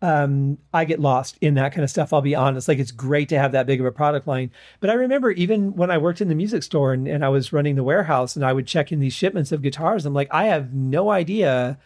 um, 0.03 0.59
I 0.73 0.85
get 0.85 1.01
lost 1.01 1.37
in 1.41 1.55
that 1.55 1.73
kind 1.73 1.85
of 1.85 1.91
stuff. 1.91 2.13
I'll 2.13 2.23
be 2.23 2.35
honest. 2.35 2.69
Like 2.69 2.79
it's 2.79 2.91
great 2.91 3.29
to 3.31 3.39
have 3.39 3.53
that 3.53 3.67
big 3.67 3.81
of 3.81 3.87
a 3.87 3.93
product 3.93 4.27
line. 4.27 4.51
But 4.81 4.91
I 4.91 4.95
remember 4.95 5.31
even 5.33 5.75
when 5.75 5.91
I 5.91 5.99
worked 5.99 6.21
in 6.21 6.29
the 6.29 6.35
music 6.35 6.63
store 6.63 6.93
and, 6.93 7.07
and 7.07 7.25
I 7.25 7.29
was 7.29 7.53
running 7.53 7.77
the 7.77 7.85
warehouse 7.85 8.35
and 8.35 8.45
I 8.45 8.53
would 8.53 8.67
check 8.67 8.93
in 8.93 9.01
these 9.01 9.13
shipments 9.13 9.53
of 9.53 9.63
guitars, 9.63 10.07
I'm 10.07 10.15
like, 10.15 10.29
I 10.31 10.47
have 10.47 10.73
no 10.73 11.11
idea 11.11 11.79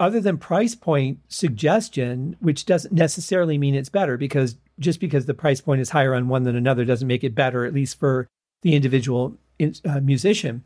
other 0.00 0.20
than 0.20 0.38
price 0.38 0.74
point 0.74 1.20
suggestion, 1.28 2.36
which 2.40 2.66
doesn't 2.66 2.94
necessarily 2.94 3.58
mean 3.58 3.74
it's 3.74 3.88
better 3.88 4.16
because 4.16 4.56
just 4.78 5.00
because 5.00 5.26
the 5.26 5.34
price 5.34 5.60
point 5.60 5.80
is 5.80 5.90
higher 5.90 6.14
on 6.14 6.28
one 6.28 6.44
than 6.44 6.56
another 6.56 6.84
doesn't 6.84 7.08
make 7.08 7.24
it 7.24 7.34
better, 7.34 7.64
at 7.64 7.74
least 7.74 7.98
for 7.98 8.28
the 8.62 8.74
individual 8.74 9.36
uh, 9.84 10.00
musician 10.00 10.64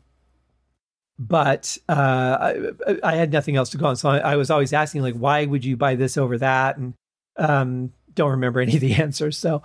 but 1.19 1.77
uh, 1.87 1.93
I, 1.95 2.97
I, 3.03 3.15
had 3.15 3.31
nothing 3.31 3.55
else 3.55 3.69
to 3.69 3.77
go 3.77 3.85
on. 3.85 3.95
So 3.95 4.09
I, 4.09 4.17
I, 4.17 4.35
was 4.35 4.49
always 4.49 4.73
asking, 4.73 5.03
like, 5.03 5.15
why 5.15 5.45
would 5.45 5.63
you 5.63 5.77
buy 5.77 5.95
this 5.95 6.17
over 6.17 6.37
that? 6.39 6.77
And 6.77 6.95
um, 7.37 7.93
don't 8.15 8.31
remember 8.31 8.59
any 8.61 8.75
of 8.75 8.81
the 8.81 8.93
answers. 8.95 9.37
So, 9.37 9.61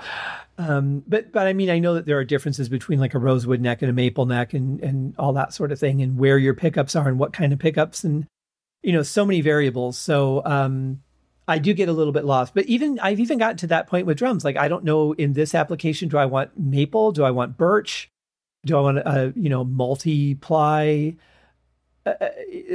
um, 0.58 1.02
but 1.06 1.32
but 1.32 1.46
I 1.46 1.52
mean, 1.52 1.70
I 1.70 1.78
know 1.78 1.94
that 1.94 2.06
there 2.06 2.18
are 2.18 2.24
differences 2.24 2.68
between 2.68 3.00
like 3.00 3.14
a 3.14 3.18
rosewood 3.18 3.61
neck 3.61 3.82
and 3.82 3.90
a 3.90 3.94
maple 3.94 4.26
neck, 4.26 4.54
and 4.54 4.80
and 4.80 5.14
all 5.18 5.32
that 5.34 5.54
sort 5.54 5.72
of 5.72 5.78
thing, 5.78 6.02
and 6.02 6.18
where 6.18 6.38
your 6.38 6.54
pickups 6.54 6.94
are, 6.96 7.08
and 7.08 7.18
what 7.18 7.32
kind 7.32 7.52
of 7.52 7.58
pickups, 7.58 8.04
and 8.04 8.26
you 8.82 8.92
know, 8.92 9.02
so 9.02 9.24
many 9.24 9.40
variables. 9.40 9.98
So. 9.98 10.42
Um, 10.44 11.02
I 11.50 11.56
do 11.56 11.72
get 11.72 11.88
a 11.88 11.94
little 11.94 12.12
bit 12.12 12.26
lost, 12.26 12.52
but 12.52 12.66
even 12.66 12.98
I've 12.98 13.20
even 13.20 13.38
gotten 13.38 13.56
to 13.56 13.68
that 13.68 13.87
point 13.87 14.04
with 14.04 14.18
drums. 14.18 14.44
Like 14.44 14.58
I 14.58 14.68
don't 14.68 14.84
know 14.84 15.12
in 15.14 15.32
this 15.32 15.54
application, 15.54 16.11
do 16.11 16.18
I 16.18 16.26
want 16.26 16.50
maple? 16.58 17.11
Do 17.11 17.24
I 17.24 17.30
want 17.30 17.56
birch? 17.56 18.11
Do 18.66 18.76
I 18.76 18.80
want 18.82 18.98
a 18.98 19.32
you 19.34 19.48
know 19.48 19.64
multi-ply? 19.64 21.14
Uh, 21.16 21.22
uh, 22.06 22.28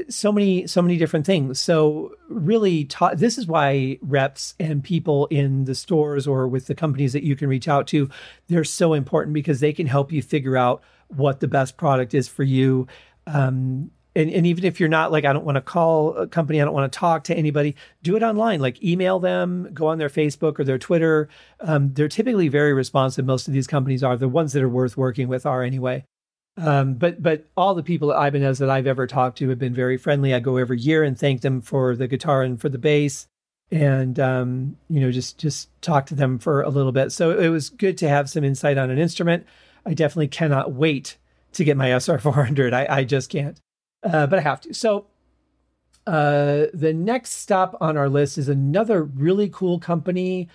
so 0.10 0.32
many 0.32 0.68
so 0.68 0.82
many 0.82 0.98
different 0.98 1.26
things. 1.26 1.60
So 1.60 2.16
really 2.28 2.86
ta- 2.86 3.16
this 3.16 3.38
is 3.38 3.48
why 3.48 3.98
reps 4.02 4.54
and 4.60 4.84
people 4.84 5.28
in 5.28 5.66
the 5.66 5.76
stores 5.76 6.28
or 6.28 6.48
with 6.48 6.68
the 6.68 6.76
companies 6.76 7.14
that 7.14 7.24
you 7.24 7.36
can 7.36 7.48
reach 7.48 7.68
out 7.68 7.88
to 7.88 8.10
they're 8.48 8.64
so 8.64 8.94
important 8.94 9.34
because 9.34 9.60
they 9.60 9.74
can 9.74 9.88
help 9.88 10.12
you 10.12 10.22
figure 10.22 10.58
out 10.58 10.84
what 11.08 11.40
the 11.40 11.48
best 11.48 11.78
product 11.78 12.14
is 12.14 12.28
for 12.28 12.44
you. 12.44 12.88
Um, 13.28 13.92
and, 14.16 14.30
and 14.30 14.46
even 14.46 14.64
if 14.64 14.80
you're 14.80 14.90
not 14.90 15.12
like 15.12 15.26
i 15.26 15.34
don't 15.34 15.46
want 15.46 15.56
to 15.56 15.62
call 15.62 16.16
a 16.16 16.28
company 16.28 16.62
i 16.62 16.66
don't 16.66 16.74
want 16.76 16.92
to 16.92 17.00
talk 17.00 17.24
to 17.24 17.36
anybody 17.36 17.76
do 18.04 18.16
it 18.16 18.22
online. 18.22 18.60
Like 18.60 18.84
email 18.84 19.20
them 19.20 19.70
go 19.74 19.88
on 19.88 19.98
their 19.98 20.10
facebook 20.10 20.60
or 20.60 20.64
their 20.64 20.78
twitter. 20.78 21.30
Um, 21.62 21.94
they're 21.94 22.08
typically 22.08 22.48
very 22.48 22.74
responsive. 22.74 23.26
Most 23.26 23.48
of 23.48 23.54
these 23.54 23.68
companies 23.68 24.04
are. 24.04 24.18
The 24.18 24.30
ones 24.30 24.54
that 24.54 24.62
are 24.62 24.70
worth 24.70 24.98
working 24.98 25.28
with 25.28 25.46
are 25.46 25.64
anyway 25.64 26.06
um, 26.58 26.96
but 26.96 27.22
but 27.22 27.46
all 27.58 27.74
the 27.74 27.84
people 27.84 28.14
at 28.14 28.28
Ibanez 28.28 28.60
that 28.60 28.70
I've 28.70 28.88
ever 28.88 29.08
talked 29.08 29.40
to 29.40 29.50
have 29.50 29.60
been 29.60 29.74
very 29.74 29.98
friendly. 29.98 30.34
I 30.34 30.40
go 30.40 30.58
every 30.58 30.80
year 30.80 31.04
and 31.04 31.18
thank 31.18 31.42
them 31.42 31.62
for 31.62 31.96
the 31.96 32.08
guitar 32.08 32.44
and 32.44 32.62
for 32.62 32.70
the 32.70 32.78
bass, 32.78 33.28
and 33.72 34.20
um, 34.20 34.78
you 34.90 35.00
know 35.00 35.12
just 35.12 35.40
just 35.40 35.70
talk 35.82 36.06
to 36.08 36.16
them 36.16 36.38
for 36.38 36.62
a 36.62 36.70
little 36.70 36.92
bit. 36.92 37.12
So 37.12 37.38
it 37.38 37.50
was 37.50 37.70
good 37.70 37.98
to 38.00 38.10
have 38.10 38.30
some 38.30 38.44
insight 38.44 38.78
on 38.78 38.92
an 38.92 39.00
instrument. 39.00 39.46
I 39.86 39.94
definitely 39.94 40.28
cannot 40.28 40.74
wait 40.74 41.18
to 41.54 41.64
get 41.64 41.78
my 41.78 41.98
SR 41.98 42.20
400. 42.20 42.74
I, 42.74 42.88
I 42.90 43.04
just 43.04 43.30
can't, 43.30 43.60
uh, 44.04 44.28
but 44.28 44.40
I 44.40 44.42
have 44.44 44.62
to. 44.62 44.74
So 44.74 45.08
uh, 46.06 46.66
the 46.74 46.94
next 46.94 47.32
stop 47.32 47.76
on 47.82 47.98
our 47.98 48.10
list 48.10 48.38
is 48.38 48.48
another 48.48 49.04
really 49.04 49.50
cool 49.50 49.80
company. 49.80 50.50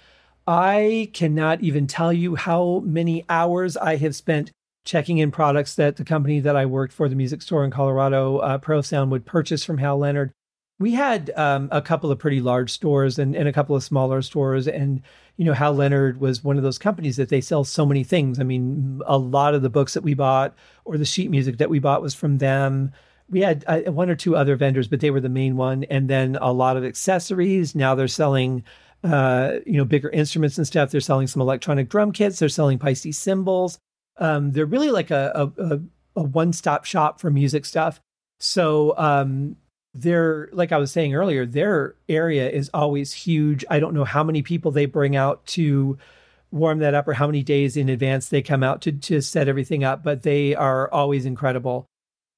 I 0.46 1.10
cannot 1.12 1.60
even 1.60 1.86
tell 1.86 2.12
you 2.12 2.36
how 2.36 2.82
many 2.84 3.24
hours 3.28 3.76
I 3.76 3.96
have 3.96 4.14
spent 4.14 4.52
checking 4.84 5.18
in 5.18 5.30
products 5.30 5.74
that 5.74 5.96
the 5.96 6.04
company 6.04 6.40
that 6.40 6.56
I 6.56 6.66
worked 6.66 6.92
for, 6.92 7.08
the 7.08 7.16
music 7.16 7.42
store 7.42 7.64
in 7.64 7.70
Colorado, 7.70 8.38
uh, 8.38 8.58
Pro 8.58 8.80
Sound, 8.80 9.10
would 9.10 9.26
purchase 9.26 9.64
from 9.64 9.78
Hal 9.78 9.98
Leonard. 9.98 10.32
We 10.80 10.92
had 10.92 11.30
um, 11.36 11.68
a 11.72 11.82
couple 11.82 12.10
of 12.10 12.18
pretty 12.20 12.40
large 12.40 12.70
stores 12.70 13.18
and, 13.18 13.34
and 13.34 13.48
a 13.48 13.52
couple 13.52 13.74
of 13.74 13.82
smaller 13.82 14.22
stores. 14.22 14.68
And, 14.68 15.02
you 15.36 15.44
know, 15.44 15.52
Hal 15.52 15.74
Leonard 15.74 16.20
was 16.20 16.44
one 16.44 16.56
of 16.56 16.62
those 16.62 16.78
companies 16.78 17.16
that 17.16 17.30
they 17.30 17.40
sell 17.40 17.64
so 17.64 17.84
many 17.84 18.04
things. 18.04 18.38
I 18.38 18.44
mean, 18.44 19.00
a 19.04 19.18
lot 19.18 19.54
of 19.54 19.62
the 19.62 19.70
books 19.70 19.94
that 19.94 20.04
we 20.04 20.14
bought 20.14 20.54
or 20.84 20.96
the 20.96 21.04
sheet 21.04 21.30
music 21.30 21.58
that 21.58 21.70
we 21.70 21.80
bought 21.80 22.00
was 22.00 22.14
from 22.14 22.38
them. 22.38 22.92
We 23.28 23.40
had 23.40 23.64
uh, 23.66 23.80
one 23.90 24.08
or 24.08 24.14
two 24.14 24.36
other 24.36 24.54
vendors, 24.54 24.86
but 24.86 25.00
they 25.00 25.10
were 25.10 25.20
the 25.20 25.28
main 25.28 25.56
one. 25.56 25.82
And 25.84 26.08
then 26.08 26.38
a 26.40 26.52
lot 26.52 26.76
of 26.76 26.84
accessories. 26.84 27.74
Now 27.74 27.96
they're 27.96 28.06
selling 28.06 28.62
uh, 29.04 29.58
you 29.66 29.76
know, 29.76 29.84
bigger 29.84 30.10
instruments 30.10 30.58
and 30.58 30.66
stuff. 30.66 30.90
They're 30.90 31.00
selling 31.00 31.26
some 31.26 31.42
electronic 31.42 31.88
drum 31.88 32.12
kits. 32.12 32.38
They're 32.38 32.48
selling 32.48 32.78
Paiste 32.78 33.12
cymbals. 33.14 33.78
Um, 34.18 34.52
they're 34.52 34.66
really 34.66 34.90
like 34.90 35.10
a, 35.10 35.50
a, 35.58 35.80
a 36.16 36.22
one 36.22 36.52
stop 36.52 36.84
shop 36.84 37.20
for 37.20 37.30
music 37.30 37.64
stuff. 37.64 38.00
So 38.40 38.96
um, 38.96 39.56
they're 39.94 40.48
like 40.52 40.72
I 40.72 40.78
was 40.78 40.92
saying 40.92 41.14
earlier, 41.14 41.46
their 41.46 41.94
area 42.08 42.48
is 42.48 42.70
always 42.74 43.12
huge. 43.12 43.64
I 43.70 43.80
don't 43.80 43.94
know 43.94 44.04
how 44.04 44.22
many 44.22 44.42
people 44.42 44.70
they 44.70 44.86
bring 44.86 45.16
out 45.16 45.44
to 45.48 45.98
warm 46.50 46.78
that 46.78 46.94
up 46.94 47.06
or 47.06 47.14
how 47.14 47.26
many 47.26 47.42
days 47.42 47.76
in 47.76 47.88
advance 47.88 48.28
they 48.28 48.42
come 48.42 48.62
out 48.62 48.82
to 48.82 48.92
to 48.92 49.20
set 49.20 49.48
everything 49.48 49.84
up, 49.84 50.02
but 50.02 50.22
they 50.22 50.54
are 50.54 50.90
always 50.92 51.26
incredible. 51.26 51.86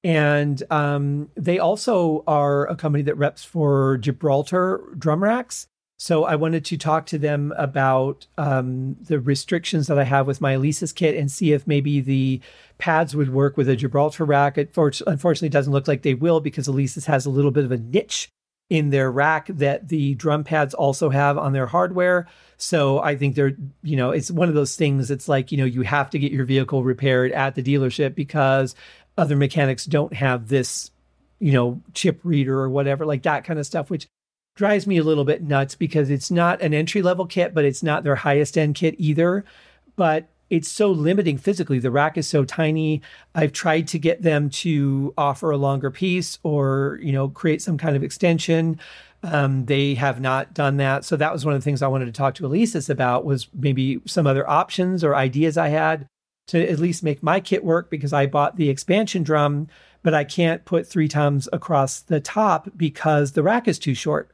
And 0.03 0.61
um, 0.71 1.29
they 1.35 1.59
also 1.59 2.23
are 2.25 2.67
a 2.67 2.75
company 2.75 3.03
that 3.03 3.17
reps 3.17 3.43
for 3.43 3.97
Gibraltar 3.99 4.81
drum 4.97 5.23
racks. 5.23 5.67
So 6.01 6.23
I 6.23 6.33
wanted 6.33 6.65
to 6.65 6.77
talk 6.77 7.05
to 7.05 7.19
them 7.19 7.53
about 7.59 8.25
um, 8.35 8.95
the 9.01 9.19
restrictions 9.19 9.85
that 9.85 9.99
I 9.99 10.03
have 10.03 10.25
with 10.25 10.41
my 10.41 10.55
Alesis 10.55 10.95
kit 10.95 11.15
and 11.15 11.31
see 11.31 11.51
if 11.53 11.67
maybe 11.67 12.01
the 12.01 12.41
pads 12.79 13.15
would 13.15 13.31
work 13.31 13.55
with 13.55 13.69
a 13.69 13.75
Gibraltar 13.75 14.25
rack. 14.25 14.57
It 14.57 14.75
unfortunately 14.75 15.49
doesn't 15.49 15.71
look 15.71 15.87
like 15.87 16.01
they 16.01 16.15
will 16.15 16.39
because 16.39 16.67
Alesis 16.67 17.05
has 17.05 17.27
a 17.27 17.29
little 17.29 17.51
bit 17.51 17.65
of 17.65 17.71
a 17.71 17.77
niche 17.77 18.29
in 18.67 18.89
their 18.89 19.11
rack 19.11 19.45
that 19.45 19.89
the 19.89 20.15
drum 20.15 20.43
pads 20.43 20.73
also 20.73 21.11
have 21.11 21.37
on 21.37 21.53
their 21.53 21.67
hardware. 21.67 22.27
So 22.57 22.97
I 22.97 23.15
think 23.15 23.35
they're, 23.35 23.55
you 23.83 23.95
know, 23.95 24.09
it's 24.09 24.31
one 24.31 24.49
of 24.49 24.55
those 24.55 24.75
things. 24.75 25.11
It's 25.11 25.29
like, 25.29 25.51
you 25.51 25.59
know, 25.59 25.65
you 25.65 25.83
have 25.83 26.09
to 26.09 26.17
get 26.17 26.31
your 26.31 26.45
vehicle 26.45 26.83
repaired 26.83 27.31
at 27.31 27.53
the 27.53 27.61
dealership 27.61 28.15
because 28.15 28.73
other 29.19 29.35
mechanics 29.35 29.85
don't 29.85 30.15
have 30.15 30.47
this, 30.47 30.89
you 31.37 31.51
know, 31.51 31.79
chip 31.93 32.21
reader 32.23 32.59
or 32.59 32.71
whatever, 32.71 33.05
like 33.05 33.21
that 33.21 33.43
kind 33.43 33.59
of 33.59 33.67
stuff, 33.67 33.91
which 33.91 34.07
drives 34.55 34.87
me 34.87 34.97
a 34.97 35.03
little 35.03 35.25
bit 35.25 35.41
nuts 35.41 35.75
because 35.75 36.09
it's 36.09 36.31
not 36.31 36.61
an 36.61 36.73
entry 36.73 37.01
level 37.01 37.25
kit, 37.25 37.53
but 37.53 37.65
it's 37.65 37.83
not 37.83 38.03
their 38.03 38.15
highest 38.15 38.57
end 38.57 38.75
kit 38.75 38.95
either. 38.97 39.45
But 39.95 40.29
it's 40.49 40.67
so 40.67 40.91
limiting 40.91 41.37
physically. 41.37 41.79
The 41.79 41.91
rack 41.91 42.17
is 42.17 42.27
so 42.27 42.43
tiny. 42.43 43.01
I've 43.33 43.53
tried 43.53 43.87
to 43.89 43.99
get 43.99 44.21
them 44.21 44.49
to 44.49 45.13
offer 45.17 45.51
a 45.51 45.57
longer 45.57 45.89
piece 45.89 46.39
or, 46.43 46.99
you 47.01 47.13
know, 47.13 47.29
create 47.29 47.61
some 47.61 47.77
kind 47.77 47.95
of 47.95 48.03
extension. 48.03 48.79
Um, 49.23 49.65
they 49.65 49.93
have 49.93 50.19
not 50.19 50.53
done 50.53 50.77
that. 50.77 51.05
So 51.05 51.15
that 51.15 51.31
was 51.31 51.45
one 51.45 51.53
of 51.53 51.61
the 51.61 51.63
things 51.63 51.81
I 51.81 51.87
wanted 51.87 52.05
to 52.05 52.11
talk 52.11 52.35
to 52.35 52.43
Alesis 52.43 52.89
about 52.89 53.23
was 53.23 53.47
maybe 53.53 54.01
some 54.05 54.27
other 54.27 54.49
options 54.49 55.03
or 55.03 55.15
ideas 55.15 55.57
I 55.57 55.69
had 55.69 56.05
to 56.47 56.69
at 56.69 56.79
least 56.79 57.03
make 57.03 57.23
my 57.23 57.39
kit 57.39 57.63
work 57.63 57.89
because 57.89 58.11
I 58.11 58.25
bought 58.25 58.57
the 58.57 58.69
expansion 58.69 59.23
drum 59.23 59.67
but 60.03 60.13
I 60.13 60.23
can't 60.23 60.65
put 60.65 60.87
three 60.87 61.07
toms 61.07 61.47
across 61.53 61.99
the 61.99 62.19
top 62.19 62.69
because 62.75 63.33
the 63.33 63.43
rack 63.43 63.67
is 63.67 63.79
too 63.79 63.93
short. 63.93 64.31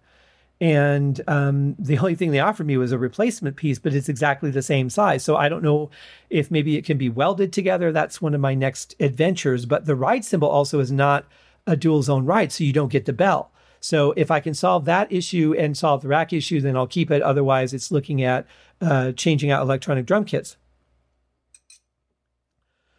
And 0.59 1.21
um, 1.27 1.75
the 1.77 1.99
only 1.99 2.15
thing 2.15 2.31
they 2.31 2.39
offered 2.39 2.65
me 2.65 2.77
was 2.77 2.91
a 2.91 2.97
replacement 2.97 3.57
piece, 3.57 3.77
but 3.77 3.93
it's 3.93 4.09
exactly 4.09 4.49
the 4.49 4.63
same 4.63 4.89
size. 4.89 5.23
So 5.23 5.35
I 5.35 5.49
don't 5.49 5.61
know 5.61 5.91
if 6.29 6.49
maybe 6.49 6.77
it 6.77 6.85
can 6.85 6.97
be 6.97 7.09
welded 7.09 7.53
together. 7.53 7.91
That's 7.91 8.21
one 8.21 8.33
of 8.33 8.41
my 8.41 8.55
next 8.55 8.95
adventures. 8.99 9.67
But 9.67 9.85
the 9.85 9.95
ride 9.95 10.25
cymbal 10.25 10.49
also 10.49 10.79
is 10.79 10.91
not 10.91 11.25
a 11.67 11.75
dual 11.75 12.01
zone 12.01 12.25
ride, 12.25 12.51
so 12.51 12.63
you 12.63 12.73
don't 12.73 12.91
get 12.91 13.05
the 13.05 13.13
bell. 13.13 13.51
So 13.79 14.13
if 14.17 14.31
I 14.31 14.39
can 14.39 14.55
solve 14.55 14.85
that 14.85 15.11
issue 15.11 15.53
and 15.55 15.77
solve 15.77 16.01
the 16.01 16.07
rack 16.07 16.33
issue, 16.33 16.59
then 16.59 16.75
I'll 16.75 16.87
keep 16.87 17.11
it. 17.11 17.21
Otherwise, 17.21 17.73
it's 17.73 17.91
looking 17.91 18.23
at 18.23 18.47
uh, 18.81 19.11
changing 19.11 19.51
out 19.51 19.61
electronic 19.61 20.07
drum 20.07 20.25
kits. 20.25 20.57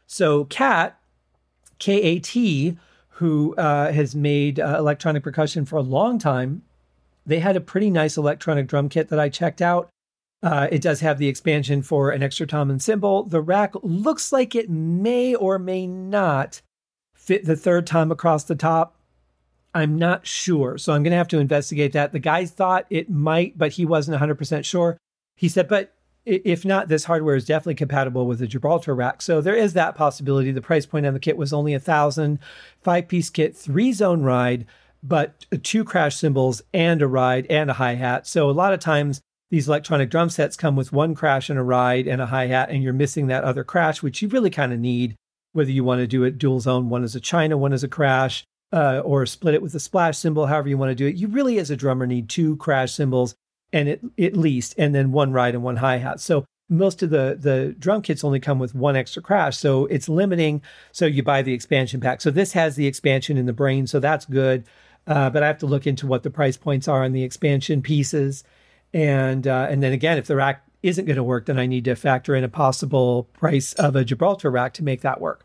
So 0.07 0.45
Kat, 0.45 1.01
K 1.81 2.01
A 2.01 2.19
T, 2.21 2.79
who 3.09 3.57
uh, 3.57 3.91
has 3.93 4.15
made 4.15 4.61
uh, 4.61 4.77
electronic 4.79 5.25
percussion 5.25 5.65
for 5.65 5.77
a 5.77 5.83
long 5.83 6.21
time, 6.21 6.63
they 7.29 7.39
had 7.39 7.57
a 7.57 7.61
pretty 7.61 7.91
nice 7.91 8.17
electronic 8.17 8.67
drum 8.67 8.89
kit 8.89 9.09
that 9.11 9.21
I 9.21 9.29
checked 9.29 9.63
out. 9.63 9.91
Uh, 10.43 10.69
it 10.71 10.81
does 10.81 11.01
have 11.01 11.19
the 11.19 11.29
expansion 11.29 11.83
for 11.83 12.11
an 12.11 12.23
extra 12.23 12.47
tom 12.47 12.71
and 12.71 12.83
cymbal. 12.83 13.25
The 13.25 13.41
rack 13.41 13.75
looks 13.83 14.33
like 14.33 14.55
it 14.55 14.71
may 14.71 15.35
or 15.35 15.59
may 15.59 15.87
not 15.87 16.63
fit 17.15 17.45
the 17.45 17.57
third 17.57 17.87
tom 17.87 18.11
across 18.11 18.45
the 18.45 18.55
top. 18.55 18.97
I'm 19.75 19.99
not 19.99 20.27
sure. 20.27 20.79
So 20.79 20.93
I'm 20.93 21.03
going 21.03 21.11
to 21.11 21.19
have 21.19 21.29
to 21.29 21.39
investigate 21.39 21.93
that. 21.93 22.13
The 22.13 22.19
guy 22.19 22.47
thought 22.47 22.87
it 22.89 23.11
might, 23.11 23.59
but 23.59 23.73
he 23.73 23.85
wasn't 23.85 24.21
100% 24.21 24.65
sure. 24.65 24.97
He 25.37 25.49
said, 25.49 25.69
but 25.69 25.95
if 26.25 26.65
not, 26.65 26.89
this 26.89 27.05
hardware 27.05 27.37
is 27.37 27.45
definitely 27.45 27.75
compatible 27.75 28.27
with 28.27 28.39
the 28.39 28.47
Gibraltar 28.47 28.95
rack. 28.95 29.21
So 29.21 29.41
there 29.41 29.55
is 29.55 29.75
that 29.75 29.95
possibility. 29.95 30.53
The 30.53 30.63
price 30.63 30.87
point 30.87 31.05
on 31.05 31.15
the 31.15 31.21
kit 31.21 31.37
was 31.37 31.53
only 31.53 31.75
a 31.75 31.81
thousand, 31.81 32.39
five 32.81 33.09
piece 33.09 33.29
kit, 33.29 33.57
three 33.57 33.93
zone 33.93 34.23
ride, 34.23 34.67
but 35.03 35.47
two 35.63 35.85
crash 35.85 36.17
cymbals 36.17 36.63
and 36.73 37.03
a 37.03 37.07
ride 37.07 37.47
and 37.49 37.71
a 37.71 37.75
hi 37.75 37.95
hat. 37.95 38.27
So 38.27 38.51
a 38.51 38.53
lot 38.53 38.73
of 38.73 38.81
times 38.81 39.21
these 39.51 39.69
electronic 39.69 40.11
drum 40.11 40.29
sets 40.29 40.57
come 40.57 40.77
with 40.77 40.93
one 40.93 41.15
crash 41.15 41.49
and 41.49 41.59
a 41.59 41.63
ride 41.63 42.07
and 42.07 42.21
a 42.21 42.27
hi 42.27 42.47
hat, 42.47 42.71
and 42.71 42.83
you're 42.83 42.93
missing 42.93 43.29
that 43.29 43.45
other 43.45 43.65
crash, 43.65 44.03
which 44.03 44.21
you 44.21 44.29
really 44.29 44.51
kind 44.51 44.73
of 44.73 44.79
need, 44.79 45.17
whether 45.53 45.71
you 45.71 45.85
want 45.85 46.01
to 46.01 46.07
do 46.07 46.25
it 46.25 46.39
dual 46.39 46.61
zone, 46.61 46.91
one 46.91 47.05
is 47.05 47.15
a 47.15 47.21
China, 47.21 47.57
one 47.57 47.73
is 47.73 47.83
a 47.83 47.89
crash, 47.89 48.45
uh, 48.73 49.01
or 49.05 49.25
split 49.25 49.55
it 49.55 49.63
with 49.63 49.75
a 49.75 49.81
splash 49.81 50.19
cymbal, 50.19 50.47
however 50.47 50.69
you 50.69 50.77
want 50.77 50.91
to 50.91 50.95
do 50.95 51.07
it. 51.07 51.17
You 51.17 51.29
really, 51.29 51.59
as 51.59 51.71
a 51.71 51.77
drummer, 51.77 52.07
need 52.07 52.29
two 52.29 52.57
crash 52.57 52.93
cymbals 52.93 53.35
and 53.73 53.89
it, 53.89 54.01
at 54.19 54.37
least, 54.37 54.75
and 54.79 54.95
then 54.95 55.13
one 55.13 55.33
ride 55.33 55.55
and 55.55 55.63
one 55.63 55.77
hi 55.77 55.99
hat. 55.99 56.21
So 56.21 56.45
most 56.69 57.03
of 57.03 57.11
the 57.11 57.37
the 57.41 57.75
drum 57.79 58.03
kits 58.03 58.25
only 58.25 58.41
come 58.41 58.59
with 58.59 58.75
one 58.75 58.97
extra 58.97 59.23
crash, 59.23 59.57
so 59.57 59.87
it's 59.87 60.09
limiting. 60.09 60.63
So 60.93 61.07
you 61.07 61.23
buy 61.23 61.43
the 61.43 61.55
expansion 61.55 62.01
pack. 62.01 62.21
So 62.21 62.31
this 62.31 62.53
has 62.53 62.77
the 62.77 62.87
expansion 62.87 63.37
in 63.39 63.47
the 63.47 63.53
brain, 63.53 63.87
so 63.87 64.01
that's 64.01 64.27
good. 64.27 64.65
Uh, 65.09 65.29
but 65.31 65.43
I 65.43 65.49
have 65.49 65.59
to 65.59 65.67
look 65.67 65.87
into 65.87 66.07
what 66.07 66.23
the 66.23 66.31
price 66.31 66.57
points 66.57 66.87
are 66.87 67.03
on 67.03 67.13
the 67.13 67.25
expansion 67.25 67.83
pieces, 67.83 68.45
and 68.93 69.47
uh, 69.47 69.67
and 69.69 69.83
then 69.83 69.93
again, 69.93 70.19
if 70.19 70.27
the 70.27 70.37
rack 70.37 70.65
isn't 70.83 71.07
going 71.07 71.17
to 71.17 71.25
work, 71.25 71.47
then 71.47 71.59
I 71.59 71.67
need 71.67 71.87
to 71.87 71.97
factor 71.97 72.37
in 72.37 72.45
a 72.45 72.49
possible 72.49 73.25
price 73.33 73.73
of 73.75 73.97
a 73.97 74.05
Gibraltar 74.05 74.51
rack 74.51 74.75
to 74.75 74.85
make 74.85 75.01
that 75.01 75.21
work. 75.21 75.45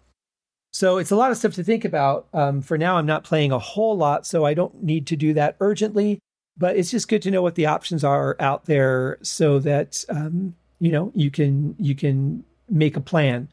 So 0.71 0.97
it's 0.97 1.11
a 1.11 1.15
lot 1.15 1.31
of 1.31 1.37
stuff 1.37 1.53
to 1.55 1.63
think 1.63 1.85
about. 1.85 2.27
Um, 2.33 2.61
for 2.61 2.77
now, 2.77 2.97
I'm 2.97 3.05
not 3.05 3.23
playing 3.23 3.51
a 3.51 3.59
whole 3.59 3.97
lot, 3.97 4.27
so 4.27 4.45
I 4.45 4.53
don't 4.53 4.83
need 4.83 5.07
to 5.07 5.15
do 5.15 5.33
that 5.33 5.55
urgently 5.59 6.19
but 6.57 6.77
it's 6.77 6.91
just 6.91 7.07
good 7.07 7.21
to 7.23 7.31
know 7.31 7.41
what 7.41 7.55
the 7.55 7.65
options 7.65 8.03
are 8.03 8.35
out 8.39 8.65
there 8.65 9.17
so 9.21 9.59
that 9.59 10.03
um, 10.09 10.55
you 10.79 10.91
know 10.91 11.11
you 11.15 11.31
can 11.31 11.75
you 11.79 11.95
can 11.95 12.43
make 12.69 12.95
a 12.95 13.01
plan 13.01 13.49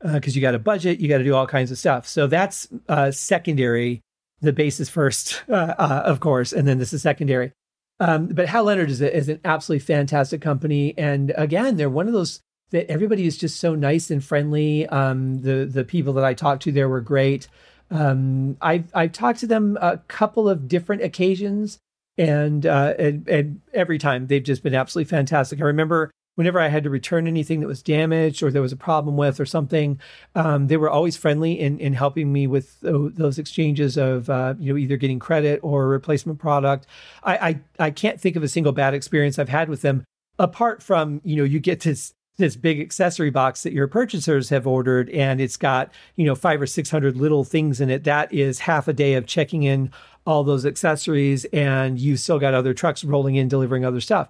because 0.00 0.34
uh, 0.34 0.36
you 0.36 0.40
got 0.40 0.54
a 0.54 0.58
budget 0.58 1.00
you 1.00 1.08
got 1.08 1.18
to 1.18 1.24
do 1.24 1.34
all 1.34 1.46
kinds 1.46 1.70
of 1.70 1.78
stuff 1.78 2.06
so 2.06 2.26
that's 2.26 2.68
uh, 2.88 3.10
secondary 3.10 4.00
the 4.42 4.52
bass 4.52 4.80
is 4.80 4.88
first 4.88 5.42
uh, 5.48 5.74
uh, 5.78 6.02
of 6.04 6.20
course 6.20 6.52
and 6.52 6.68
then 6.68 6.78
this 6.78 6.92
is 6.92 7.02
secondary. 7.02 7.52
Um, 8.00 8.26
but 8.26 8.48
hal 8.48 8.64
leonard 8.64 8.90
is, 8.90 9.00
a, 9.00 9.16
is 9.16 9.28
an 9.28 9.40
absolutely 9.44 9.84
fantastic 9.84 10.40
company. 10.40 10.94
And 10.98 11.32
again 11.36 11.76
they're 11.76 11.88
one 11.88 12.06
of 12.06 12.12
those 12.12 12.40
that 12.70 12.90
everybody 12.90 13.26
is 13.26 13.36
just 13.36 13.60
so 13.60 13.74
nice 13.74 14.10
and 14.10 14.24
friendly. 14.24 14.86
Um, 14.88 15.42
the 15.42 15.64
the 15.64 15.84
people 15.84 16.14
that 16.14 16.24
i 16.24 16.34
talked 16.34 16.62
to 16.64 16.72
there 16.72 16.88
were 16.88 17.00
great. 17.00 17.48
Um, 17.90 18.56
I've, 18.62 18.90
I've 18.94 19.12
talked 19.12 19.40
to 19.40 19.46
them 19.46 19.76
a 19.80 19.98
couple 20.08 20.48
of 20.48 20.66
different 20.66 21.02
occasions. 21.02 21.78
And, 22.18 22.66
uh, 22.66 22.92
and 22.98 23.26
and 23.26 23.60
every 23.72 23.96
time 23.96 24.26
they've 24.26 24.42
just 24.42 24.62
been 24.62 24.74
absolutely 24.74 25.08
fantastic. 25.08 25.60
I 25.60 25.64
remember 25.64 26.10
whenever 26.34 26.60
I 26.60 26.68
had 26.68 26.84
to 26.84 26.90
return 26.90 27.26
anything 27.26 27.60
that 27.60 27.66
was 27.66 27.82
damaged 27.82 28.42
or 28.42 28.50
there 28.50 28.62
was 28.62 28.72
a 28.72 28.76
problem 28.76 29.16
with 29.16 29.38
or 29.38 29.46
something, 29.46 30.00
um, 30.34 30.68
they 30.68 30.76
were 30.76 30.90
always 30.90 31.16
friendly 31.16 31.58
in 31.58 31.78
in 31.78 31.92
helping 31.94 32.32
me 32.32 32.46
with 32.46 32.78
those 32.80 33.38
exchanges 33.38 33.96
of 33.96 34.30
uh, 34.30 34.54
you 34.58 34.72
know 34.72 34.78
either 34.78 34.96
getting 34.96 35.18
credit 35.18 35.60
or 35.62 35.88
replacement 35.88 36.38
product. 36.38 36.86
I, 37.22 37.36
I 37.36 37.60
I 37.86 37.90
can't 37.90 38.20
think 38.20 38.36
of 38.36 38.42
a 38.42 38.48
single 38.48 38.72
bad 38.72 38.94
experience 38.94 39.38
I've 39.38 39.48
had 39.48 39.68
with 39.68 39.82
them 39.82 40.04
apart 40.38 40.82
from 40.82 41.20
you 41.24 41.36
know 41.36 41.44
you 41.44 41.60
get 41.60 41.80
this 41.80 42.14
this 42.38 42.56
big 42.56 42.80
accessory 42.80 43.30
box 43.30 43.62
that 43.62 43.72
your 43.72 43.86
purchasers 43.86 44.48
have 44.48 44.66
ordered 44.66 45.10
and 45.10 45.40
it's 45.40 45.56
got 45.56 45.92
you 46.16 46.24
know 46.24 46.34
five 46.34 46.60
or 46.60 46.66
six 46.66 46.90
hundred 46.90 47.16
little 47.16 47.44
things 47.44 47.80
in 47.80 47.90
it 47.90 48.04
that 48.04 48.32
is 48.32 48.60
half 48.60 48.88
a 48.88 48.92
day 48.92 49.14
of 49.14 49.26
checking 49.26 49.62
in 49.62 49.90
all 50.26 50.42
those 50.44 50.64
accessories 50.64 51.44
and 51.46 51.98
you 51.98 52.16
still 52.16 52.38
got 52.38 52.54
other 52.54 52.72
trucks 52.72 53.04
rolling 53.04 53.36
in 53.36 53.48
delivering 53.48 53.84
other 53.84 54.00
stuff. 54.00 54.28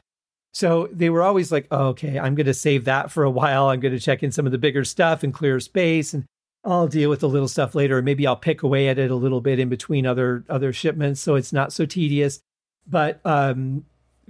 So 0.52 0.88
they 0.92 1.08
were 1.08 1.22
always 1.22 1.50
like, 1.50 1.66
oh, 1.70 1.88
okay, 1.88 2.18
I'm 2.18 2.34
going 2.34 2.46
to 2.46 2.54
save 2.54 2.84
that 2.84 3.10
for 3.10 3.24
a 3.24 3.30
while. 3.30 3.68
I'm 3.68 3.80
going 3.80 3.94
to 3.94 4.00
check 4.00 4.22
in 4.22 4.32
some 4.32 4.46
of 4.46 4.52
the 4.52 4.58
bigger 4.58 4.84
stuff 4.84 5.22
and 5.22 5.32
clear 5.32 5.58
space 5.60 6.12
and 6.12 6.24
I'll 6.64 6.86
deal 6.86 7.10
with 7.10 7.20
the 7.20 7.28
little 7.28 7.48
stuff 7.48 7.74
later. 7.74 8.00
Maybe 8.02 8.26
I'll 8.26 8.36
pick 8.36 8.62
away 8.62 8.88
at 8.88 8.98
it 8.98 9.10
a 9.10 9.16
little 9.16 9.40
bit 9.40 9.58
in 9.58 9.68
between 9.68 10.06
other 10.06 10.44
other 10.48 10.72
shipments 10.72 11.20
so 11.20 11.34
it's 11.34 11.52
not 11.52 11.72
so 11.72 11.86
tedious. 11.86 12.40
But 12.86 13.20
um, 13.24 13.84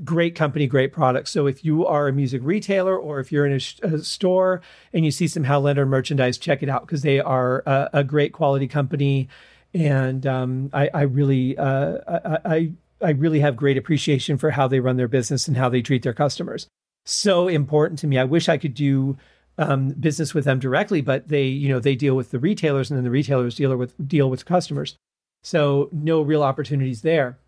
great 0.04 0.34
company, 0.34 0.66
great 0.66 0.92
product. 0.92 1.28
So 1.28 1.46
if 1.46 1.64
you 1.64 1.86
are 1.86 2.08
a 2.08 2.12
music 2.12 2.40
retailer 2.44 2.96
or 2.96 3.20
if 3.20 3.32
you're 3.32 3.46
in 3.46 3.52
a, 3.52 3.86
a 3.86 3.98
store 3.98 4.62
and 4.92 5.04
you 5.04 5.10
see 5.10 5.28
some 5.28 5.42
Leonard 5.42 5.88
merchandise, 5.88 6.38
check 6.38 6.62
it 6.62 6.68
out 6.68 6.86
because 6.86 7.02
they 7.02 7.20
are 7.20 7.62
a, 7.66 7.90
a 7.94 8.04
great 8.04 8.32
quality 8.32 8.68
company 8.68 9.28
and 9.74 10.26
um, 10.26 10.70
I, 10.72 10.90
I, 10.92 11.02
really 11.02 11.56
uh, 11.56 11.98
I, 12.06 12.38
I 12.44 12.72
really 13.10 13.40
have 13.40 13.56
great 13.56 13.76
appreciation 13.76 14.38
for 14.38 14.50
how 14.50 14.68
they 14.68 14.80
run 14.80 14.96
their 14.96 15.08
business 15.08 15.48
and 15.48 15.56
how 15.56 15.68
they 15.68 15.82
treat 15.82 16.02
their 16.02 16.12
customers. 16.12 16.68
So 17.04 17.48
important 17.48 17.98
to 18.00 18.06
me. 18.06 18.18
I 18.18 18.24
wish 18.24 18.48
I 18.48 18.58
could 18.58 18.74
do 18.74 19.16
um, 19.58 19.90
business 19.90 20.34
with 20.34 20.44
them 20.44 20.58
directly, 20.58 21.00
but 21.00 21.28
they 21.28 21.44
you 21.44 21.68
know 21.68 21.80
they 21.80 21.96
deal 21.96 22.14
with 22.14 22.30
the 22.30 22.38
retailers 22.38 22.90
and 22.90 22.96
then 22.96 23.04
the 23.04 23.10
retailers 23.10 23.56
deal 23.56 23.76
with 23.76 23.94
deal 24.08 24.30
with 24.30 24.46
customers. 24.46 24.96
So 25.42 25.88
no 25.92 26.22
real 26.22 26.42
opportunities 26.42 27.02
there. 27.02 27.38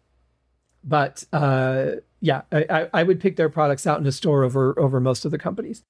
But 0.82 1.24
uh, 1.32 1.92
yeah, 2.20 2.42
I, 2.52 2.88
I 2.92 3.02
would 3.02 3.20
pick 3.20 3.36
their 3.36 3.48
products 3.48 3.86
out 3.86 4.00
in 4.00 4.07
a 4.07 4.12
store 4.12 4.42
over 4.44 4.78
over 4.78 5.00
most 5.00 5.24
of 5.24 5.30
the 5.30 5.38
companies. 5.38 5.82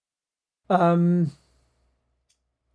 Um, 0.71 1.33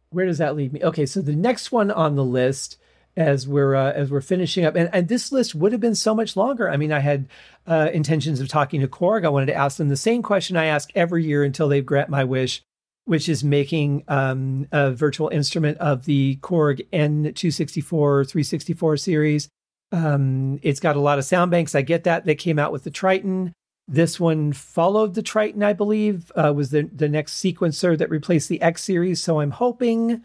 where 0.10 0.26
does 0.26 0.40
that 0.40 0.56
leave 0.56 0.74
me? 0.74 0.84
Okay, 0.84 1.06
so 1.06 1.22
the 1.22 1.36
next 1.36 1.72
one 1.72 1.92
on 1.92 2.16
the 2.16 2.26
list 2.26 2.78
as 3.18 3.48
we're 3.48 3.76
uh, 3.76 3.92
as 3.92 4.12
we're 4.12 4.22
finishing 4.22 4.66
up. 4.66 4.76
And, 4.76 4.90
and 4.94 5.08
this 5.08 5.32
list 5.32 5.56
would 5.56 5.72
have 5.72 5.82
been 5.82 5.96
so 5.96 6.16
much 6.16 6.36
longer. 6.36 6.70
I 6.70 6.78
mean, 6.78 6.92
I 6.92 7.00
had 7.00 7.28
uh, 7.68 7.90
intentions 7.94 8.40
of 8.40 8.48
talking 8.48 8.82
to 8.82 8.88
Korg. 8.88 9.26
I 9.26 9.30
wanted 9.30 9.48
to 9.48 9.56
ask 9.56 9.78
them 9.78 9.90
the 9.90 9.98
same 9.98 10.22
question 10.22 10.58
I 10.58 10.66
ask 10.66 10.90
every 10.96 11.26
year 11.26 11.44
until 11.44 11.68
they 11.68 11.82
grant 11.82 12.10
my 12.10 12.24
wish, 12.24 12.62
which 13.06 13.28
is 13.28 13.44
making 13.44 14.04
um, 14.08 14.68
a 14.72 14.92
virtual 14.92 15.30
instrument 15.30 15.78
of 15.80 16.06
the 16.06 16.38
Korg 16.38 16.88
N264 16.92 18.30
364 18.30 18.98
series. 18.98 19.50
Um, 19.92 20.60
it's 20.62 20.80
got 20.80 20.96
a 20.96 21.02
lot 21.02 21.18
of 21.18 21.26
sound 21.26 21.52
banks. 21.52 21.76
I 21.76 21.82
get 21.82 22.04
that. 22.04 22.26
They 22.26 22.36
came 22.36 22.60
out 22.60 22.72
with 22.72 22.84
the 22.84 22.92
Triton. 22.92 23.54
This 23.88 24.20
one 24.20 24.54
followed 24.54 25.16
the 25.16 25.24
Triton, 25.24 25.64
I 25.64 25.74
believe, 25.74 26.32
uh, 26.36 26.54
was 26.54 26.70
the, 26.70 26.84
the 26.84 27.10
next 27.10 27.44
sequencer 27.44 27.98
that 27.98 28.12
replaced 28.12 28.48
the 28.48 28.62
X 28.62 28.84
series. 28.84 29.22
So 29.22 29.40
I'm 29.40 29.50
hoping 29.50 30.24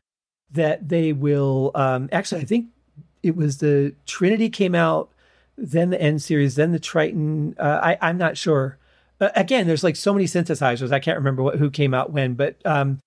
that 0.51 0.87
they 0.89 1.15
will. 1.15 1.71
Um, 1.75 2.11
actually, 2.13 2.43
I 2.43 2.45
think 2.45 2.67
it 3.25 3.37
was 3.37 3.59
the 3.59 3.95
Trinity 4.07 4.51
came 4.51 4.75
out, 4.75 5.11
then 5.57 5.91
the 5.91 6.01
N 6.01 6.19
series, 6.19 6.57
then 6.57 6.73
the 6.73 6.79
Triton. 6.79 7.57
Uh, 7.59 7.81
I, 7.83 7.99
I'm 8.01 8.19
not 8.19 8.37
sure. 8.37 8.79
Uh, 9.21 9.31
again, 9.35 9.67
there's 9.67 9.85
like 9.85 9.97
so 9.97 10.13
many 10.13 10.27
synthesizers. 10.27 10.93
I 10.93 11.01
can't 11.01 11.19
remember 11.19 11.43
what, 11.43 11.57
who 11.57 11.71
came 11.71 11.95
out 11.95 12.13
when, 12.13 12.35
but 12.35 12.57
um, 12.67 12.99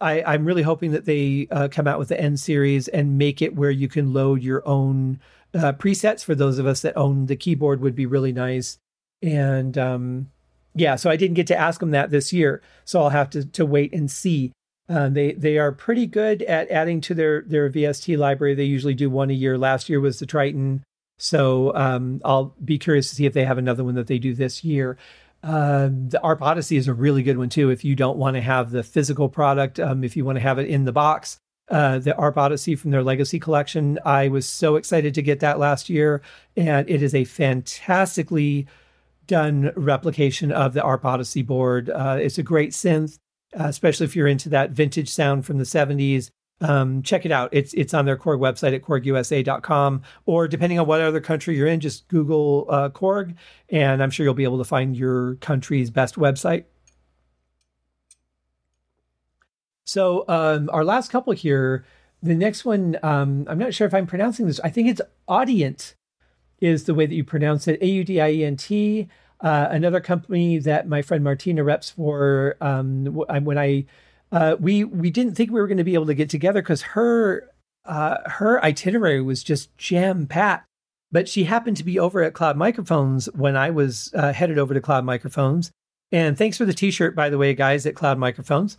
I, 0.00 0.22
I'm 0.22 0.44
really 0.44 0.62
hoping 0.62 0.92
that 0.92 1.04
they 1.04 1.46
uh, 1.50 1.68
come 1.70 1.86
out 1.86 1.98
with 1.98 2.08
the 2.08 2.20
N 2.20 2.36
series 2.36 2.88
and 2.88 3.18
make 3.18 3.40
it 3.40 3.54
where 3.54 3.70
you 3.70 3.88
can 3.88 4.12
load 4.12 4.42
your 4.42 4.66
own 4.66 5.20
uh, 5.54 5.72
presets. 5.72 6.24
For 6.24 6.34
those 6.34 6.58
of 6.58 6.66
us 6.66 6.80
that 6.80 6.96
own 6.96 7.26
the 7.26 7.36
keyboard, 7.36 7.80
would 7.80 7.94
be 7.94 8.06
really 8.06 8.32
nice. 8.32 8.78
And 9.22 9.78
um, 9.78 10.30
yeah, 10.74 10.96
so 10.96 11.08
I 11.08 11.16
didn't 11.16 11.34
get 11.34 11.46
to 11.48 11.56
ask 11.56 11.80
them 11.80 11.92
that 11.92 12.10
this 12.10 12.32
year, 12.32 12.62
so 12.84 13.02
I'll 13.02 13.10
have 13.10 13.30
to 13.30 13.44
to 13.44 13.64
wait 13.64 13.92
and 13.94 14.10
see. 14.10 14.52
Uh, 14.88 15.08
they 15.08 15.32
they 15.32 15.58
are 15.58 15.72
pretty 15.72 16.06
good 16.06 16.42
at 16.42 16.70
adding 16.70 17.00
to 17.02 17.14
their 17.14 17.42
their 17.42 17.68
VST 17.70 18.16
library. 18.16 18.54
They 18.54 18.64
usually 18.64 18.94
do 18.94 19.10
one 19.10 19.30
a 19.30 19.34
year. 19.34 19.58
Last 19.58 19.88
year 19.88 20.00
was 20.00 20.18
the 20.18 20.26
Triton, 20.26 20.84
so 21.18 21.74
um, 21.74 22.20
I'll 22.24 22.54
be 22.64 22.78
curious 22.78 23.08
to 23.08 23.14
see 23.16 23.26
if 23.26 23.32
they 23.32 23.44
have 23.44 23.58
another 23.58 23.84
one 23.84 23.94
that 23.94 24.06
they 24.06 24.18
do 24.18 24.34
this 24.34 24.62
year. 24.62 24.96
Uh, 25.42 25.88
the 26.08 26.20
ARP 26.22 26.42
Odyssey 26.42 26.76
is 26.76 26.88
a 26.88 26.94
really 26.94 27.22
good 27.22 27.38
one 27.38 27.48
too. 27.48 27.70
If 27.70 27.84
you 27.84 27.94
don't 27.94 28.18
want 28.18 28.34
to 28.34 28.40
have 28.40 28.70
the 28.70 28.82
physical 28.82 29.28
product, 29.28 29.78
um, 29.78 30.04
if 30.04 30.16
you 30.16 30.24
want 30.24 30.36
to 30.36 30.42
have 30.42 30.58
it 30.58 30.68
in 30.68 30.84
the 30.84 30.92
box, 30.92 31.38
uh, 31.68 31.98
the 31.98 32.16
ARP 32.16 32.36
Odyssey 32.36 32.76
from 32.76 32.90
their 32.90 33.02
Legacy 33.02 33.38
collection. 33.38 33.98
I 34.04 34.28
was 34.28 34.48
so 34.48 34.76
excited 34.76 35.14
to 35.14 35.22
get 35.22 35.40
that 35.40 35.58
last 35.58 35.88
year, 35.88 36.22
and 36.56 36.88
it 36.88 37.02
is 37.02 37.14
a 37.14 37.24
fantastically 37.24 38.66
done 39.26 39.72
replication 39.74 40.52
of 40.52 40.74
the 40.74 40.82
ARP 40.82 41.04
Odyssey 41.04 41.42
board. 41.42 41.90
Uh, 41.90 42.18
it's 42.20 42.38
a 42.38 42.42
great 42.42 42.70
synth, 42.70 43.18
uh, 43.58 43.64
especially 43.64 44.04
if 44.04 44.14
you're 44.14 44.26
into 44.26 44.48
that 44.50 44.70
vintage 44.70 45.08
sound 45.08 45.46
from 45.46 45.58
the 45.58 45.64
70s. 45.64 46.30
Um, 46.60 47.02
check 47.02 47.26
it 47.26 47.32
out. 47.32 47.50
It's 47.52 47.74
it's 47.74 47.92
on 47.92 48.06
their 48.06 48.16
Korg 48.16 48.38
website 48.38 48.74
at 48.74 48.82
korgusa.com, 48.82 50.02
or 50.24 50.48
depending 50.48 50.78
on 50.78 50.86
what 50.86 51.02
other 51.02 51.20
country 51.20 51.54
you're 51.54 51.66
in, 51.66 51.80
just 51.80 52.08
Google 52.08 52.66
uh, 52.70 52.88
Korg, 52.88 53.34
and 53.68 54.02
I'm 54.02 54.10
sure 54.10 54.24
you'll 54.24 54.32
be 54.34 54.44
able 54.44 54.58
to 54.58 54.64
find 54.64 54.96
your 54.96 55.34
country's 55.36 55.90
best 55.90 56.14
website. 56.14 56.64
So 59.84 60.24
um, 60.28 60.70
our 60.72 60.84
last 60.84 61.10
couple 61.10 61.32
here, 61.32 61.84
the 62.22 62.34
next 62.34 62.64
one, 62.64 62.98
um, 63.02 63.46
I'm 63.48 63.58
not 63.58 63.74
sure 63.74 63.86
if 63.86 63.94
I'm 63.94 64.06
pronouncing 64.06 64.46
this. 64.46 64.58
I 64.60 64.70
think 64.70 64.88
it's 64.88 65.02
Audient 65.28 65.94
is 66.60 66.84
the 66.84 66.94
way 66.94 67.06
that 67.06 67.14
you 67.14 67.22
pronounce 67.22 67.68
it. 67.68 67.80
A 67.82 67.86
U 67.86 68.02
D 68.02 68.20
I 68.20 68.30
E 68.30 68.44
N 68.44 68.56
T. 68.56 69.08
Uh, 69.40 69.68
another 69.70 70.00
company 70.00 70.58
that 70.58 70.88
my 70.88 71.02
friend 71.02 71.22
Martina 71.22 71.62
reps 71.62 71.90
for. 71.90 72.56
Um, 72.60 73.06
when 73.06 73.58
I 73.58 73.84
uh, 74.32 74.56
we 74.58 74.84
we 74.84 75.10
didn't 75.10 75.34
think 75.34 75.50
we 75.50 75.60
were 75.60 75.66
going 75.66 75.76
to 75.78 75.84
be 75.84 75.94
able 75.94 76.06
to 76.06 76.14
get 76.14 76.30
together 76.30 76.62
because 76.62 76.82
her 76.82 77.50
uh, 77.84 78.16
her 78.26 78.62
itinerary 78.64 79.22
was 79.22 79.42
just 79.42 79.76
jam 79.78 80.26
packed. 80.26 80.66
But 81.12 81.28
she 81.28 81.44
happened 81.44 81.76
to 81.76 81.84
be 81.84 81.98
over 81.98 82.22
at 82.22 82.34
Cloud 82.34 82.56
Microphones 82.56 83.26
when 83.26 83.56
I 83.56 83.70
was 83.70 84.12
uh, 84.14 84.32
headed 84.32 84.58
over 84.58 84.74
to 84.74 84.80
Cloud 84.80 85.04
Microphones. 85.04 85.70
And 86.10 86.36
thanks 86.36 86.58
for 86.58 86.64
the 86.64 86.74
T-shirt, 86.74 87.14
by 87.14 87.30
the 87.30 87.38
way, 87.38 87.54
guys 87.54 87.86
at 87.86 87.94
Cloud 87.94 88.18
Microphones. 88.18 88.76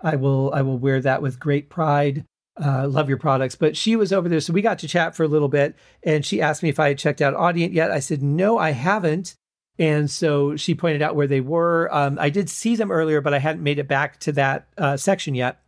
I 0.00 0.16
will 0.16 0.52
I 0.54 0.62
will 0.62 0.78
wear 0.78 1.00
that 1.00 1.22
with 1.22 1.40
great 1.40 1.68
pride. 1.68 2.24
Uh, 2.62 2.86
love 2.86 3.08
your 3.08 3.18
products. 3.18 3.56
But 3.56 3.76
she 3.76 3.96
was 3.96 4.12
over 4.12 4.28
there, 4.28 4.40
so 4.40 4.52
we 4.52 4.62
got 4.62 4.78
to 4.80 4.88
chat 4.88 5.16
for 5.16 5.24
a 5.24 5.28
little 5.28 5.48
bit, 5.48 5.74
and 6.02 6.24
she 6.24 6.40
asked 6.40 6.62
me 6.62 6.68
if 6.68 6.78
I 6.78 6.88
had 6.88 6.98
checked 6.98 7.20
out 7.20 7.34
Audient 7.34 7.72
yet. 7.72 7.90
I 7.90 7.98
said 7.98 8.22
no, 8.22 8.58
I 8.58 8.70
haven't. 8.70 9.34
And 9.78 10.10
so 10.10 10.56
she 10.56 10.74
pointed 10.74 11.02
out 11.02 11.16
where 11.16 11.26
they 11.26 11.40
were. 11.40 11.92
Um, 11.92 12.18
I 12.20 12.30
did 12.30 12.48
see 12.48 12.76
them 12.76 12.92
earlier, 12.92 13.20
but 13.20 13.34
I 13.34 13.38
hadn't 13.38 13.62
made 13.62 13.78
it 13.78 13.88
back 13.88 14.20
to 14.20 14.32
that 14.32 14.68
uh, 14.78 14.96
section 14.96 15.34
yet. 15.34 15.60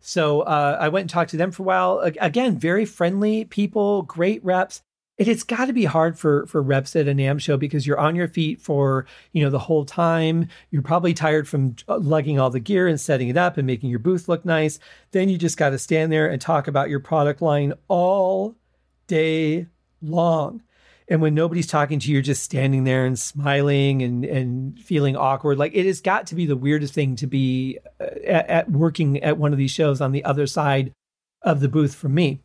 So 0.00 0.42
uh, 0.42 0.76
I 0.80 0.88
went 0.88 1.02
and 1.04 1.10
talked 1.10 1.30
to 1.30 1.36
them 1.36 1.50
for 1.50 1.62
a 1.62 1.66
while. 1.66 1.98
Again, 2.20 2.58
very 2.58 2.84
friendly 2.84 3.44
people, 3.44 4.02
great 4.02 4.44
reps 4.44 4.82
it, 5.18 5.26
has 5.26 5.42
got 5.42 5.66
to 5.66 5.72
be 5.72 5.84
hard 5.84 6.16
for 6.18 6.46
for 6.46 6.62
reps 6.62 6.94
at 6.94 7.08
a 7.08 7.12
NAMM 7.12 7.40
show 7.40 7.56
because 7.56 7.86
you're 7.86 7.98
on 7.98 8.14
your 8.14 8.28
feet 8.28 8.60
for 8.60 9.04
you 9.32 9.42
know 9.42 9.50
the 9.50 9.58
whole 9.58 9.84
time. 9.84 10.48
You're 10.70 10.82
probably 10.82 11.12
tired 11.12 11.48
from 11.48 11.74
lugging 11.88 12.38
all 12.38 12.50
the 12.50 12.60
gear 12.60 12.86
and 12.86 13.00
setting 13.00 13.28
it 13.28 13.36
up 13.36 13.58
and 13.58 13.66
making 13.66 13.90
your 13.90 13.98
booth 13.98 14.28
look 14.28 14.44
nice. 14.44 14.78
Then 15.10 15.28
you 15.28 15.36
just 15.36 15.56
got 15.56 15.70
to 15.70 15.78
stand 15.78 16.12
there 16.12 16.28
and 16.28 16.40
talk 16.40 16.68
about 16.68 16.88
your 16.88 17.00
product 17.00 17.42
line 17.42 17.74
all 17.88 18.54
day 19.08 19.66
long. 20.00 20.62
And 21.10 21.22
when 21.22 21.34
nobody's 21.34 21.66
talking 21.66 21.98
to 21.98 22.08
you, 22.08 22.14
you're 22.14 22.22
just 22.22 22.42
standing 22.42 22.84
there 22.84 23.06
and 23.06 23.18
smiling 23.18 24.02
and 24.02 24.24
and 24.24 24.78
feeling 24.78 25.16
awkward. 25.16 25.58
Like 25.58 25.74
it 25.74 25.86
has 25.86 26.00
got 26.00 26.26
to 26.28 26.34
be 26.34 26.44
the 26.44 26.56
weirdest 26.56 26.92
thing 26.92 27.16
to 27.16 27.26
be 27.26 27.78
uh, 28.00 28.04
at, 28.26 28.48
at 28.48 28.70
working 28.70 29.22
at 29.22 29.38
one 29.38 29.52
of 29.52 29.58
these 29.58 29.70
shows 29.70 30.00
on 30.00 30.12
the 30.12 30.24
other 30.24 30.46
side 30.46 30.92
of 31.42 31.60
the 31.60 31.68
booth 31.68 31.94
for 31.94 32.08
me. 32.08 32.40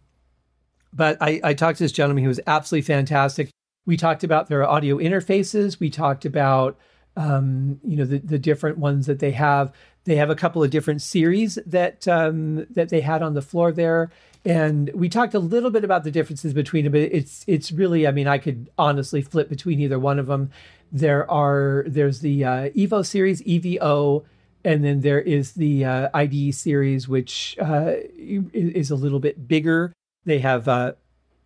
But 0.94 1.18
I, 1.20 1.42
I 1.44 1.54
talked 1.54 1.80
to 1.80 1.84
this 1.84 1.92
gentleman 1.92 2.24
who 2.24 2.30
was 2.30 2.40
absolutely 2.48 2.86
fantastic. 2.86 3.50
We 3.86 3.98
talked 3.98 4.24
about 4.24 4.48
their 4.48 4.68
audio 4.68 4.98
interfaces. 4.98 5.80
We 5.80 5.90
talked 5.90 6.24
about 6.24 6.78
um, 7.18 7.80
you 7.84 7.98
know 7.98 8.06
the, 8.06 8.20
the 8.20 8.40
different 8.40 8.78
ones 8.78 9.08
that 9.08 9.20
they 9.20 9.32
have. 9.32 9.74
They 10.06 10.16
have 10.16 10.30
a 10.30 10.36
couple 10.36 10.64
of 10.64 10.70
different 10.70 11.02
series 11.02 11.60
that 11.66 12.08
um, 12.08 12.66
that 12.72 12.90
they 12.90 13.02
had 13.02 13.22
on 13.22 13.34
the 13.34 13.42
floor 13.42 13.72
there, 13.72 14.12
and 14.46 14.90
we 14.94 15.10
talked 15.10 15.34
a 15.34 15.40
little 15.40 15.70
bit 15.70 15.84
about 15.84 16.04
the 16.04 16.12
differences 16.12 16.54
between 16.54 16.84
them. 16.84 16.92
But 16.92 17.02
it's 17.02 17.44
it's 17.48 17.72
really, 17.72 18.08
I 18.08 18.12
mean, 18.12 18.28
I 18.28 18.38
could 18.38 18.70
honestly 18.78 19.22
flip 19.22 19.50
between 19.50 19.80
either 19.80 20.00
one 20.00 20.20
of 20.20 20.28
them. 20.28 20.52
There 20.92 21.30
are 21.30 21.86
there's 21.88 22.20
the 22.20 22.46
uh, 22.46 22.70
Evo 22.70 23.06
series, 23.06 23.42
EVO, 23.42 24.24
and 24.64 24.84
then 24.84 25.02
there 25.02 25.22
is 25.22 25.54
the 25.54 25.86
uh, 25.86 26.10
IDE 26.14 26.54
series, 26.54 27.08
which 27.08 27.58
uh, 27.60 27.94
is 28.18 28.92
a 28.92 28.96
little 28.96 29.20
bit 29.20 29.48
bigger 29.48 29.94
they 30.26 30.40
have 30.40 30.68
uh, 30.68 30.94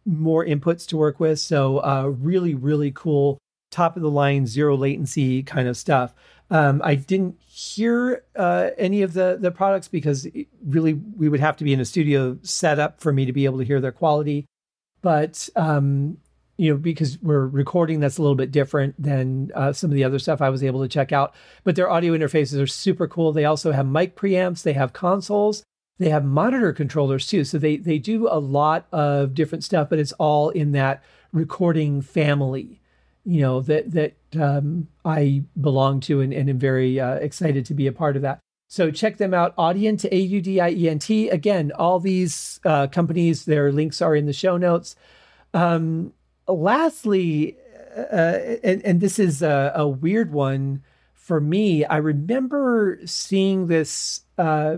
more 0.06 0.45
inputs 0.45 0.88
to 0.88 0.98
work 0.98 1.20
with. 1.20 1.39
So, 1.39 1.80
uh, 1.80 2.06
really, 2.06 2.56
really 2.56 2.91
cool, 2.91 3.38
top 3.72 3.95
of 3.95 4.02
the 4.02 4.12
line, 4.12 4.48
zero 4.48 4.76
latency 4.76 5.43
kind 5.43 5.68
of 5.68 5.78
stuff. 5.78 6.14
Um, 6.50 6.82
I 6.84 6.95
didn't 6.95 7.39
hear 7.41 8.24
uh, 8.36 8.70
any 8.78 9.02
of 9.02 9.14
the 9.14 9.38
the 9.39 9.52
products 9.52 9.88
because 9.88 10.28
really 10.66 10.93
we 10.93 11.28
would 11.28 11.41
have 11.41 11.58
to 11.58 11.64
be 11.64 11.74
in 11.74 11.80
a 11.80 11.86
studio 11.86 12.38
setup 12.41 13.02
for 13.02 13.12
me 13.12 13.26
to 13.26 13.34
be 13.34 13.45
able 13.45 13.58
to 13.58 13.66
hear 13.66 13.82
their 13.82 13.91
quality. 13.91 14.45
But 15.02 15.50
um, 15.56 16.18
you 16.58 16.72
know, 16.72 16.78
because 16.78 17.22
we're 17.22 17.45
recording, 17.45 18.00
that's 18.00 18.18
a 18.18 18.22
little 18.22 18.36
bit 18.36 18.52
different 18.52 19.02
than 19.02 19.52
uh, 19.54 19.74
some 19.74 19.91
of 19.91 19.95
the 19.95 20.04
other 20.04 20.20
stuff 20.20 20.41
I 20.41 20.50
was 20.50 20.64
able 20.64 20.82
to 20.82 20.88
check 20.88 21.12
out. 21.12 21.36
But 21.64 21.76
their 21.76 21.89
audio 21.89 22.14
interfaces 22.14 22.62
are 22.62 22.68
super 22.68 23.08
cool. 23.08 23.32
They 23.32 23.45
also 23.45 23.72
have 23.72 23.86
mic 23.86 24.16
preamps. 24.16 24.64
They 24.64 24.74
have 24.74 24.93
consoles. 24.93 25.64
They 26.00 26.10
have 26.10 26.26
monitor 26.26 26.74
controllers 26.74 27.28
too. 27.28 27.43
So 27.43 27.58
they 27.58 27.78
they 27.78 27.98
do 27.98 28.28
a 28.28 28.39
lot 28.39 28.88
of 28.91 29.34
different 29.34 29.64
stuff, 29.64 29.89
but 29.89 30.00
it's 30.00 30.14
all 30.14 30.50
in 30.50 30.72
that 30.72 31.04
recording 31.32 32.02
family, 32.02 32.82
you 33.28 33.41
know, 33.41 33.59
that 33.61 33.91
that 33.91 34.15
um, 34.39 34.88
I 35.03 35.43
belong 35.59 35.99
to 36.01 36.21
and, 36.21 36.34
and 36.34 36.49
am 36.49 36.57
very 36.57 36.97
uh, 36.99 37.15
excited 37.15 37.65
to 37.65 37.73
be 37.73 37.86
a 37.86 37.91
part 37.91 38.15
of 38.15 38.21
that. 38.21 38.39
So 38.69 38.89
check 38.89 39.17
them 39.17 39.34
out, 39.34 39.55
Audient, 39.57 40.05
A 40.09 40.17
U 40.17 40.41
D 40.41 40.61
I 40.61 40.69
E 40.69 40.89
N 40.89 40.99
T. 40.99 41.28
Again, 41.28 41.73
all 41.73 41.99
these 41.99 42.61
uh, 42.63 42.88
companies, 42.88 43.43
their 43.43 43.71
links 43.71 44.01
are 44.01 44.15
in 44.15 44.28
the 44.28 44.34
show 44.34 44.55
notes. 44.55 44.95
Um, 45.53 46.13
lastly, 46.47 47.57
uh, 47.97 48.39
and, 48.63 48.84
and, 48.86 49.01
this 49.01 49.19
is 49.19 49.41
a, 49.41 49.71
a, 49.75 49.88
weird 49.88 50.32
one 50.32 50.84
for 51.13 51.39
me. 51.39 51.84
I 51.84 51.97
remember 51.97 52.99
seeing 53.05 53.67
this 53.67 54.21
uh, 54.38 54.78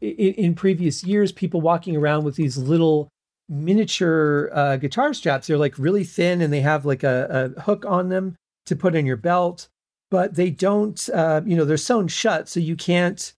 in, 0.00 0.34
in 0.34 0.54
previous 0.54 1.02
years, 1.02 1.32
people 1.32 1.60
walking 1.60 1.96
around 1.96 2.24
with 2.24 2.36
these 2.36 2.56
little 2.56 3.08
miniature 3.50 4.48
uh, 4.54 4.76
guitar 4.76 5.12
straps. 5.12 5.46
They're 5.48 5.58
like 5.58 5.78
really 5.78 6.04
thin 6.04 6.40
and 6.40 6.52
they 6.52 6.60
have 6.60 6.86
like 6.86 7.02
a, 7.02 7.52
a, 7.56 7.60
hook 7.60 7.84
on 7.86 8.08
them 8.08 8.36
to 8.66 8.76
put 8.76 8.94
in 8.94 9.04
your 9.04 9.16
belt, 9.16 9.68
but 10.10 10.36
they 10.36 10.50
don't, 10.50 11.08
uh, 11.12 11.42
you 11.44 11.56
know, 11.56 11.64
they're 11.64 11.76
sewn 11.76 12.08
shut. 12.08 12.48
So 12.48 12.60
you 12.60 12.76
can't 12.76 13.32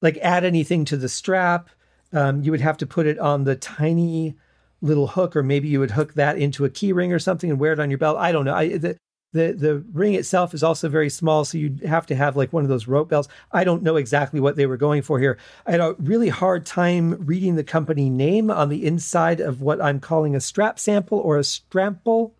like 0.00 0.16
add 0.18 0.44
anything 0.44 0.86
to 0.86 0.96
the 0.96 1.08
strap. 1.08 1.68
Um, 2.12 2.42
you 2.42 2.50
would 2.50 2.62
have 2.62 2.78
to 2.78 2.86
put 2.86 3.06
it 3.06 3.18
on 3.18 3.44
the 3.44 3.54
tiny 3.54 4.34
little 4.80 5.06
hook, 5.06 5.36
or 5.36 5.42
maybe 5.42 5.68
you 5.68 5.78
would 5.78 5.90
hook 5.90 6.14
that 6.14 6.38
into 6.38 6.64
a 6.64 6.70
key 6.70 6.92
ring 6.92 7.12
or 7.12 7.18
something 7.18 7.50
and 7.50 7.60
wear 7.60 7.72
it 7.72 7.78
on 7.78 7.90
your 7.90 7.98
belt. 7.98 8.16
I 8.16 8.32
don't 8.32 8.46
know. 8.46 8.54
I, 8.54 8.78
the, 8.78 8.96
the 9.32 9.52
the 9.52 9.84
ring 9.92 10.14
itself 10.14 10.54
is 10.54 10.62
also 10.62 10.88
very 10.88 11.08
small, 11.08 11.44
so 11.44 11.58
you'd 11.58 11.80
have 11.84 12.06
to 12.06 12.14
have 12.14 12.36
like 12.36 12.52
one 12.52 12.64
of 12.64 12.68
those 12.68 12.88
rope 12.88 13.08
belts. 13.08 13.28
I 13.52 13.64
don't 13.64 13.82
know 13.82 13.96
exactly 13.96 14.40
what 14.40 14.56
they 14.56 14.66
were 14.66 14.76
going 14.76 15.02
for 15.02 15.20
here. 15.20 15.38
I 15.66 15.72
had 15.72 15.80
a 15.80 15.94
really 15.98 16.28
hard 16.28 16.66
time 16.66 17.24
reading 17.24 17.54
the 17.54 17.64
company 17.64 18.10
name 18.10 18.50
on 18.50 18.68
the 18.68 18.84
inside 18.84 19.40
of 19.40 19.62
what 19.62 19.80
I'm 19.80 20.00
calling 20.00 20.34
a 20.34 20.40
strap 20.40 20.78
sample 20.78 21.18
or 21.18 21.38
a 21.38 21.44
strample. 21.44 22.34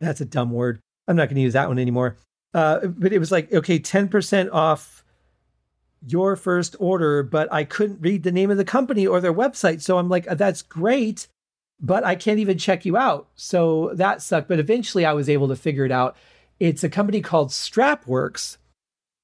That's 0.00 0.20
a 0.20 0.26
dumb 0.26 0.50
word. 0.50 0.80
I'm 1.08 1.16
not 1.16 1.28
going 1.28 1.36
to 1.36 1.42
use 1.42 1.54
that 1.54 1.68
one 1.68 1.78
anymore. 1.78 2.16
Uh, 2.52 2.86
but 2.86 3.12
it 3.12 3.18
was 3.18 3.30
like, 3.30 3.52
okay, 3.52 3.78
10% 3.78 4.52
off 4.52 5.04
your 6.06 6.36
first 6.36 6.76
order, 6.78 7.22
but 7.22 7.52
I 7.52 7.64
couldn't 7.64 8.00
read 8.00 8.22
the 8.22 8.32
name 8.32 8.50
of 8.50 8.56
the 8.56 8.64
company 8.64 9.06
or 9.06 9.20
their 9.20 9.34
website. 9.34 9.82
So 9.82 9.98
I'm 9.98 10.08
like, 10.08 10.24
that's 10.24 10.62
great 10.62 11.28
but 11.80 12.04
I 12.04 12.14
can't 12.14 12.38
even 12.38 12.58
check 12.58 12.84
you 12.84 12.96
out. 12.96 13.28
So 13.34 13.92
that 13.94 14.22
sucked. 14.22 14.48
But 14.48 14.58
eventually 14.58 15.04
I 15.04 15.12
was 15.12 15.28
able 15.28 15.48
to 15.48 15.56
figure 15.56 15.84
it 15.84 15.92
out. 15.92 16.16
It's 16.58 16.84
a 16.84 16.90
company 16.90 17.20
called 17.20 17.48
Strapworks. 17.50 18.58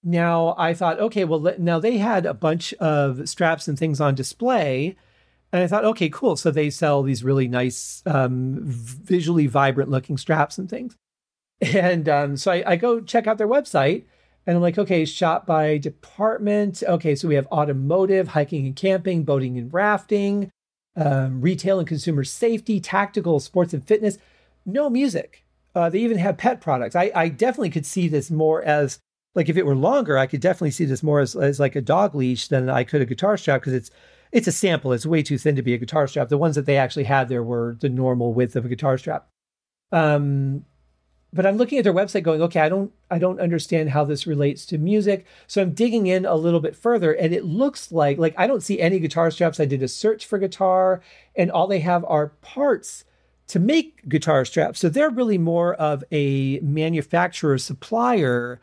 Now 0.02 0.54
I 0.56 0.72
thought, 0.72 1.00
okay, 1.00 1.24
well, 1.24 1.54
now 1.58 1.78
they 1.78 1.98
had 1.98 2.26
a 2.26 2.34
bunch 2.34 2.72
of 2.74 3.28
straps 3.28 3.68
and 3.68 3.78
things 3.78 4.00
on 4.00 4.14
display. 4.14 4.96
And 5.52 5.62
I 5.62 5.66
thought, 5.66 5.84
okay, 5.84 6.08
cool. 6.08 6.36
So 6.36 6.50
they 6.50 6.70
sell 6.70 7.02
these 7.02 7.24
really 7.24 7.48
nice, 7.48 8.02
um, 8.06 8.58
visually 8.62 9.46
vibrant 9.46 9.90
looking 9.90 10.16
straps 10.16 10.58
and 10.58 10.68
things. 10.68 10.96
And 11.60 12.08
um, 12.08 12.36
so 12.36 12.52
I, 12.52 12.62
I 12.66 12.76
go 12.76 13.00
check 13.00 13.26
out 13.26 13.38
their 13.38 13.48
website 13.48 14.04
and 14.46 14.56
I'm 14.56 14.62
like, 14.62 14.78
okay, 14.78 15.04
shop 15.04 15.46
by 15.46 15.78
department. 15.78 16.82
Okay, 16.86 17.14
so 17.14 17.28
we 17.28 17.34
have 17.34 17.46
automotive, 17.48 18.28
hiking 18.28 18.66
and 18.66 18.76
camping, 18.76 19.24
boating 19.24 19.58
and 19.58 19.72
rafting, 19.72 20.50
um, 20.96 21.40
retail 21.40 21.78
and 21.78 21.86
consumer 21.86 22.24
safety, 22.24 22.80
tactical, 22.80 23.40
sports 23.40 23.72
and 23.74 23.86
fitness. 23.86 24.18
No 24.64 24.90
music. 24.90 25.44
Uh, 25.74 25.90
they 25.90 25.98
even 25.98 26.18
have 26.18 26.38
pet 26.38 26.60
products. 26.60 26.96
I, 26.96 27.10
I 27.14 27.28
definitely 27.28 27.70
could 27.70 27.86
see 27.86 28.08
this 28.08 28.30
more 28.30 28.62
as 28.62 28.98
like 29.34 29.50
if 29.50 29.56
it 29.58 29.66
were 29.66 29.76
longer, 29.76 30.16
I 30.16 30.26
could 30.26 30.40
definitely 30.40 30.70
see 30.70 30.86
this 30.86 31.02
more 31.02 31.20
as, 31.20 31.36
as 31.36 31.60
like 31.60 31.76
a 31.76 31.82
dog 31.82 32.14
leash 32.14 32.48
than 32.48 32.70
I 32.70 32.82
could 32.84 33.02
a 33.02 33.06
guitar 33.06 33.36
strap 33.36 33.60
because 33.60 33.74
it's 33.74 33.90
it's 34.32 34.48
a 34.48 34.52
sample. 34.52 34.92
It's 34.92 35.06
way 35.06 35.22
too 35.22 35.38
thin 35.38 35.54
to 35.56 35.62
be 35.62 35.74
a 35.74 35.78
guitar 35.78 36.08
strap. 36.08 36.30
The 36.30 36.38
ones 36.38 36.56
that 36.56 36.66
they 36.66 36.78
actually 36.78 37.04
had 37.04 37.28
there 37.28 37.42
were 37.42 37.76
the 37.80 37.88
normal 37.88 38.32
width 38.32 38.56
of 38.56 38.64
a 38.64 38.68
guitar 38.68 38.98
strap. 38.98 39.28
Um, 39.92 40.64
but 41.36 41.46
I'm 41.46 41.58
looking 41.58 41.78
at 41.78 41.84
their 41.84 41.92
website 41.92 42.22
going, 42.22 42.40
okay, 42.42 42.60
I 42.60 42.68
don't 42.68 42.90
I 43.10 43.18
don't 43.18 43.40
understand 43.40 43.90
how 43.90 44.04
this 44.04 44.26
relates 44.26 44.64
to 44.66 44.78
music. 44.78 45.26
So 45.46 45.62
I'm 45.62 45.72
digging 45.72 46.06
in 46.06 46.24
a 46.24 46.34
little 46.34 46.60
bit 46.60 46.74
further 46.74 47.12
and 47.12 47.34
it 47.34 47.44
looks 47.44 47.92
like 47.92 48.18
like 48.18 48.34
I 48.38 48.46
don't 48.46 48.62
see 48.62 48.80
any 48.80 48.98
guitar 48.98 49.30
straps. 49.30 49.60
I 49.60 49.66
did 49.66 49.82
a 49.82 49.88
search 49.88 50.26
for 50.26 50.38
guitar 50.38 51.02
and 51.36 51.50
all 51.50 51.66
they 51.66 51.80
have 51.80 52.04
are 52.06 52.28
parts 52.40 53.04
to 53.48 53.58
make 53.60 54.08
guitar 54.08 54.44
straps. 54.44 54.80
So 54.80 54.88
they're 54.88 55.10
really 55.10 55.38
more 55.38 55.74
of 55.74 56.02
a 56.10 56.58
manufacturer 56.60 57.58
supplier 57.58 58.60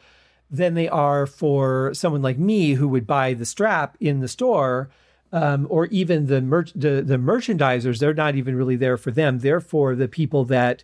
than 0.50 0.74
they 0.74 0.90
are 0.90 1.26
for 1.26 1.94
someone 1.94 2.22
like 2.22 2.38
me 2.38 2.74
who 2.74 2.88
would 2.88 3.08
buy 3.08 3.34
the 3.34 3.46
strap 3.46 3.96
in 4.00 4.20
the 4.20 4.28
store. 4.28 4.90
Um, 5.32 5.66
or 5.68 5.88
even 5.88 6.28
the, 6.28 6.42
mer- 6.42 6.68
the 6.76 7.02
the 7.02 7.18
merchandisers, 7.18 7.98
they're 7.98 8.14
not 8.14 8.36
even 8.36 8.56
really 8.56 8.76
there 8.76 8.98
for 8.98 9.10
them. 9.10 9.40
They're 9.40 9.60
for 9.60 9.96
the 9.96 10.08
people 10.08 10.46
that 10.46 10.84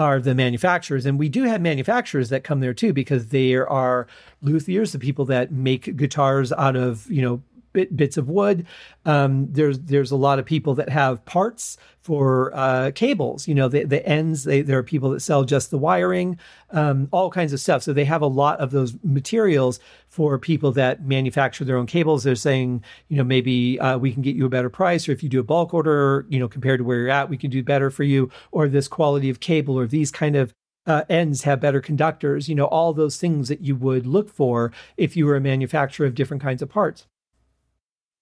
are 0.00 0.18
the 0.18 0.34
manufacturers. 0.34 1.06
And 1.06 1.18
we 1.18 1.28
do 1.28 1.44
have 1.44 1.60
manufacturers 1.60 2.30
that 2.30 2.42
come 2.42 2.60
there 2.60 2.74
too, 2.74 2.92
because 2.92 3.28
there 3.28 3.68
are 3.68 4.06
luthiers, 4.42 4.92
the 4.92 4.98
people 4.98 5.26
that 5.26 5.52
make 5.52 5.96
guitars 5.96 6.50
out 6.52 6.74
of, 6.74 7.08
you 7.10 7.22
know, 7.22 7.42
bit, 7.72 7.96
bits 7.96 8.16
of 8.16 8.28
wood. 8.28 8.66
Um, 9.04 9.48
there's 9.50 9.78
there's 9.80 10.10
a 10.10 10.16
lot 10.16 10.38
of 10.38 10.44
people 10.44 10.74
that 10.74 10.88
have 10.88 11.24
parts 11.24 11.76
for 12.02 12.50
uh, 12.54 12.90
cables. 12.94 13.46
You 13.46 13.54
know, 13.54 13.68
the, 13.68 13.84
the 13.84 14.06
ends. 14.06 14.44
They, 14.44 14.62
there 14.62 14.78
are 14.78 14.82
people 14.82 15.10
that 15.10 15.20
sell 15.20 15.44
just 15.44 15.70
the 15.70 15.78
wiring, 15.78 16.38
um, 16.70 17.08
all 17.10 17.30
kinds 17.30 17.52
of 17.52 17.60
stuff. 17.60 17.82
So 17.82 17.92
they 17.92 18.04
have 18.04 18.22
a 18.22 18.26
lot 18.26 18.58
of 18.60 18.70
those 18.70 18.94
materials 19.02 19.80
for 20.08 20.38
people 20.38 20.72
that 20.72 21.04
manufacture 21.04 21.64
their 21.64 21.76
own 21.76 21.86
cables. 21.86 22.24
They're 22.24 22.34
saying, 22.34 22.82
you 23.08 23.16
know, 23.16 23.24
maybe 23.24 23.78
uh, 23.80 23.98
we 23.98 24.12
can 24.12 24.22
get 24.22 24.36
you 24.36 24.46
a 24.46 24.50
better 24.50 24.70
price, 24.70 25.08
or 25.08 25.12
if 25.12 25.22
you 25.22 25.28
do 25.28 25.40
a 25.40 25.44
bulk 25.44 25.74
order, 25.74 26.26
you 26.28 26.38
know, 26.38 26.48
compared 26.48 26.78
to 26.78 26.84
where 26.84 26.98
you're 26.98 27.10
at, 27.10 27.28
we 27.28 27.36
can 27.36 27.50
do 27.50 27.62
better 27.62 27.90
for 27.90 28.04
you, 28.04 28.30
or 28.52 28.68
this 28.68 28.88
quality 28.88 29.30
of 29.30 29.40
cable, 29.40 29.78
or 29.78 29.86
these 29.86 30.10
kind 30.10 30.36
of 30.36 30.52
uh, 30.86 31.04
ends 31.08 31.42
have 31.42 31.60
better 31.60 31.80
conductors, 31.80 32.48
you 32.48 32.54
know, 32.54 32.64
all 32.66 32.92
those 32.92 33.18
things 33.18 33.48
that 33.48 33.60
you 33.60 33.76
would 33.76 34.06
look 34.06 34.28
for 34.28 34.72
if 34.96 35.16
you 35.16 35.26
were 35.26 35.36
a 35.36 35.40
manufacturer 35.40 36.06
of 36.06 36.14
different 36.14 36.42
kinds 36.42 36.62
of 36.62 36.68
parts 36.68 37.06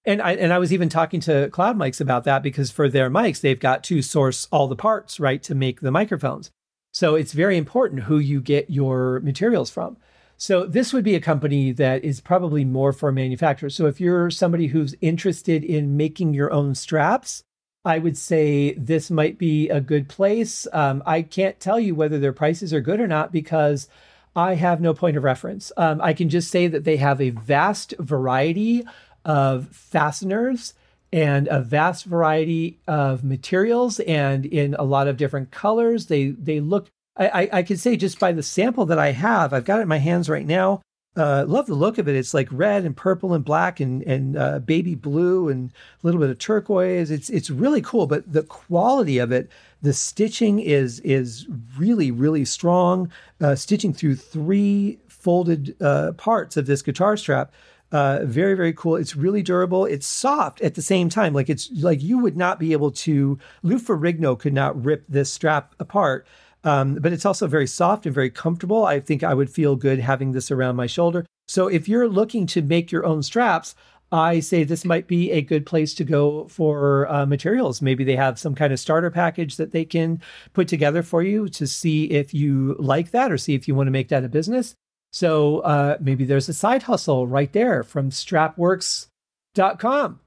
and 0.09 0.23
I 0.23 0.33
and 0.33 0.53
I 0.53 0.59
was 0.59 0.73
even 0.73 0.89
talking 0.89 1.21
to 1.21 1.51
Cloud 1.51 1.77
Mics 1.77 2.01
about 2.01 2.25
that 2.25 2.43
because 2.43 2.71
for 2.71 2.89
their 2.89 3.11
mics 3.11 3.41
they've 3.41 3.61
got 3.61 3.85
to 3.85 4.01
source 4.01 4.49
all 4.51 4.67
the 4.67 4.75
parts 4.75 5.21
right 5.21 5.43
to 5.45 5.55
make 5.55 5.81
the 5.81 5.91
microphones. 5.91 6.51
So 6.93 7.15
it's 7.15 7.33
very 7.33 7.57
important 7.57 8.05
who 8.05 8.19
you 8.19 8.41
get 8.41 8.71
your 8.71 9.21
materials 9.21 9.71
from. 9.71 9.99
So 10.39 10.65
this 10.67 10.93
would 10.93 11.05
be 11.05 11.15
a 11.15 11.21
company 11.21 11.73
that 11.73 12.05
is 12.05 12.21
probably 12.21 12.65
more 12.65 12.93
for 12.93 13.13
manufacturers. 13.13 13.75
So 13.75 13.87
if 13.87 14.01
you're 14.01 14.31
somebody 14.31 14.69
who's 14.69 14.95
interested 15.01 15.63
in 15.63 15.97
making 15.97 16.33
your 16.33 16.51
own 16.53 16.75
straps, 16.75 17.43
I 17.85 17.99
would 17.99 18.17
say 18.17 18.73
this 18.75 19.11
might 19.11 19.37
be 19.37 19.69
a 19.69 19.81
good 19.81 20.09
place. 20.09 20.67
Um, 20.73 21.03
I 21.05 21.23
can't 21.23 21.61
tell 21.61 21.79
you 21.79 21.95
whether 21.95 22.19
their 22.19 22.33
prices 22.33 22.73
are 22.73 22.81
good 22.81 23.01
or 23.01 23.07
not 23.07 23.33
because 23.33 23.89
I 24.35 24.55
have 24.55 24.81
no 24.81 24.95
point 24.95 25.17
of 25.17 25.25
reference. 25.25 25.73
Um, 25.77 26.01
I 26.01 26.13
can 26.13 26.29
just 26.29 26.51
say 26.51 26.69
that 26.69 26.85
they 26.85 26.97
have 26.97 27.21
a 27.21 27.31
vast 27.31 27.95
variety 27.99 28.85
of 29.25 29.69
fasteners 29.69 30.75
and 31.13 31.49
a 31.49 31.61
vast 31.61 32.05
variety 32.05 32.79
of 32.87 33.25
materials 33.25 33.99
and 34.01 34.45
in 34.47 34.75
a 34.75 34.83
lot 34.83 35.09
of 35.09 35.17
different 35.17 35.51
colors. 35.51 36.07
They 36.07 36.29
they 36.29 36.61
look 36.61 36.89
I, 37.17 37.29
I, 37.29 37.49
I 37.53 37.63
can 37.63 37.77
say 37.77 37.97
just 37.97 38.19
by 38.19 38.33
the 38.33 38.43
sample 38.43 38.87
that 38.87 38.99
I 38.99 39.13
have, 39.13 39.53
I've 39.53 39.65
got 39.65 39.81
it 39.81 39.83
in 39.83 39.89
my 39.89 39.99
hands 39.99 40.29
right 40.29 40.47
now. 40.47 40.83
Uh, 41.17 41.45
love 41.49 41.67
the 41.67 41.75
look 41.75 41.99
of 41.99 42.07
it. 42.09 42.15
It's 42.15 42.33
like 42.33 42.49
red 42.53 42.85
and 42.85 42.97
purple 42.97 43.35
and 43.35 43.45
black 43.45 43.81
and 43.81 44.03
and 44.03 44.37
uh, 44.37 44.61
baby 44.61 44.95
blue 44.95 45.49
and 45.49 45.71
a 45.71 46.07
little 46.07 46.21
bit 46.21 46.31
of 46.31 46.39
turquoise. 46.39 47.11
It's 47.11 47.29
it's 47.29 47.51
really 47.51 47.81
cool, 47.81 48.07
but 48.07 48.31
the 48.33 48.45
quality 48.45 49.19
of 49.19 49.33
it, 49.33 49.51
the 49.83 49.93
stitching 49.93 50.61
is 50.61 51.01
is 51.01 51.47
really 51.77 52.13
really 52.13 52.45
strong. 52.45 53.11
Uh, 53.41 53.57
stitching 53.57 53.93
through 53.93 54.15
three 54.15 55.01
folded 55.09 55.75
uh, 55.83 56.13
parts 56.13 56.57
of 56.57 56.67
this 56.67 56.83
guitar 56.83 57.17
strap 57.17 57.53
uh, 57.93 58.21
very, 58.25 58.55
very 58.55 58.73
cool. 58.73 58.97
It's 58.97 59.17
really 59.17 59.43
durable. 59.43 59.85
It's 59.85 60.07
soft 60.07 60.61
at 60.61 60.75
the 60.75 60.83
same 60.83 61.09
time. 61.09 61.33
Like 61.33 61.49
it's 61.49 61.71
like 61.73 62.03
you 62.03 62.19
would 62.19 62.37
not 62.37 62.59
be 62.59 62.73
able 62.73 62.91
to, 62.93 63.39
Lou 63.63 63.79
Ferrigno 63.79 64.39
could 64.39 64.53
not 64.53 64.83
rip 64.85 65.05
this 65.09 65.33
strap 65.33 65.75
apart. 65.79 66.27
Um, 66.65 66.97
but 66.97 67.13
it's 67.13 67.25
also 67.25 67.47
very 67.47 67.67
soft 67.67 68.05
and 68.05 68.15
very 68.15 68.31
comfortable. 68.31 68.85
I 68.85 69.01
think 69.01 69.23
I 69.23 69.33
would 69.33 69.49
feel 69.49 69.77
good 69.77 70.01
having 70.01 70.33
this 70.33 70.51
around 70.51 70.77
my 70.77 70.87
shoulder. 70.87 71.25
So 71.47 71.69
if 71.69 71.89
you're 71.89 72.09
looking 72.09 72.47
to 72.49 72.63
make 72.63 72.91
your 72.93 73.07
own 73.07 73.23
straps, 73.23 73.75
I 74.11 74.41
say 74.41 74.65
this 74.65 74.85
might 74.85 75.07
be 75.07 75.31
a 75.31 75.43
good 75.43 75.67
place 75.67 75.95
to 75.95 76.05
go 76.05 76.49
for 76.49 77.07
uh, 77.13 77.27
materials. 77.27 77.83
Maybe 77.83 78.05
they 78.05 78.17
have 78.17 78.39
some 78.39 78.55
kind 78.55 78.73
of 78.73 78.81
starter 78.81 79.11
package 79.11 79.57
that 79.57 79.73
they 79.73 79.85
can 79.85 80.21
put 80.53 80.67
together 80.67 81.03
for 81.03 81.23
you 81.23 81.49
to 81.51 81.67
see 81.67 82.05
if 82.07 82.33
you 82.33 82.75
like 82.79 83.11
that 83.11 83.31
or 83.31 83.39
see 83.39 83.55
if 83.55 83.69
you 83.69 83.75
want 83.75 83.87
to 83.87 83.93
make 83.93 84.09
that 84.09 84.25
a 84.25 84.29
business. 84.29 84.75
So 85.11 85.61
uh, 85.61 85.97
maybe 86.01 86.25
there's 86.25 86.49
a 86.49 86.55
side 86.55 86.85
hustle 86.85 87.27
right 87.27 87.53
there 87.53 87.83
from 87.83 88.11
strapworks.com. 88.11 90.21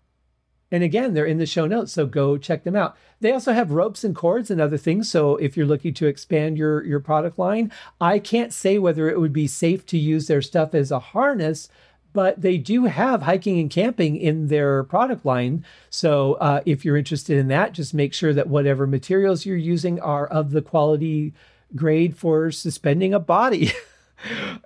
And 0.73 0.83
again, 0.83 1.13
they're 1.13 1.25
in 1.25 1.37
the 1.37 1.45
show 1.45 1.67
notes, 1.67 1.91
so 1.91 2.05
go 2.05 2.37
check 2.37 2.63
them 2.63 2.77
out. 2.77 2.95
They 3.19 3.33
also 3.33 3.51
have 3.51 3.71
ropes 3.71 4.05
and 4.05 4.15
cords 4.15 4.49
and 4.49 4.61
other 4.61 4.77
things. 4.77 5.11
So 5.11 5.35
if 5.35 5.57
you're 5.57 5.65
looking 5.65 5.93
to 5.95 6.07
expand 6.07 6.57
your, 6.57 6.81
your 6.85 7.01
product 7.01 7.37
line, 7.37 7.73
I 7.99 8.19
can't 8.19 8.53
say 8.53 8.79
whether 8.79 9.09
it 9.09 9.19
would 9.19 9.33
be 9.33 9.47
safe 9.47 9.85
to 9.87 9.97
use 9.97 10.27
their 10.27 10.41
stuff 10.41 10.73
as 10.73 10.89
a 10.89 10.99
harness, 10.99 11.67
but 12.13 12.41
they 12.41 12.57
do 12.57 12.85
have 12.85 13.23
hiking 13.23 13.59
and 13.59 13.69
camping 13.69 14.15
in 14.15 14.47
their 14.47 14.85
product 14.85 15.25
line. 15.25 15.65
So 15.89 16.35
uh, 16.35 16.61
if 16.65 16.85
you're 16.85 16.97
interested 16.97 17.37
in 17.37 17.49
that, 17.49 17.73
just 17.73 17.93
make 17.93 18.13
sure 18.13 18.33
that 18.33 18.47
whatever 18.47 18.87
materials 18.87 19.45
you're 19.45 19.57
using 19.57 19.99
are 19.99 20.27
of 20.27 20.51
the 20.51 20.61
quality 20.61 21.33
grade 21.75 22.15
for 22.15 22.49
suspending 22.49 23.13
a 23.13 23.19
body. 23.19 23.73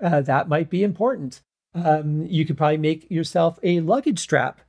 uh, 0.02 0.22
that 0.22 0.50
might 0.50 0.70
be 0.70 0.84
important. 0.84 1.42
Um, 1.74 2.26
you 2.26 2.46
could 2.46 2.58
probably 2.58 2.78
make 2.78 3.10
yourself 3.12 3.60
a 3.62 3.82
luggage 3.82 4.20
strap. 4.20 4.62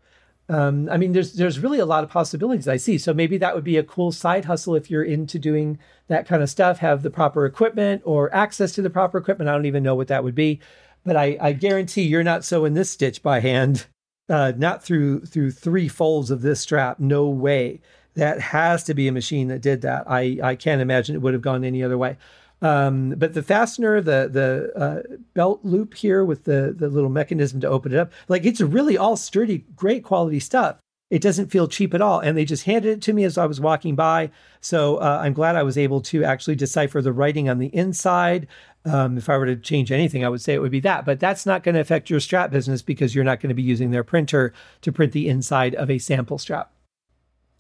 Um, 0.48 0.88
I 0.90 0.96
mean, 0.96 1.12
there's 1.12 1.32
there's 1.32 1.58
really 1.58 1.78
a 1.78 1.86
lot 1.86 2.04
of 2.04 2.10
possibilities 2.10 2.68
I 2.68 2.76
see. 2.76 2.98
So 2.98 3.12
maybe 3.12 3.38
that 3.38 3.54
would 3.54 3.64
be 3.64 3.76
a 3.76 3.82
cool 3.82 4.12
side 4.12 4.44
hustle 4.44 4.74
if 4.76 4.90
you're 4.90 5.02
into 5.02 5.38
doing 5.38 5.78
that 6.08 6.26
kind 6.26 6.42
of 6.42 6.50
stuff. 6.50 6.78
Have 6.78 7.02
the 7.02 7.10
proper 7.10 7.46
equipment 7.46 8.02
or 8.04 8.32
access 8.34 8.72
to 8.72 8.82
the 8.82 8.90
proper 8.90 9.18
equipment. 9.18 9.48
I 9.48 9.52
don't 9.52 9.66
even 9.66 9.82
know 9.82 9.94
what 9.94 10.08
that 10.08 10.22
would 10.22 10.36
be, 10.36 10.60
but 11.04 11.16
I, 11.16 11.36
I 11.40 11.52
guarantee 11.52 12.02
you're 12.02 12.22
not 12.22 12.44
sewing 12.44 12.74
this 12.74 12.90
stitch 12.90 13.22
by 13.22 13.40
hand, 13.40 13.86
uh, 14.28 14.52
not 14.56 14.84
through 14.84 15.26
through 15.26 15.50
three 15.50 15.88
folds 15.88 16.30
of 16.30 16.42
this 16.42 16.60
strap. 16.60 17.00
No 17.00 17.28
way. 17.28 17.80
That 18.14 18.40
has 18.40 18.84
to 18.84 18.94
be 18.94 19.08
a 19.08 19.12
machine 19.12 19.48
that 19.48 19.60
did 19.60 19.82
that. 19.82 20.04
I 20.08 20.38
I 20.42 20.54
can't 20.54 20.80
imagine 20.80 21.16
it 21.16 21.22
would 21.22 21.34
have 21.34 21.42
gone 21.42 21.64
any 21.64 21.82
other 21.82 21.98
way. 21.98 22.18
Um, 22.62 23.10
but 23.10 23.34
the 23.34 23.42
fastener, 23.42 24.00
the 24.00 24.28
the 24.32 24.72
uh, 24.80 25.16
belt 25.34 25.60
loop 25.62 25.94
here 25.94 26.24
with 26.24 26.44
the 26.44 26.74
the 26.76 26.88
little 26.88 27.10
mechanism 27.10 27.60
to 27.60 27.68
open 27.68 27.92
it 27.92 27.98
up, 27.98 28.12
like 28.28 28.44
it's 28.44 28.60
really 28.60 28.96
all 28.96 29.16
sturdy, 29.16 29.64
great 29.76 30.02
quality 30.04 30.40
stuff. 30.40 30.78
It 31.08 31.22
doesn't 31.22 31.52
feel 31.52 31.68
cheap 31.68 31.94
at 31.94 32.00
all, 32.00 32.18
and 32.18 32.36
they 32.36 32.44
just 32.44 32.64
handed 32.64 32.98
it 32.98 33.02
to 33.02 33.12
me 33.12 33.22
as 33.24 33.38
I 33.38 33.46
was 33.46 33.60
walking 33.60 33.94
by. 33.94 34.30
So 34.60 34.96
uh, 34.96 35.20
I'm 35.22 35.34
glad 35.34 35.54
I 35.54 35.62
was 35.62 35.78
able 35.78 36.00
to 36.02 36.24
actually 36.24 36.56
decipher 36.56 37.00
the 37.00 37.12
writing 37.12 37.48
on 37.48 37.58
the 37.58 37.68
inside. 37.68 38.48
Um, 38.84 39.16
if 39.16 39.28
I 39.28 39.36
were 39.36 39.46
to 39.46 39.56
change 39.56 39.92
anything, 39.92 40.24
I 40.24 40.28
would 40.28 40.40
say 40.40 40.54
it 40.54 40.60
would 40.60 40.72
be 40.72 40.80
that. 40.80 41.04
But 41.04 41.20
that's 41.20 41.46
not 41.46 41.62
going 41.62 41.76
to 41.76 41.80
affect 41.80 42.10
your 42.10 42.18
strap 42.18 42.50
business 42.50 42.82
because 42.82 43.14
you're 43.14 43.24
not 43.24 43.40
going 43.40 43.50
to 43.50 43.54
be 43.54 43.62
using 43.62 43.92
their 43.92 44.02
printer 44.02 44.52
to 44.80 44.90
print 44.90 45.12
the 45.12 45.28
inside 45.28 45.76
of 45.76 45.90
a 45.90 45.98
sample 45.98 46.38
strap. 46.38 46.72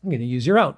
I'm 0.02 0.10
going 0.10 0.20
to 0.20 0.26
use 0.26 0.46
your 0.46 0.58
own. 0.58 0.74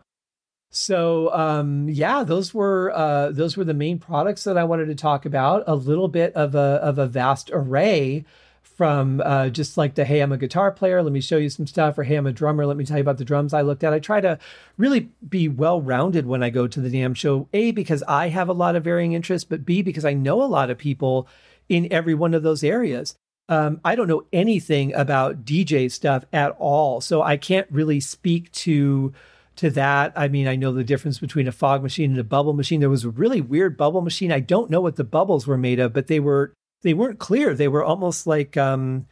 So 0.70 1.32
um, 1.32 1.88
yeah, 1.88 2.24
those 2.24 2.52
were 2.52 2.92
uh, 2.94 3.30
those 3.30 3.56
were 3.56 3.64
the 3.64 3.74
main 3.74 3.98
products 3.98 4.44
that 4.44 4.58
I 4.58 4.64
wanted 4.64 4.86
to 4.86 4.94
talk 4.94 5.24
about. 5.24 5.64
A 5.66 5.74
little 5.74 6.08
bit 6.08 6.34
of 6.34 6.54
a 6.54 6.80
of 6.82 6.98
a 6.98 7.06
vast 7.06 7.50
array 7.52 8.24
from 8.62 9.20
uh, 9.24 9.48
just 9.48 9.76
like 9.76 9.94
the 9.94 10.04
hey, 10.04 10.20
I'm 10.20 10.30
a 10.30 10.38
guitar 10.38 10.70
player. 10.70 11.02
Let 11.02 11.12
me 11.12 11.20
show 11.20 11.38
you 11.38 11.48
some 11.48 11.66
stuff. 11.66 11.98
Or 11.98 12.04
hey, 12.04 12.16
I'm 12.16 12.26
a 12.26 12.32
drummer. 12.32 12.66
Let 12.66 12.76
me 12.76 12.84
tell 12.84 12.98
you 12.98 13.02
about 13.02 13.18
the 13.18 13.24
drums 13.24 13.54
I 13.54 13.62
looked 13.62 13.82
at. 13.82 13.92
I 13.92 13.98
try 13.98 14.20
to 14.20 14.38
really 14.76 15.08
be 15.26 15.48
well 15.48 15.80
rounded 15.80 16.26
when 16.26 16.42
I 16.42 16.50
go 16.50 16.68
to 16.68 16.80
the 16.80 16.90
NAMM 16.90 17.16
show. 17.16 17.48
A 17.52 17.70
because 17.70 18.02
I 18.06 18.28
have 18.28 18.48
a 18.48 18.52
lot 18.52 18.76
of 18.76 18.84
varying 18.84 19.14
interests, 19.14 19.48
but 19.48 19.64
B 19.64 19.82
because 19.82 20.04
I 20.04 20.12
know 20.12 20.42
a 20.42 20.44
lot 20.44 20.70
of 20.70 20.78
people 20.78 21.26
in 21.68 21.90
every 21.90 22.14
one 22.14 22.34
of 22.34 22.42
those 22.42 22.62
areas. 22.62 23.16
Um, 23.48 23.80
I 23.84 23.96
don't 23.96 24.08
know 24.08 24.26
anything 24.32 24.94
about 24.94 25.44
DJ 25.44 25.90
stuff 25.90 26.24
at 26.32 26.54
all, 26.58 27.00
so 27.00 27.22
I 27.22 27.38
can't 27.38 27.66
really 27.70 27.98
speak 27.98 28.52
to 28.52 29.14
to 29.58 29.70
that. 29.70 30.12
I 30.14 30.28
mean, 30.28 30.46
I 30.46 30.56
know 30.56 30.72
the 30.72 30.84
difference 30.84 31.18
between 31.18 31.48
a 31.48 31.52
fog 31.52 31.82
machine 31.82 32.12
and 32.12 32.20
a 32.20 32.24
bubble 32.24 32.52
machine. 32.52 32.80
There 32.80 32.88
was 32.88 33.04
a 33.04 33.10
really 33.10 33.40
weird 33.40 33.76
bubble 33.76 34.02
machine. 34.02 34.30
I 34.30 34.40
don't 34.40 34.70
know 34.70 34.80
what 34.80 34.96
the 34.96 35.04
bubbles 35.04 35.46
were 35.46 35.58
made 35.58 35.80
of, 35.80 35.92
but 35.92 36.06
they 36.06 36.20
were 36.20 36.52
they 36.82 36.94
weren't 36.94 37.18
clear. 37.18 37.54
They 37.54 37.68
were 37.68 37.84
almost 37.84 38.26
like 38.26 38.56
um, 38.56 39.06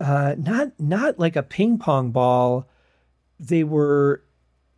uh, 0.00 0.36
not 0.38 0.78
not 0.78 1.18
like 1.18 1.34
a 1.34 1.42
ping 1.42 1.78
pong 1.78 2.12
ball. 2.12 2.68
They 3.40 3.64
were 3.64 4.22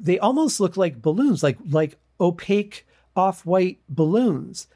they 0.01 0.19
almost 0.19 0.59
looked 0.59 0.79
like 0.79 1.03
balloons, 1.03 1.43
like 1.43 1.59
like 1.69 1.99
opaque 2.19 2.87
off 3.15 3.45
white 3.45 3.81
balloons 3.89 4.67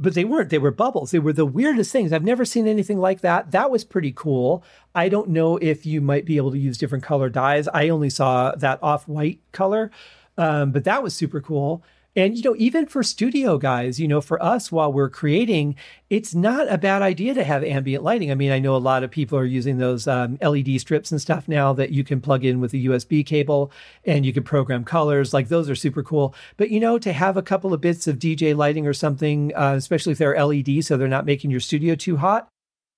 but 0.00 0.14
they 0.14 0.24
weren't. 0.24 0.48
They 0.48 0.58
were 0.58 0.70
bubbles. 0.70 1.10
They 1.10 1.18
were 1.18 1.34
the 1.34 1.44
weirdest 1.44 1.92
things. 1.92 2.12
I've 2.12 2.24
never 2.24 2.46
seen 2.46 2.66
anything 2.66 2.98
like 2.98 3.20
that. 3.20 3.50
That 3.50 3.70
was 3.70 3.84
pretty 3.84 4.12
cool. 4.12 4.64
I 4.94 5.10
don't 5.10 5.28
know 5.28 5.58
if 5.58 5.84
you 5.84 6.00
might 6.00 6.24
be 6.24 6.38
able 6.38 6.50
to 6.52 6.58
use 6.58 6.78
different 6.78 7.04
color 7.04 7.28
dyes. 7.28 7.68
I 7.68 7.90
only 7.90 8.08
saw 8.08 8.52
that 8.56 8.82
off 8.82 9.06
white 9.06 9.40
color, 9.52 9.90
um, 10.38 10.72
but 10.72 10.84
that 10.84 11.02
was 11.02 11.14
super 11.14 11.40
cool. 11.40 11.84
And, 12.16 12.36
you 12.36 12.42
know, 12.42 12.56
even 12.58 12.86
for 12.86 13.02
studio 13.02 13.56
guys, 13.56 14.00
you 14.00 14.08
know, 14.08 14.20
for 14.20 14.42
us 14.42 14.72
while 14.72 14.92
we're 14.92 15.08
creating, 15.08 15.76
it's 16.08 16.34
not 16.34 16.70
a 16.70 16.76
bad 16.76 17.02
idea 17.02 17.34
to 17.34 17.44
have 17.44 17.62
ambient 17.62 18.02
lighting. 18.02 18.32
I 18.32 18.34
mean, 18.34 18.50
I 18.50 18.58
know 18.58 18.74
a 18.74 18.78
lot 18.78 19.04
of 19.04 19.12
people 19.12 19.38
are 19.38 19.44
using 19.44 19.78
those 19.78 20.08
um, 20.08 20.36
LED 20.42 20.80
strips 20.80 21.12
and 21.12 21.20
stuff 21.20 21.46
now 21.46 21.72
that 21.74 21.90
you 21.90 22.02
can 22.02 22.20
plug 22.20 22.44
in 22.44 22.60
with 22.60 22.74
a 22.74 22.78
USB 22.78 23.24
cable 23.24 23.70
and 24.04 24.26
you 24.26 24.32
can 24.32 24.42
program 24.42 24.84
colors. 24.84 25.32
Like 25.32 25.48
those 25.48 25.70
are 25.70 25.76
super 25.76 26.02
cool. 26.02 26.34
But, 26.56 26.70
you 26.70 26.80
know, 26.80 26.98
to 26.98 27.12
have 27.12 27.36
a 27.36 27.42
couple 27.42 27.72
of 27.72 27.80
bits 27.80 28.08
of 28.08 28.18
DJ 28.18 28.56
lighting 28.56 28.88
or 28.88 28.94
something, 28.94 29.52
uh, 29.54 29.74
especially 29.76 30.12
if 30.12 30.18
they're 30.18 30.44
LED, 30.44 30.84
so 30.84 30.96
they're 30.96 31.06
not 31.06 31.26
making 31.26 31.52
your 31.52 31.60
studio 31.60 31.94
too 31.94 32.16
hot, 32.16 32.48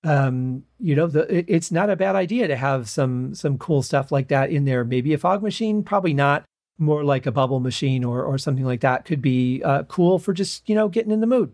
um, 0.03 0.63
you 0.79 0.95
know, 0.95 1.07
the, 1.07 1.21
it, 1.33 1.45
it's 1.47 1.71
not 1.71 1.89
a 1.89 1.95
bad 1.95 2.15
idea 2.15 2.47
to 2.47 2.55
have 2.55 2.89
some 2.89 3.33
some 3.33 3.57
cool 3.57 3.81
stuff 3.81 4.11
like 4.11 4.27
that 4.27 4.49
in 4.51 4.65
there. 4.65 4.83
Maybe 4.83 5.13
a 5.13 5.17
fog 5.17 5.41
machine, 5.41 5.83
probably 5.83 6.13
not 6.13 6.43
more 6.77 7.03
like 7.03 7.25
a 7.25 7.31
bubble 7.31 7.59
machine 7.59 8.03
or 8.03 8.23
or 8.23 8.37
something 8.37 8.65
like 8.65 8.81
that 8.81 9.05
could 9.05 9.21
be 9.21 9.61
uh, 9.63 9.83
cool 9.83 10.19
for 10.19 10.33
just 10.33 10.67
you 10.67 10.75
know 10.75 10.89
getting 10.89 11.11
in 11.11 11.21
the 11.21 11.27
mood. 11.27 11.53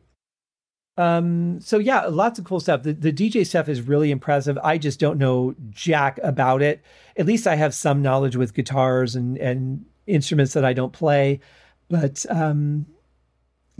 Um, 0.97 1.61
so 1.61 1.77
yeah, 1.79 2.05
lots 2.07 2.39
of 2.39 2.45
cool 2.45 2.59
stuff. 2.59 2.83
The, 2.83 2.91
the 2.91 3.13
DJ 3.13 3.45
stuff 3.45 3.69
is 3.69 3.81
really 3.81 4.11
impressive. 4.11 4.57
I 4.61 4.77
just 4.77 4.99
don't 4.99 5.17
know 5.17 5.55
jack 5.69 6.19
about 6.23 6.61
it. 6.61 6.83
At 7.15 7.25
least 7.25 7.47
I 7.47 7.55
have 7.55 7.73
some 7.73 8.01
knowledge 8.01 8.35
with 8.35 8.53
guitars 8.53 9.15
and 9.15 9.37
and 9.37 9.85
instruments 10.07 10.53
that 10.53 10.65
I 10.65 10.73
don't 10.73 10.93
play, 10.93 11.39
but 11.89 12.25
um, 12.29 12.85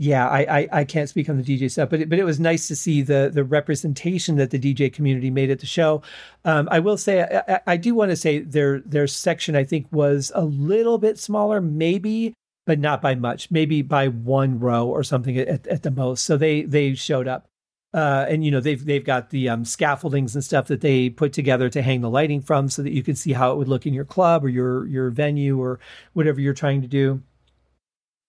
yeah, 0.00 0.26
I, 0.26 0.60
I, 0.60 0.68
I 0.72 0.84
can't 0.84 1.10
speak 1.10 1.28
on 1.28 1.36
the 1.36 1.42
DJ 1.42 1.70
stuff, 1.70 1.90
but 1.90 2.00
it, 2.00 2.08
but 2.08 2.18
it 2.18 2.24
was 2.24 2.40
nice 2.40 2.68
to 2.68 2.74
see 2.74 3.02
the 3.02 3.30
the 3.30 3.44
representation 3.44 4.36
that 4.36 4.48
the 4.48 4.58
DJ 4.58 4.90
community 4.90 5.30
made 5.30 5.50
at 5.50 5.60
the 5.60 5.66
show. 5.66 6.00
Um, 6.46 6.70
I 6.70 6.78
will 6.78 6.96
say 6.96 7.22
I, 7.46 7.60
I 7.66 7.76
do 7.76 7.94
want 7.94 8.10
to 8.10 8.16
say 8.16 8.38
their 8.38 8.80
their 8.80 9.06
section 9.06 9.54
I 9.54 9.64
think 9.64 9.86
was 9.92 10.32
a 10.34 10.42
little 10.42 10.96
bit 10.96 11.18
smaller, 11.18 11.60
maybe, 11.60 12.32
but 12.64 12.78
not 12.78 13.02
by 13.02 13.14
much, 13.14 13.50
maybe 13.50 13.82
by 13.82 14.08
one 14.08 14.58
row 14.58 14.88
or 14.88 15.02
something 15.02 15.36
at, 15.36 15.66
at 15.66 15.82
the 15.82 15.90
most. 15.90 16.24
So 16.24 16.38
they 16.38 16.62
they 16.62 16.94
showed 16.94 17.28
up. 17.28 17.46
Uh, 17.92 18.24
and 18.28 18.42
you 18.42 18.50
know 18.50 18.60
they've 18.60 18.84
they've 18.86 19.04
got 19.04 19.28
the 19.28 19.50
um, 19.50 19.64
scaffoldings 19.64 20.34
and 20.34 20.42
stuff 20.42 20.68
that 20.68 20.80
they 20.80 21.10
put 21.10 21.34
together 21.34 21.68
to 21.68 21.82
hang 21.82 22.00
the 22.00 22.08
lighting 22.08 22.40
from, 22.40 22.70
so 22.70 22.82
that 22.82 22.92
you 22.92 23.02
can 23.02 23.16
see 23.16 23.34
how 23.34 23.52
it 23.52 23.58
would 23.58 23.68
look 23.68 23.84
in 23.84 23.92
your 23.92 24.04
club 24.06 24.44
or 24.44 24.48
your 24.48 24.86
your 24.86 25.10
venue 25.10 25.60
or 25.60 25.78
whatever 26.14 26.40
you're 26.40 26.54
trying 26.54 26.80
to 26.80 26.88
do. 26.88 27.20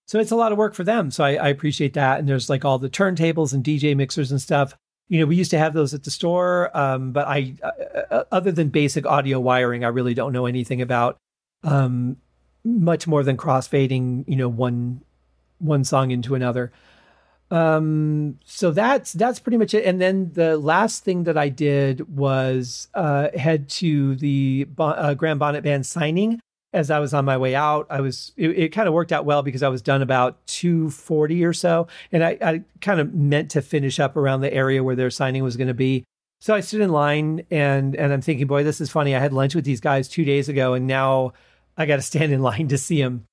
So 0.07 0.19
it's 0.19 0.31
a 0.31 0.35
lot 0.35 0.51
of 0.51 0.57
work 0.57 0.73
for 0.73 0.83
them. 0.83 1.11
So 1.11 1.23
I, 1.23 1.35
I 1.35 1.47
appreciate 1.49 1.93
that. 1.93 2.19
And 2.19 2.27
there's 2.27 2.49
like 2.49 2.65
all 2.65 2.77
the 2.77 2.89
turntables 2.89 3.53
and 3.53 3.63
DJ 3.63 3.95
mixers 3.95 4.31
and 4.31 4.41
stuff. 4.41 4.75
You 5.07 5.19
know, 5.19 5.25
we 5.25 5.35
used 5.35 5.51
to 5.51 5.59
have 5.59 5.73
those 5.73 5.93
at 5.93 6.03
the 6.03 6.11
store, 6.11 6.75
um, 6.77 7.11
but 7.11 7.27
I, 7.27 7.55
uh, 7.61 7.69
uh, 8.11 8.23
other 8.31 8.51
than 8.51 8.69
basic 8.69 9.05
audio 9.05 9.39
wiring, 9.39 9.83
I 9.83 9.89
really 9.89 10.13
don't 10.13 10.31
know 10.31 10.45
anything 10.45 10.81
about 10.81 11.17
um, 11.63 12.17
much 12.63 13.07
more 13.07 13.23
than 13.23 13.35
crossfading. 13.37 14.23
You 14.27 14.37
know, 14.37 14.47
one 14.47 15.01
one 15.59 15.83
song 15.83 16.11
into 16.11 16.35
another. 16.35 16.71
Um, 17.51 18.39
so 18.45 18.71
that's 18.71 19.11
that's 19.11 19.39
pretty 19.39 19.57
much 19.57 19.73
it. 19.73 19.85
And 19.85 19.99
then 19.99 20.31
the 20.33 20.57
last 20.57 21.03
thing 21.03 21.25
that 21.25 21.37
I 21.37 21.49
did 21.49 22.15
was 22.15 22.87
uh, 22.93 23.27
head 23.37 23.69
to 23.69 24.15
the 24.15 24.67
uh, 24.77 25.13
Graham 25.13 25.37
Bonnet 25.37 25.63
Band 25.63 25.85
signing 25.85 26.39
as 26.73 26.89
I 26.89 26.99
was 26.99 27.13
on 27.13 27.25
my 27.25 27.37
way 27.37 27.53
out, 27.53 27.87
I 27.89 28.01
was 28.01 28.31
it, 28.37 28.49
it, 28.51 28.69
kind 28.69 28.87
of 28.87 28.93
worked 28.93 29.11
out 29.11 29.25
well 29.25 29.43
because 29.43 29.63
I 29.63 29.67
was 29.69 29.81
done 29.81 30.01
about 30.01 30.45
240 30.47 31.43
or 31.43 31.53
so. 31.53 31.87
And 32.11 32.23
I, 32.23 32.37
I 32.41 32.63
kind 32.79 32.99
of 32.99 33.13
meant 33.13 33.51
to 33.51 33.61
finish 33.61 33.99
up 33.99 34.15
around 34.15 34.41
the 34.41 34.53
area 34.53 34.83
where 34.83 34.95
their 34.95 35.09
signing 35.09 35.43
was 35.43 35.57
going 35.57 35.67
to 35.67 35.73
be. 35.73 36.05
So 36.39 36.55
I 36.55 36.61
stood 36.61 36.81
in 36.81 36.89
line 36.89 37.45
and 37.51 37.95
and 37.95 38.13
I'm 38.13 38.21
thinking, 38.21 38.47
boy, 38.47 38.63
this 38.63 38.81
is 38.81 38.89
funny. 38.89 39.15
I 39.15 39.19
had 39.19 39.33
lunch 39.33 39.53
with 39.53 39.65
these 39.65 39.81
guys 39.81 40.07
two 40.07 40.23
days 40.23 40.49
ago 40.49 40.73
and 40.73 40.87
now 40.87 41.33
I 41.77 41.85
got 41.85 41.97
to 41.97 42.01
stand 42.01 42.31
in 42.31 42.41
line 42.41 42.69
to 42.69 42.77
see 42.77 43.01
them. 43.01 43.25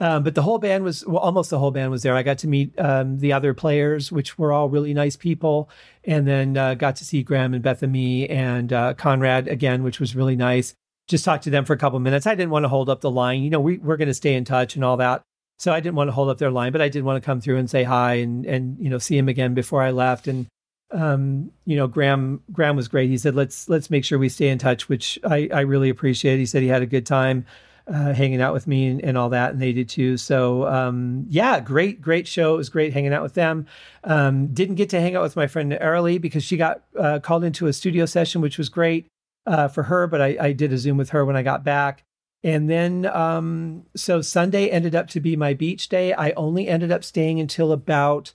Um, 0.00 0.24
but 0.24 0.34
the 0.34 0.42
whole 0.42 0.58
band 0.58 0.82
was 0.84 1.06
well, 1.06 1.18
almost 1.18 1.50
the 1.50 1.60
whole 1.60 1.70
band 1.70 1.92
was 1.92 2.02
there. 2.02 2.16
I 2.16 2.24
got 2.24 2.38
to 2.38 2.48
meet 2.48 2.76
um, 2.78 3.18
the 3.18 3.32
other 3.32 3.54
players, 3.54 4.10
which 4.10 4.36
were 4.36 4.52
all 4.52 4.68
really 4.68 4.92
nice 4.92 5.14
people, 5.14 5.70
and 6.04 6.26
then 6.26 6.56
uh, 6.56 6.74
got 6.74 6.96
to 6.96 7.04
see 7.04 7.22
Graham 7.22 7.54
and 7.54 7.62
Beth-Ami 7.62 8.28
and 8.28 8.72
uh, 8.72 8.94
Conrad 8.94 9.46
again, 9.46 9.84
which 9.84 10.00
was 10.00 10.16
really 10.16 10.34
nice 10.34 10.74
just 11.08 11.24
talk 11.24 11.42
to 11.42 11.50
them 11.50 11.64
for 11.64 11.72
a 11.72 11.78
couple 11.78 11.98
minutes. 12.00 12.26
I 12.26 12.34
didn't 12.34 12.50
want 12.50 12.64
to 12.64 12.68
hold 12.68 12.88
up 12.88 13.00
the 13.00 13.10
line. 13.10 13.42
You 13.42 13.50
know, 13.50 13.60
we, 13.60 13.78
we're 13.78 13.96
going 13.96 14.08
to 14.08 14.14
stay 14.14 14.34
in 14.34 14.44
touch 14.44 14.74
and 14.74 14.84
all 14.84 14.96
that. 14.98 15.22
So 15.58 15.72
I 15.72 15.80
didn't 15.80 15.94
want 15.94 16.08
to 16.08 16.12
hold 16.12 16.28
up 16.28 16.38
their 16.38 16.50
line, 16.50 16.72
but 16.72 16.80
I 16.80 16.88
did 16.88 17.04
want 17.04 17.22
to 17.22 17.24
come 17.24 17.40
through 17.40 17.58
and 17.58 17.70
say 17.70 17.84
hi 17.84 18.14
and, 18.14 18.44
and, 18.46 18.76
you 18.80 18.90
know, 18.90 18.98
see 18.98 19.16
him 19.16 19.28
again 19.28 19.54
before 19.54 19.82
I 19.82 19.90
left. 19.90 20.26
And, 20.26 20.46
um, 20.90 21.52
you 21.66 21.76
know, 21.76 21.86
Graham, 21.86 22.42
Graham 22.50 22.74
was 22.74 22.88
great. 22.88 23.10
He 23.10 23.18
said, 23.18 23.34
let's, 23.34 23.68
let's 23.68 23.88
make 23.88 24.04
sure 24.04 24.18
we 24.18 24.28
stay 24.28 24.48
in 24.48 24.58
touch, 24.58 24.88
which 24.88 25.18
I, 25.24 25.48
I 25.52 25.60
really 25.60 25.88
appreciate. 25.88 26.38
He 26.38 26.46
said 26.46 26.62
he 26.62 26.68
had 26.68 26.82
a 26.82 26.86
good 26.86 27.06
time, 27.06 27.46
uh, 27.86 28.12
hanging 28.12 28.40
out 28.40 28.54
with 28.54 28.66
me 28.66 28.88
and, 28.88 29.04
and, 29.04 29.16
all 29.16 29.28
that. 29.28 29.52
And 29.52 29.62
they 29.62 29.72
did 29.72 29.88
too. 29.88 30.16
So, 30.16 30.66
um, 30.66 31.26
yeah, 31.28 31.60
great, 31.60 32.00
great 32.00 32.26
show. 32.26 32.54
It 32.54 32.58
was 32.58 32.68
great 32.68 32.92
hanging 32.92 33.12
out 33.12 33.22
with 33.22 33.34
them. 33.34 33.66
Um, 34.02 34.48
didn't 34.48 34.76
get 34.76 34.90
to 34.90 35.00
hang 35.00 35.14
out 35.14 35.22
with 35.22 35.36
my 35.36 35.46
friend 35.46 35.76
Early 35.80 36.18
because 36.18 36.42
she 36.42 36.56
got, 36.56 36.82
uh, 36.98 37.20
called 37.20 37.44
into 37.44 37.68
a 37.68 37.72
studio 37.72 38.06
session, 38.06 38.40
which 38.40 38.58
was 38.58 38.68
great 38.68 39.06
uh, 39.46 39.68
for 39.68 39.84
her, 39.84 40.06
but 40.06 40.20
I, 40.20 40.36
I, 40.40 40.52
did 40.52 40.72
a 40.72 40.78
Zoom 40.78 40.96
with 40.96 41.10
her 41.10 41.24
when 41.24 41.36
I 41.36 41.42
got 41.42 41.64
back. 41.64 42.04
And 42.44 42.68
then, 42.68 43.06
um, 43.06 43.84
so 43.96 44.20
Sunday 44.20 44.68
ended 44.68 44.94
up 44.94 45.08
to 45.10 45.20
be 45.20 45.36
my 45.36 45.54
beach 45.54 45.88
day. 45.88 46.12
I 46.12 46.30
only 46.32 46.68
ended 46.68 46.90
up 46.90 47.04
staying 47.04 47.40
until 47.40 47.72
about, 47.72 48.34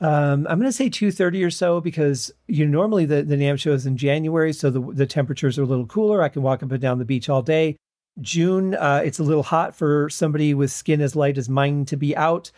um, 0.00 0.46
I'm 0.48 0.58
going 0.58 0.70
to 0.70 0.72
say 0.72 0.88
2.30 0.88 1.46
or 1.46 1.50
so 1.50 1.80
because 1.80 2.32
you 2.46 2.64
know, 2.64 2.72
normally 2.72 3.06
the, 3.06 3.22
the 3.22 3.36
NAMM 3.36 3.58
show 3.58 3.72
is 3.72 3.86
in 3.86 3.96
January. 3.96 4.52
So 4.52 4.70
the, 4.70 4.80
the 4.80 5.06
temperatures 5.06 5.58
are 5.58 5.62
a 5.62 5.66
little 5.66 5.86
cooler. 5.86 6.22
I 6.22 6.28
can 6.28 6.42
walk 6.42 6.62
up 6.62 6.70
and 6.70 6.80
down 6.80 6.98
the 6.98 7.04
beach 7.04 7.28
all 7.28 7.42
day. 7.42 7.76
June, 8.20 8.74
uh, 8.74 9.02
it's 9.04 9.18
a 9.18 9.24
little 9.24 9.42
hot 9.42 9.74
for 9.74 10.08
somebody 10.10 10.52
with 10.54 10.70
skin 10.70 11.00
as 11.00 11.16
light 11.16 11.38
as 11.38 11.48
mine 11.48 11.84
to 11.86 11.96
be 11.96 12.16
out. 12.16 12.50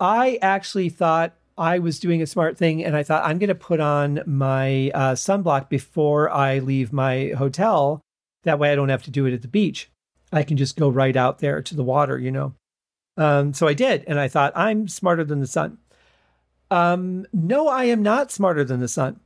I 0.00 0.38
actually 0.40 0.88
thought 0.88 1.36
I 1.56 1.78
was 1.78 2.00
doing 2.00 2.20
a 2.20 2.26
smart 2.26 2.58
thing 2.58 2.84
and 2.84 2.96
I 2.96 3.02
thought 3.02 3.24
I'm 3.24 3.38
going 3.38 3.48
to 3.48 3.54
put 3.54 3.80
on 3.80 4.20
my 4.26 4.90
uh, 4.94 5.12
sunblock 5.12 5.68
before 5.68 6.30
I 6.30 6.58
leave 6.58 6.92
my 6.92 7.32
hotel. 7.36 8.00
That 8.42 8.58
way 8.58 8.72
I 8.72 8.74
don't 8.74 8.88
have 8.88 9.04
to 9.04 9.10
do 9.10 9.26
it 9.26 9.34
at 9.34 9.42
the 9.42 9.48
beach. 9.48 9.90
I 10.32 10.42
can 10.42 10.56
just 10.56 10.76
go 10.76 10.88
right 10.88 11.16
out 11.16 11.38
there 11.38 11.62
to 11.62 11.76
the 11.76 11.84
water, 11.84 12.18
you 12.18 12.32
know. 12.32 12.54
Um, 13.16 13.54
so 13.54 13.68
I 13.68 13.74
did. 13.74 14.04
And 14.06 14.18
I 14.18 14.26
thought, 14.26 14.52
I'm 14.56 14.88
smarter 14.88 15.22
than 15.22 15.40
the 15.40 15.46
sun. 15.46 15.78
Um, 16.70 17.26
no, 17.32 17.68
I 17.68 17.84
am 17.84 18.02
not 18.02 18.32
smarter 18.32 18.64
than 18.64 18.80
the 18.80 18.88
sun. 18.88 19.20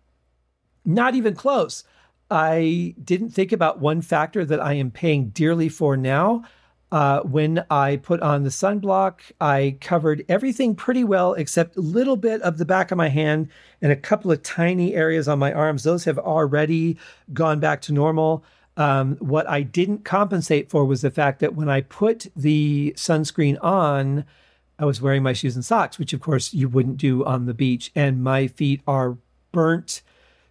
Not 0.84 1.14
even 1.14 1.34
close. 1.34 1.84
I 2.30 2.94
didn't 3.02 3.30
think 3.30 3.52
about 3.52 3.80
one 3.80 4.02
factor 4.02 4.44
that 4.44 4.60
I 4.60 4.74
am 4.74 4.90
paying 4.90 5.30
dearly 5.30 5.70
for 5.70 5.96
now. 5.96 6.44
Uh, 6.91 7.20
when 7.20 7.64
I 7.70 7.97
put 7.97 8.20
on 8.22 8.45
the 8.45 8.49
sunblock, 8.49 9.20
I 9.41 9.76
covered 9.80 10.24
everything 10.28 10.74
pretty 10.74 11.05
well 11.05 11.34
except 11.34 11.76
a 11.76 11.82
little 11.82 12.16
bit 12.16 12.41
of 12.43 12.57
the 12.57 12.64
back 12.64 12.91
of 12.91 12.97
my 12.97 13.09
hand 13.09 13.49
and 13.82 13.93
a 13.93 13.97
couple 13.97 14.32
of 14.32 14.43
tiny 14.43 14.95
areas 14.95 15.28
on 15.28 15.39
my 15.39 15.53
arms. 15.53 15.82
Those 15.82 16.05
have 16.05 16.18
already 16.18 16.97
gone 17.34 17.61
back 17.61 17.82
to 17.82 17.93
normal. 17.93 18.43
Um, 18.78 19.16
what 19.16 19.49
I 19.49 19.62
didn't 19.62 20.05
compensate 20.05 20.70
for 20.70 20.84
was 20.84 21.03
the 21.03 21.11
fact 21.11 21.41
that 21.41 21.55
when 21.55 21.68
I 21.68 21.82
put 21.82 22.28
the 22.34 22.95
sunscreen 22.97 23.62
on, 23.62 24.24
I 24.78 24.84
was 24.86 25.03
wearing 25.03 25.22
my 25.24 25.32
shoes 25.34 25.57
and 25.57 25.64
socks, 25.64 25.99
which 25.99 26.12
of 26.12 26.20
course 26.20 26.55
you 26.55 26.68
wouldn't 26.68 26.97
do 26.97 27.24
on 27.24 27.47
the 27.47 27.55
beach. 27.55 27.91
And 27.95 28.22
my 28.22 28.47
feet 28.47 28.80
are 28.86 29.18
burnt 29.53 30.01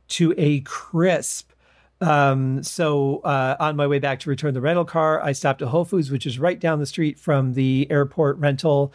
to 0.09 0.35
a 0.37 0.59
crisp. 0.61 1.51
Um, 1.99 2.61
so 2.63 3.19
uh, 3.19 3.55
on 3.59 3.75
my 3.75 3.87
way 3.87 3.99
back 3.99 4.19
to 4.19 4.29
return 4.29 4.53
the 4.53 4.61
rental 4.61 4.85
car, 4.85 5.21
I 5.21 5.31
stopped 5.31 5.61
at 5.61 5.69
Whole 5.69 5.85
Foods, 5.85 6.11
which 6.11 6.25
is 6.25 6.37
right 6.37 6.59
down 6.59 6.79
the 6.79 6.85
street 6.85 7.17
from 7.19 7.53
the 7.53 7.87
airport 7.89 8.37
rental, 8.37 8.93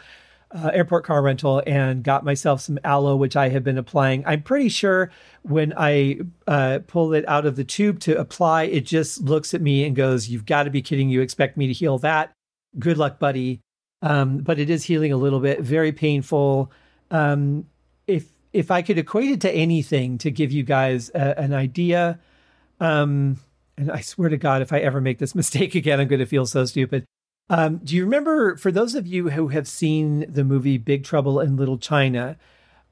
uh, 0.51 0.71
airport 0.73 1.03
car 1.03 1.21
rental, 1.21 1.61
and 1.67 2.03
got 2.03 2.23
myself 2.23 2.61
some 2.61 2.79
aloe, 2.83 3.15
which 3.15 3.35
I 3.35 3.49
have 3.49 3.63
been 3.63 3.77
applying. 3.77 4.25
I'm 4.25 4.41
pretty 4.41 4.69
sure 4.69 5.11
when 5.41 5.73
I 5.75 6.19
uh, 6.47 6.79
pull 6.87 7.13
it 7.13 7.27
out 7.27 7.45
of 7.45 7.55
the 7.55 7.63
tube 7.65 7.99
to 8.01 8.17
apply, 8.17 8.63
it 8.63 8.85
just 8.85 9.21
looks 9.21 9.53
at 9.53 9.61
me 9.61 9.83
and 9.83 9.95
goes, 9.95 10.29
"You've 10.29 10.45
got 10.45 10.63
to 10.63 10.69
be 10.69 10.81
kidding! 10.81 11.09
You 11.09 11.21
expect 11.21 11.57
me 11.57 11.67
to 11.67 11.73
heal 11.73 11.97
that? 11.99 12.31
Good 12.79 12.97
luck, 12.97 13.19
buddy." 13.19 13.59
Um, 14.01 14.39
but 14.39 14.59
it 14.59 14.69
is 14.69 14.83
healing 14.83 15.13
a 15.13 15.17
little 15.17 15.39
bit, 15.39 15.61
very 15.61 15.91
painful. 15.91 16.71
Um, 17.09 17.67
if 18.07 18.27
if 18.53 18.69
I 18.71 18.81
could 18.81 18.97
equate 18.97 19.31
it 19.31 19.41
to 19.41 19.51
anything 19.51 20.17
to 20.19 20.31
give 20.31 20.51
you 20.51 20.63
guys 20.63 21.09
a, 21.09 21.39
an 21.39 21.53
idea 21.53 22.19
um, 22.79 23.37
and 23.77 23.91
I 23.91 24.01
swear 24.01 24.29
to 24.29 24.37
God, 24.37 24.61
if 24.61 24.73
I 24.73 24.79
ever 24.79 25.01
make 25.01 25.19
this 25.19 25.35
mistake 25.35 25.75
again, 25.75 25.99
I'm 25.99 26.07
going 26.07 26.19
to 26.19 26.25
feel 26.25 26.45
so 26.45 26.65
stupid. 26.65 27.05
Um, 27.49 27.77
do 27.83 27.95
you 27.95 28.03
remember, 28.03 28.55
for 28.55 28.71
those 28.71 28.95
of 28.95 29.05
you 29.05 29.29
who 29.29 29.49
have 29.49 29.67
seen 29.67 30.25
the 30.31 30.43
movie 30.43 30.77
Big 30.77 31.03
Trouble 31.03 31.39
in 31.39 31.57
Little 31.57 31.77
China, 31.77 32.37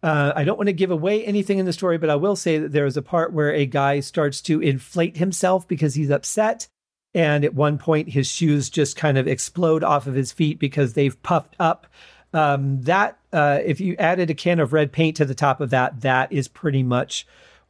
uh, 0.04 0.34
I 0.36 0.44
don't 0.44 0.58
want 0.58 0.68
to 0.68 0.74
give 0.74 0.92
away 0.92 1.24
anything 1.26 1.60
in 1.60 1.66
the 1.66 1.74
story, 1.74 1.98
but 1.98 2.10
I 2.10 2.16
will 2.16 2.36
say 2.36 2.58
that 2.58 2.72
there 2.72 2.86
is 2.86 2.98
a 2.98 3.02
part 3.02 3.34
where 3.34 3.54
a 3.54 3.66
guy 3.66 4.00
starts 4.00 4.42
to 4.44 4.60
inflate 4.60 5.18
himself 5.18 5.68
because 5.68 5.94
he's 5.94 6.10
upset. 6.10 6.68
And 7.14 7.46
at 7.46 7.54
one 7.54 7.78
point, 7.78 8.10
his 8.10 8.28
shoes 8.28 8.70
just 8.70 8.96
kind 8.96 9.18
of 9.18 9.28
explode 9.28 9.84
off 9.84 10.08
of 10.08 10.16
his 10.16 10.32
feet 10.32 10.60
because 10.60 10.94
they've 10.94 11.22
puffed 11.22 11.56
up. 11.60 11.88
Um, 12.34 12.82
that, 12.84 13.20
uh, 13.34 13.60
if 13.64 13.80
you 13.80 13.96
added 14.00 14.30
a 14.30 14.34
can 14.34 14.60
of 14.60 14.74
red 14.74 14.92
paint 14.92 15.18
to 15.18 15.26
the 15.26 15.36
top 15.36 15.60
of 15.62 15.70
that, 15.72 16.02
that 16.02 16.32
is 16.32 16.48
pretty 16.48 16.84
much 16.84 17.28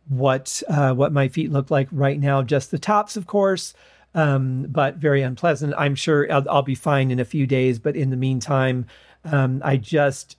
what 0.08 0.62
uh, 0.68 0.94
what 0.94 1.14
my 1.14 1.28
feet 1.28 1.52
look 1.52 1.72
like 1.72 1.88
right 1.92 2.20
now. 2.20 2.42
Just 2.42 2.72
the 2.72 2.80
tops, 2.80 3.16
of 3.18 3.28
course, 3.28 3.74
um, 4.14 4.68
but 4.70 4.96
very 4.96 5.22
unpleasant. 5.22 5.74
I'm 5.78 5.96
sure 5.96 6.32
I'll, 6.32 6.50
I'll, 6.50 6.62
be 6.62 6.76
fine 6.76 7.12
in 7.12 7.20
a 7.20 7.26
few 7.26 7.48
days, 7.48 7.80
but 7.80 7.96
in 7.96 8.10
the 8.10 8.18
meantime, 8.18 8.86
Um, 9.24 9.62
I 9.64 9.78
just 9.78 10.38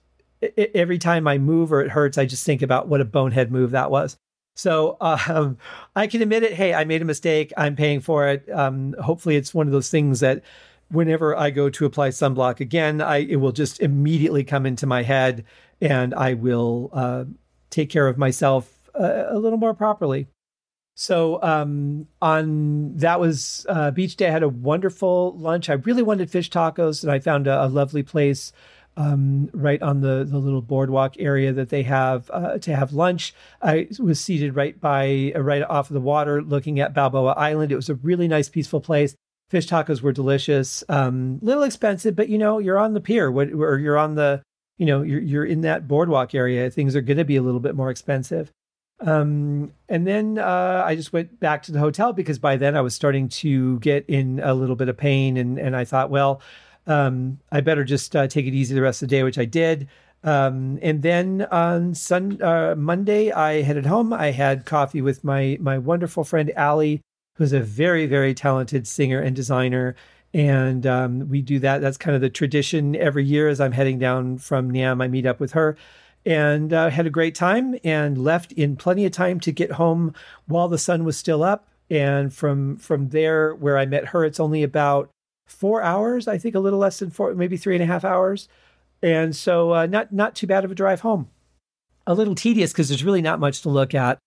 every 0.57 0.97
time 0.97 1.27
I 1.27 1.37
move 1.37 1.71
or 1.71 1.81
it 1.81 1.91
hurts, 1.91 2.17
I 2.17 2.25
just 2.25 2.45
think 2.45 2.61
about 2.61 2.87
what 2.87 3.01
a 3.01 3.05
bonehead 3.05 3.51
move 3.51 3.71
that 3.71 3.91
was. 3.91 4.17
So 4.55 4.97
um, 5.01 5.57
I 5.95 6.07
can 6.07 6.21
admit 6.21 6.43
it. 6.43 6.53
Hey, 6.53 6.73
I 6.73 6.83
made 6.83 7.01
a 7.01 7.05
mistake. 7.05 7.51
I'm 7.57 7.75
paying 7.75 8.01
for 8.01 8.27
it. 8.27 8.49
Um, 8.51 8.93
hopefully, 9.01 9.35
it's 9.35 9.53
one 9.53 9.67
of 9.67 9.73
those 9.73 9.89
things 9.89 10.19
that 10.19 10.43
whenever 10.89 11.35
I 11.35 11.49
go 11.49 11.69
to 11.69 11.85
apply 11.85 12.09
sunblock 12.09 12.59
again, 12.59 13.01
I 13.01 13.17
it 13.17 13.37
will 13.37 13.51
just 13.51 13.79
immediately 13.79 14.43
come 14.43 14.65
into 14.65 14.85
my 14.85 15.03
head, 15.03 15.45
and 15.81 16.13
I 16.13 16.33
will 16.35 16.89
uh, 16.93 17.25
take 17.69 17.89
care 17.89 18.07
of 18.07 18.17
myself 18.17 18.82
a 18.93 19.37
little 19.37 19.57
more 19.57 19.73
properly. 19.73 20.27
So 20.95 21.41
um, 21.41 22.07
on 22.21 22.97
that 22.97 23.19
was 23.19 23.65
uh, 23.67 23.91
beach 23.91 24.15
day. 24.15 24.27
I 24.27 24.31
had 24.31 24.43
a 24.43 24.49
wonderful 24.49 25.35
lunch. 25.37 25.69
I 25.69 25.73
really 25.73 26.03
wanted 26.03 26.29
fish 26.29 26.49
tacos, 26.49 27.03
and 27.03 27.11
I 27.11 27.19
found 27.19 27.47
a, 27.47 27.65
a 27.65 27.67
lovely 27.67 28.03
place 28.03 28.53
um, 28.95 29.49
right 29.53 29.81
on 29.81 30.01
the 30.01 30.23
the 30.23 30.37
little 30.37 30.61
boardwalk 30.61 31.15
area 31.17 31.51
that 31.51 31.69
they 31.69 31.83
have 31.83 32.29
uh, 32.31 32.59
to 32.59 32.75
have 32.75 32.93
lunch. 32.93 33.33
I 33.61 33.87
was 33.99 34.19
seated 34.19 34.55
right 34.55 34.79
by 34.79 35.33
uh, 35.35 35.41
right 35.41 35.63
off 35.63 35.89
of 35.89 35.95
the 35.95 36.01
water, 36.01 36.43
looking 36.43 36.79
at 36.79 36.93
Balboa 36.93 37.33
Island. 37.33 37.71
It 37.71 37.75
was 37.75 37.89
a 37.89 37.95
really 37.95 38.27
nice, 38.27 38.49
peaceful 38.49 38.81
place. 38.81 39.15
Fish 39.49 39.67
tacos 39.67 40.01
were 40.01 40.11
delicious. 40.11 40.83
Um, 40.89 41.39
little 41.41 41.63
expensive, 41.63 42.15
but 42.15 42.29
you 42.29 42.37
know 42.37 42.59
you're 42.59 42.79
on 42.79 42.93
the 42.93 43.01
pier, 43.01 43.31
or 43.31 43.79
you're 43.79 43.97
on 43.97 44.13
the 44.13 44.43
you 44.77 44.85
know 44.85 45.01
you're 45.01 45.21
you're 45.21 45.45
in 45.45 45.61
that 45.61 45.87
boardwalk 45.87 46.35
area. 46.35 46.69
Things 46.69 46.95
are 46.95 47.01
going 47.01 47.17
to 47.17 47.25
be 47.25 47.35
a 47.35 47.41
little 47.41 47.59
bit 47.59 47.75
more 47.75 47.89
expensive. 47.89 48.51
Um, 48.99 49.73
and 49.89 50.07
then 50.07 50.37
uh, 50.37 50.83
I 50.85 50.95
just 50.95 51.13
went 51.13 51.39
back 51.39 51.63
to 51.63 51.71
the 51.71 51.79
hotel 51.79 52.13
because 52.13 52.39
by 52.39 52.55
then 52.55 52.77
I 52.77 52.81
was 52.81 52.95
starting 52.95 53.27
to 53.29 53.79
get 53.79 54.05
in 54.07 54.39
a 54.39 54.53
little 54.53 54.75
bit 54.75 54.89
of 54.89 54.97
pain, 54.97 55.37
and 55.37 55.59
and 55.59 55.75
I 55.75 55.85
thought, 55.85 56.09
well, 56.09 56.41
um, 56.87 57.39
I 57.51 57.61
better 57.61 57.83
just 57.83 58.15
uh, 58.15 58.27
take 58.27 58.45
it 58.45 58.53
easy 58.53 58.75
the 58.75 58.81
rest 58.81 59.01
of 59.01 59.09
the 59.09 59.15
day, 59.15 59.23
which 59.23 59.37
I 59.37 59.45
did. 59.45 59.87
Um, 60.23 60.79
and 60.81 61.01
then 61.01 61.47
on 61.51 61.95
Sun 61.95 62.41
uh, 62.41 62.75
Monday, 62.77 63.31
I 63.31 63.61
headed 63.61 63.85
home. 63.85 64.13
I 64.13 64.31
had 64.31 64.65
coffee 64.65 65.01
with 65.01 65.23
my 65.23 65.57
my 65.59 65.77
wonderful 65.77 66.23
friend 66.23 66.51
Allie, 66.55 67.01
who's 67.35 67.53
a 67.53 67.59
very 67.59 68.05
very 68.05 68.33
talented 68.33 68.87
singer 68.87 69.19
and 69.19 69.35
designer. 69.35 69.95
And 70.35 70.87
um, 70.87 71.29
we 71.29 71.43
do 71.43 71.59
that. 71.59 71.81
That's 71.81 71.97
kind 71.97 72.15
of 72.15 72.21
the 72.21 72.29
tradition 72.29 72.95
every 72.95 73.23
year. 73.23 73.49
As 73.49 73.59
I'm 73.59 73.71
heading 73.71 73.99
down 73.99 74.39
from 74.39 74.71
NAMM, 74.71 75.03
I 75.03 75.07
meet 75.07 75.27
up 75.27 75.39
with 75.39 75.51
her 75.51 75.77
and 76.25 76.73
uh, 76.73 76.89
had 76.89 77.05
a 77.05 77.11
great 77.11 77.35
time 77.35 77.75
and 77.83 78.17
left 78.17 78.51
in 78.53 78.75
plenty 78.75 79.05
of 79.05 79.11
time 79.11 79.39
to 79.41 79.51
get 79.51 79.73
home 79.73 80.13
while 80.47 80.67
the 80.67 80.77
sun 80.77 81.03
was 81.03 81.17
still 81.17 81.43
up. 81.43 81.67
And 81.89 82.33
from 82.33 82.77
from 82.77 83.09
there, 83.09 83.53
where 83.55 83.77
I 83.77 83.85
met 83.85 84.07
her, 84.07 84.23
it's 84.23 84.39
only 84.39 84.63
about 84.63 85.09
four 85.45 85.81
hours, 85.81 86.27
I 86.27 86.37
think, 86.37 86.55
a 86.55 86.59
little 86.59 86.79
less 86.79 86.99
than 86.99 87.09
four, 87.09 87.33
maybe 87.35 87.57
three 87.57 87.75
and 87.75 87.83
a 87.83 87.87
half 87.87 88.05
hours. 88.05 88.47
And 89.01 89.35
so, 89.35 89.73
uh, 89.73 89.85
not 89.85 90.13
not 90.13 90.35
too 90.35 90.47
bad 90.47 90.63
of 90.63 90.71
a 90.71 90.75
drive 90.75 91.01
home. 91.01 91.29
A 92.07 92.13
little 92.13 92.35
tedious 92.35 92.71
because 92.71 92.89
there's 92.89 93.03
really 93.03 93.21
not 93.21 93.39
much 93.39 93.61
to 93.61 93.69
look 93.69 93.93
at 93.93 94.17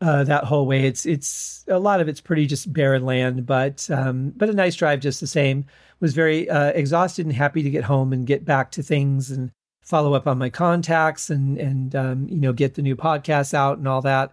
uh, 0.00 0.24
that 0.24 0.44
whole 0.44 0.66
way. 0.66 0.84
It's 0.84 1.06
it's 1.06 1.64
a 1.68 1.78
lot 1.78 2.00
of 2.00 2.08
it's 2.08 2.20
pretty 2.20 2.46
just 2.46 2.72
barren 2.72 3.04
land, 3.04 3.46
but 3.46 3.88
um, 3.90 4.32
but 4.36 4.50
a 4.50 4.52
nice 4.52 4.74
drive 4.74 5.00
just 5.00 5.20
the 5.20 5.26
same. 5.26 5.64
Was 6.00 6.12
very 6.12 6.50
uh, 6.50 6.72
exhausted 6.72 7.24
and 7.24 7.34
happy 7.34 7.62
to 7.62 7.70
get 7.70 7.84
home 7.84 8.12
and 8.12 8.26
get 8.26 8.44
back 8.44 8.72
to 8.72 8.82
things 8.82 9.30
and 9.30 9.50
follow 9.86 10.14
up 10.14 10.26
on 10.26 10.36
my 10.36 10.50
contacts 10.50 11.30
and 11.30 11.56
and 11.58 11.94
um, 11.96 12.28
you 12.28 12.40
know 12.40 12.52
get 12.52 12.74
the 12.74 12.82
new 12.82 12.96
podcasts 12.96 13.54
out 13.54 13.78
and 13.78 13.88
all 13.88 14.02
that. 14.02 14.32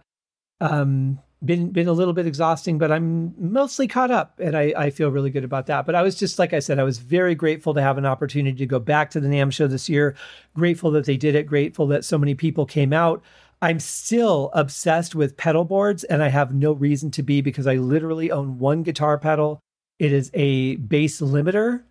Um, 0.60 1.20
been 1.44 1.70
been 1.70 1.88
a 1.88 1.92
little 1.92 2.14
bit 2.14 2.26
exhausting, 2.26 2.78
but 2.78 2.90
I'm 2.90 3.34
mostly 3.38 3.86
caught 3.86 4.10
up, 4.10 4.40
and 4.40 4.56
I, 4.56 4.72
I 4.76 4.90
feel 4.90 5.10
really 5.10 5.30
good 5.30 5.44
about 5.44 5.66
that. 5.66 5.86
But 5.86 5.94
I 5.94 6.02
was 6.02 6.16
just 6.16 6.38
like 6.38 6.52
I 6.52 6.58
said, 6.58 6.78
I 6.78 6.84
was 6.84 6.98
very 6.98 7.34
grateful 7.34 7.74
to 7.74 7.82
have 7.82 7.98
an 7.98 8.06
opportunity 8.06 8.56
to 8.56 8.66
go 8.66 8.78
back 8.78 9.10
to 9.10 9.20
the 9.20 9.28
NAMM 9.28 9.52
show 9.52 9.66
this 9.66 9.88
year. 9.88 10.16
Grateful 10.54 10.90
that 10.92 11.04
they 11.04 11.16
did 11.16 11.34
it. 11.34 11.46
Grateful 11.46 11.86
that 11.88 12.04
so 12.04 12.18
many 12.18 12.34
people 12.34 12.66
came 12.66 12.92
out. 12.92 13.22
I'm 13.62 13.80
still 13.80 14.50
obsessed 14.52 15.14
with 15.14 15.36
pedal 15.36 15.64
boards, 15.64 16.04
and 16.04 16.22
I 16.22 16.28
have 16.28 16.54
no 16.54 16.72
reason 16.72 17.10
to 17.12 17.22
be 17.22 17.40
because 17.40 17.66
I 17.66 17.76
literally 17.76 18.30
own 18.30 18.58
one 18.58 18.82
guitar 18.82 19.18
pedal. 19.18 19.60
It 19.98 20.12
is 20.12 20.30
a 20.34 20.76
bass 20.76 21.20
limiter 21.20 21.84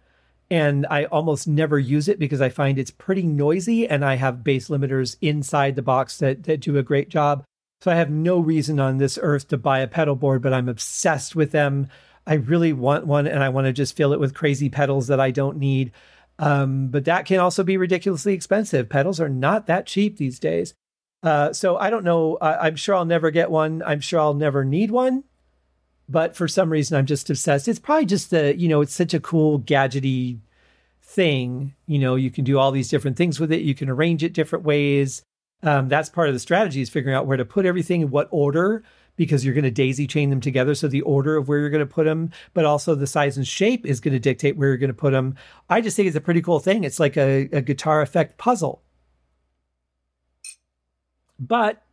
and 0.49 0.85
I 0.89 1.05
almost 1.05 1.47
never 1.47 1.79
use 1.79 2.07
it 2.07 2.19
because 2.19 2.41
I 2.41 2.49
find 2.49 2.77
it's 2.77 2.91
pretty 2.91 3.23
noisy 3.23 3.87
and 3.87 4.03
I 4.03 4.15
have 4.15 4.43
bass 4.43 4.69
limiters 4.69 5.17
inside 5.21 5.75
the 5.75 5.81
box 5.81 6.17
that, 6.17 6.43
that 6.43 6.59
do 6.59 6.77
a 6.77 6.83
great 6.83 7.09
job. 7.09 7.43
So 7.81 7.91
I 7.91 7.95
have 7.95 8.09
no 8.09 8.39
reason 8.39 8.79
on 8.79 8.97
this 8.97 9.19
earth 9.21 9.47
to 9.49 9.57
buy 9.57 9.79
a 9.79 9.87
pedal 9.87 10.15
board, 10.15 10.41
but 10.41 10.53
I'm 10.53 10.69
obsessed 10.69 11.35
with 11.35 11.51
them. 11.51 11.87
I 12.25 12.35
really 12.35 12.71
want 12.71 13.05
one 13.05 13.27
and 13.27 13.43
I 13.43 13.49
want 13.49 13.65
to 13.65 13.73
just 13.73 13.95
fill 13.95 14.13
it 14.13 14.19
with 14.19 14.33
crazy 14.33 14.69
pedals 14.69 15.07
that 15.07 15.19
I 15.19 15.31
don't 15.31 15.57
need. 15.57 15.91
Um, 16.39 16.87
but 16.87 17.05
that 17.05 17.25
can 17.25 17.39
also 17.39 17.63
be 17.63 17.77
ridiculously 17.77 18.33
expensive. 18.33 18.89
Pedals 18.89 19.19
are 19.19 19.29
not 19.29 19.67
that 19.67 19.85
cheap 19.85 20.17
these 20.17 20.39
days. 20.39 20.73
Uh, 21.21 21.53
so 21.53 21.77
I 21.77 21.89
don't 21.89 22.03
know. 22.03 22.37
I, 22.41 22.67
I'm 22.67 22.75
sure 22.75 22.95
I'll 22.95 23.05
never 23.05 23.31
get 23.31 23.51
one. 23.51 23.83
I'm 23.85 23.99
sure 23.99 24.19
I'll 24.19 24.33
never 24.33 24.63
need 24.63 24.91
one 24.91 25.23
but 26.09 26.35
for 26.35 26.47
some 26.47 26.69
reason 26.69 26.97
I'm 26.97 27.05
just 27.05 27.29
obsessed. 27.29 27.67
It's 27.67 27.79
probably 27.79 28.05
just 28.05 28.29
the, 28.29 28.57
you 28.57 28.67
know, 28.67 28.81
it's 28.81 28.93
such 28.93 29.13
a 29.13 29.19
cool 29.19 29.59
gadgety 29.59 30.39
thing. 31.01 31.73
You 31.87 31.99
know, 31.99 32.15
you 32.15 32.31
can 32.31 32.43
do 32.43 32.57
all 32.57 32.71
these 32.71 32.89
different 32.89 33.17
things 33.17 33.39
with 33.39 33.51
it. 33.51 33.61
You 33.61 33.75
can 33.75 33.89
arrange 33.89 34.23
it 34.23 34.33
different 34.33 34.65
ways. 34.65 35.21
Um, 35.61 35.87
that's 35.87 36.09
part 36.09 36.27
of 36.27 36.33
the 36.33 36.39
strategy 36.39 36.81
is 36.81 36.89
figuring 36.89 37.15
out 37.15 37.25
where 37.25 37.37
to 37.37 37.45
put 37.45 37.65
everything 37.65 38.01
in 38.01 38.09
what 38.09 38.27
order 38.31 38.83
because 39.15 39.45
you're 39.45 39.53
going 39.53 39.63
to 39.63 39.71
daisy 39.71 40.07
chain 40.07 40.29
them 40.29 40.41
together. 40.41 40.75
So 40.75 40.87
the 40.87 41.01
order 41.01 41.37
of 41.37 41.47
where 41.47 41.59
you're 41.59 41.69
going 41.69 41.87
to 41.87 41.93
put 41.93 42.05
them, 42.05 42.31
but 42.53 42.65
also 42.65 42.95
the 42.95 43.07
size 43.07 43.37
and 43.37 43.47
shape 43.47 43.85
is 43.85 43.99
going 43.99 44.13
to 44.13 44.19
dictate 44.19 44.57
where 44.57 44.69
you're 44.69 44.77
going 44.77 44.89
to 44.89 44.93
put 44.93 45.11
them. 45.11 45.35
I 45.69 45.81
just 45.81 45.95
think 45.95 46.07
it's 46.07 46.17
a 46.17 46.21
pretty 46.21 46.41
cool 46.41 46.59
thing. 46.59 46.83
It's 46.83 46.99
like 46.99 47.15
a, 47.15 47.49
a 47.51 47.61
guitar 47.61 48.01
effect 48.01 48.37
puzzle. 48.37 48.81
But 51.39 51.83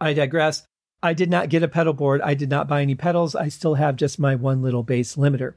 I 0.00 0.12
digress. 0.12 0.66
I 1.04 1.12
did 1.12 1.28
not 1.28 1.50
get 1.50 1.62
a 1.62 1.68
pedal 1.68 1.92
board. 1.92 2.22
I 2.22 2.32
did 2.32 2.48
not 2.48 2.66
buy 2.66 2.80
any 2.80 2.94
pedals. 2.94 3.36
I 3.36 3.50
still 3.50 3.74
have 3.74 3.96
just 3.96 4.18
my 4.18 4.34
one 4.34 4.62
little 4.62 4.82
bass 4.82 5.16
limiter. 5.16 5.52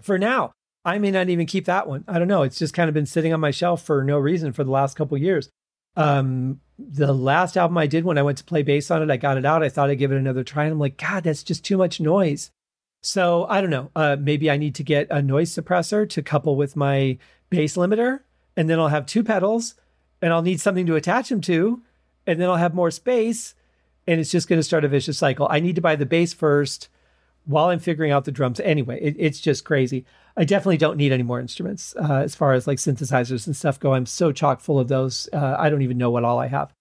For 0.00 0.16
now, 0.16 0.52
I 0.82 0.98
may 0.98 1.10
not 1.10 1.28
even 1.28 1.44
keep 1.44 1.66
that 1.66 1.86
one. 1.86 2.04
I 2.08 2.18
don't 2.18 2.26
know. 2.26 2.42
It's 2.42 2.58
just 2.58 2.72
kind 2.72 2.88
of 2.88 2.94
been 2.94 3.04
sitting 3.04 3.34
on 3.34 3.40
my 3.40 3.50
shelf 3.50 3.82
for 3.82 4.02
no 4.02 4.18
reason 4.18 4.54
for 4.54 4.64
the 4.64 4.70
last 4.70 4.96
couple 4.96 5.18
years. 5.18 5.50
Um, 5.94 6.62
the 6.78 7.12
last 7.12 7.58
album 7.58 7.76
I 7.76 7.86
did 7.86 8.06
when 8.06 8.16
I 8.16 8.22
went 8.22 8.38
to 8.38 8.44
play 8.44 8.62
bass 8.62 8.90
on 8.90 9.02
it, 9.02 9.10
I 9.10 9.18
got 9.18 9.36
it 9.36 9.44
out. 9.44 9.62
I 9.62 9.68
thought 9.68 9.90
I'd 9.90 9.98
give 9.98 10.10
it 10.10 10.16
another 10.16 10.42
try, 10.42 10.64
and 10.64 10.72
I'm 10.72 10.78
like, 10.78 10.96
God, 10.96 11.24
that's 11.24 11.42
just 11.42 11.66
too 11.66 11.76
much 11.76 12.00
noise. 12.00 12.50
So 13.02 13.44
I 13.50 13.60
don't 13.60 13.68
know. 13.68 13.90
Uh, 13.94 14.16
maybe 14.18 14.50
I 14.50 14.56
need 14.56 14.74
to 14.76 14.82
get 14.82 15.06
a 15.10 15.20
noise 15.20 15.54
suppressor 15.54 16.08
to 16.08 16.22
couple 16.22 16.56
with 16.56 16.76
my 16.76 17.18
bass 17.50 17.76
limiter, 17.76 18.20
and 18.56 18.70
then 18.70 18.80
I'll 18.80 18.88
have 18.88 19.04
two 19.04 19.22
pedals, 19.22 19.74
and 20.22 20.32
I'll 20.32 20.40
need 20.40 20.62
something 20.62 20.86
to 20.86 20.96
attach 20.96 21.28
them 21.28 21.42
to, 21.42 21.82
and 22.26 22.40
then 22.40 22.48
I'll 22.48 22.56
have 22.56 22.74
more 22.74 22.90
space 22.90 23.54
and 24.06 24.20
it's 24.20 24.30
just 24.30 24.48
going 24.48 24.58
to 24.58 24.64
start 24.64 24.84
a 24.84 24.88
vicious 24.88 25.18
cycle. 25.18 25.46
I 25.50 25.60
need 25.60 25.76
to 25.76 25.82
buy 25.82 25.96
the 25.96 26.06
bass 26.06 26.32
first 26.32 26.88
while 27.44 27.66
I'm 27.66 27.78
figuring 27.78 28.12
out 28.12 28.24
the 28.24 28.32
drums. 28.32 28.60
Anyway, 28.60 28.98
it, 29.00 29.16
it's 29.18 29.40
just 29.40 29.64
crazy. 29.64 30.04
I 30.36 30.44
definitely 30.44 30.78
don't 30.78 30.96
need 30.96 31.12
any 31.12 31.22
more 31.22 31.40
instruments 31.40 31.94
uh, 31.96 32.20
as 32.24 32.34
far 32.34 32.52
as 32.52 32.66
like 32.66 32.78
synthesizers 32.78 33.46
and 33.46 33.56
stuff 33.56 33.78
go. 33.80 33.94
I'm 33.94 34.06
so 34.06 34.32
chock 34.32 34.60
full 34.60 34.78
of 34.78 34.88
those. 34.88 35.28
Uh, 35.32 35.56
I 35.58 35.70
don't 35.70 35.82
even 35.82 35.98
know 35.98 36.10
what 36.10 36.24
all 36.24 36.38
I 36.38 36.46
have. 36.46 36.72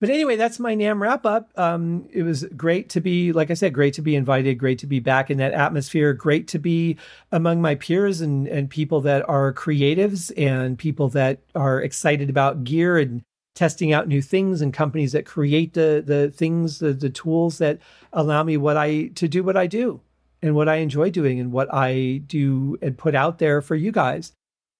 But 0.00 0.10
anyway, 0.10 0.34
that's 0.34 0.58
my 0.58 0.74
NAMM 0.74 1.00
wrap 1.00 1.24
up. 1.24 1.52
Um, 1.56 2.08
it 2.12 2.24
was 2.24 2.44
great 2.56 2.88
to 2.90 3.00
be, 3.00 3.32
like 3.32 3.52
I 3.52 3.54
said, 3.54 3.72
great 3.72 3.94
to 3.94 4.02
be 4.02 4.16
invited, 4.16 4.58
great 4.58 4.80
to 4.80 4.86
be 4.88 4.98
back 4.98 5.30
in 5.30 5.38
that 5.38 5.52
atmosphere, 5.52 6.12
great 6.12 6.48
to 6.48 6.58
be 6.58 6.96
among 7.30 7.62
my 7.62 7.76
peers 7.76 8.20
and, 8.20 8.48
and 8.48 8.68
people 8.68 9.00
that 9.02 9.28
are 9.28 9.52
creatives 9.52 10.32
and 10.36 10.76
people 10.76 11.08
that 11.10 11.38
are 11.54 11.80
excited 11.80 12.30
about 12.30 12.64
gear 12.64 12.98
and 12.98 13.22
testing 13.54 13.92
out 13.92 14.08
new 14.08 14.22
things 14.22 14.62
and 14.62 14.72
companies 14.72 15.12
that 15.12 15.26
create 15.26 15.74
the 15.74 16.02
the 16.04 16.30
things 16.30 16.78
the, 16.78 16.92
the 16.92 17.10
tools 17.10 17.58
that 17.58 17.78
allow 18.12 18.42
me 18.42 18.56
what 18.56 18.76
I 18.76 19.08
to 19.08 19.28
do 19.28 19.42
what 19.42 19.56
I 19.56 19.66
do 19.66 20.00
and 20.42 20.54
what 20.54 20.68
I 20.68 20.76
enjoy 20.76 21.10
doing 21.10 21.38
and 21.38 21.52
what 21.52 21.72
I 21.72 22.22
do 22.26 22.76
and 22.82 22.98
put 22.98 23.14
out 23.14 23.38
there 23.38 23.60
for 23.60 23.76
you 23.76 23.92
guys. 23.92 24.32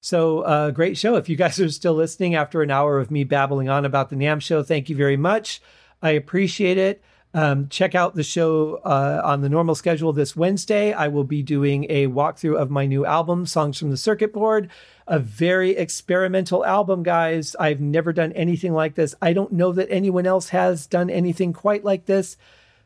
So, 0.04 0.40
uh, 0.40 0.72
great 0.72 0.98
show. 0.98 1.14
If 1.14 1.28
you 1.28 1.36
guys 1.36 1.60
are 1.60 1.70
still 1.70 1.94
listening 1.94 2.34
after 2.34 2.60
an 2.60 2.72
hour 2.72 2.98
of 2.98 3.12
me 3.12 3.22
babbling 3.22 3.68
on 3.68 3.84
about 3.84 4.10
the 4.10 4.16
NAMM 4.16 4.42
show, 4.42 4.62
thank 4.64 4.88
you 4.88 4.96
very 4.96 5.16
much. 5.16 5.62
I 6.02 6.10
appreciate 6.10 6.76
it. 6.76 7.02
Um, 7.34 7.68
check 7.68 7.94
out 7.94 8.14
the 8.14 8.24
show 8.24 8.80
uh, 8.84 9.22
on 9.24 9.40
the 9.40 9.48
normal 9.48 9.74
schedule 9.74 10.12
this 10.12 10.36
Wednesday. 10.36 10.92
I 10.92 11.08
will 11.08 11.24
be 11.24 11.42
doing 11.42 11.86
a 11.88 12.08
walkthrough 12.08 12.60
of 12.60 12.70
my 12.70 12.84
new 12.84 13.06
album, 13.06 13.46
Songs 13.46 13.78
from 13.78 13.90
the 13.90 13.96
Circuit 13.96 14.32
Board. 14.32 14.68
A 15.06 15.18
very 15.18 15.70
experimental 15.76 16.64
album, 16.64 17.02
guys. 17.02 17.56
I've 17.58 17.80
never 17.80 18.12
done 18.12 18.32
anything 18.32 18.72
like 18.72 18.94
this. 18.94 19.14
I 19.20 19.32
don't 19.32 19.52
know 19.52 19.72
that 19.72 19.90
anyone 19.90 20.26
else 20.26 20.50
has 20.50 20.86
done 20.86 21.10
anything 21.10 21.52
quite 21.52 21.84
like 21.84 22.06
this. 22.06 22.36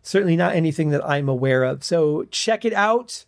Certainly 0.03 0.37
not 0.37 0.55
anything 0.55 0.91
that 0.91 1.07
I'm 1.07 1.29
aware 1.29 1.65
of. 1.65 1.85
So 1.85 2.25
check 2.31 2.65
it 2.65 2.73
out. 2.73 3.25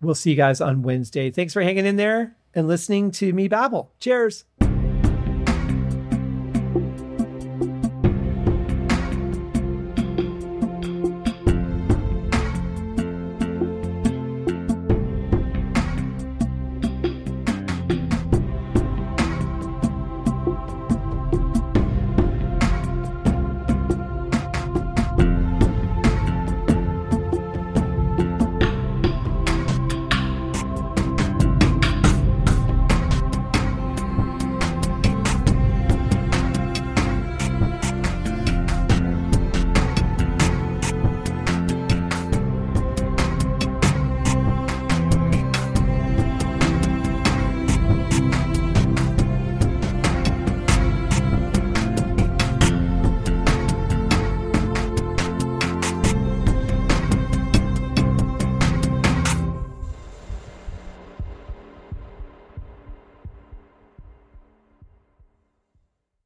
We'll 0.00 0.14
see 0.14 0.30
you 0.30 0.36
guys 0.36 0.60
on 0.60 0.82
Wednesday. 0.82 1.30
Thanks 1.30 1.52
for 1.52 1.62
hanging 1.62 1.86
in 1.86 1.96
there 1.96 2.36
and 2.54 2.66
listening 2.66 3.10
to 3.12 3.32
me 3.32 3.48
babble. 3.48 3.92
Cheers. 4.00 4.44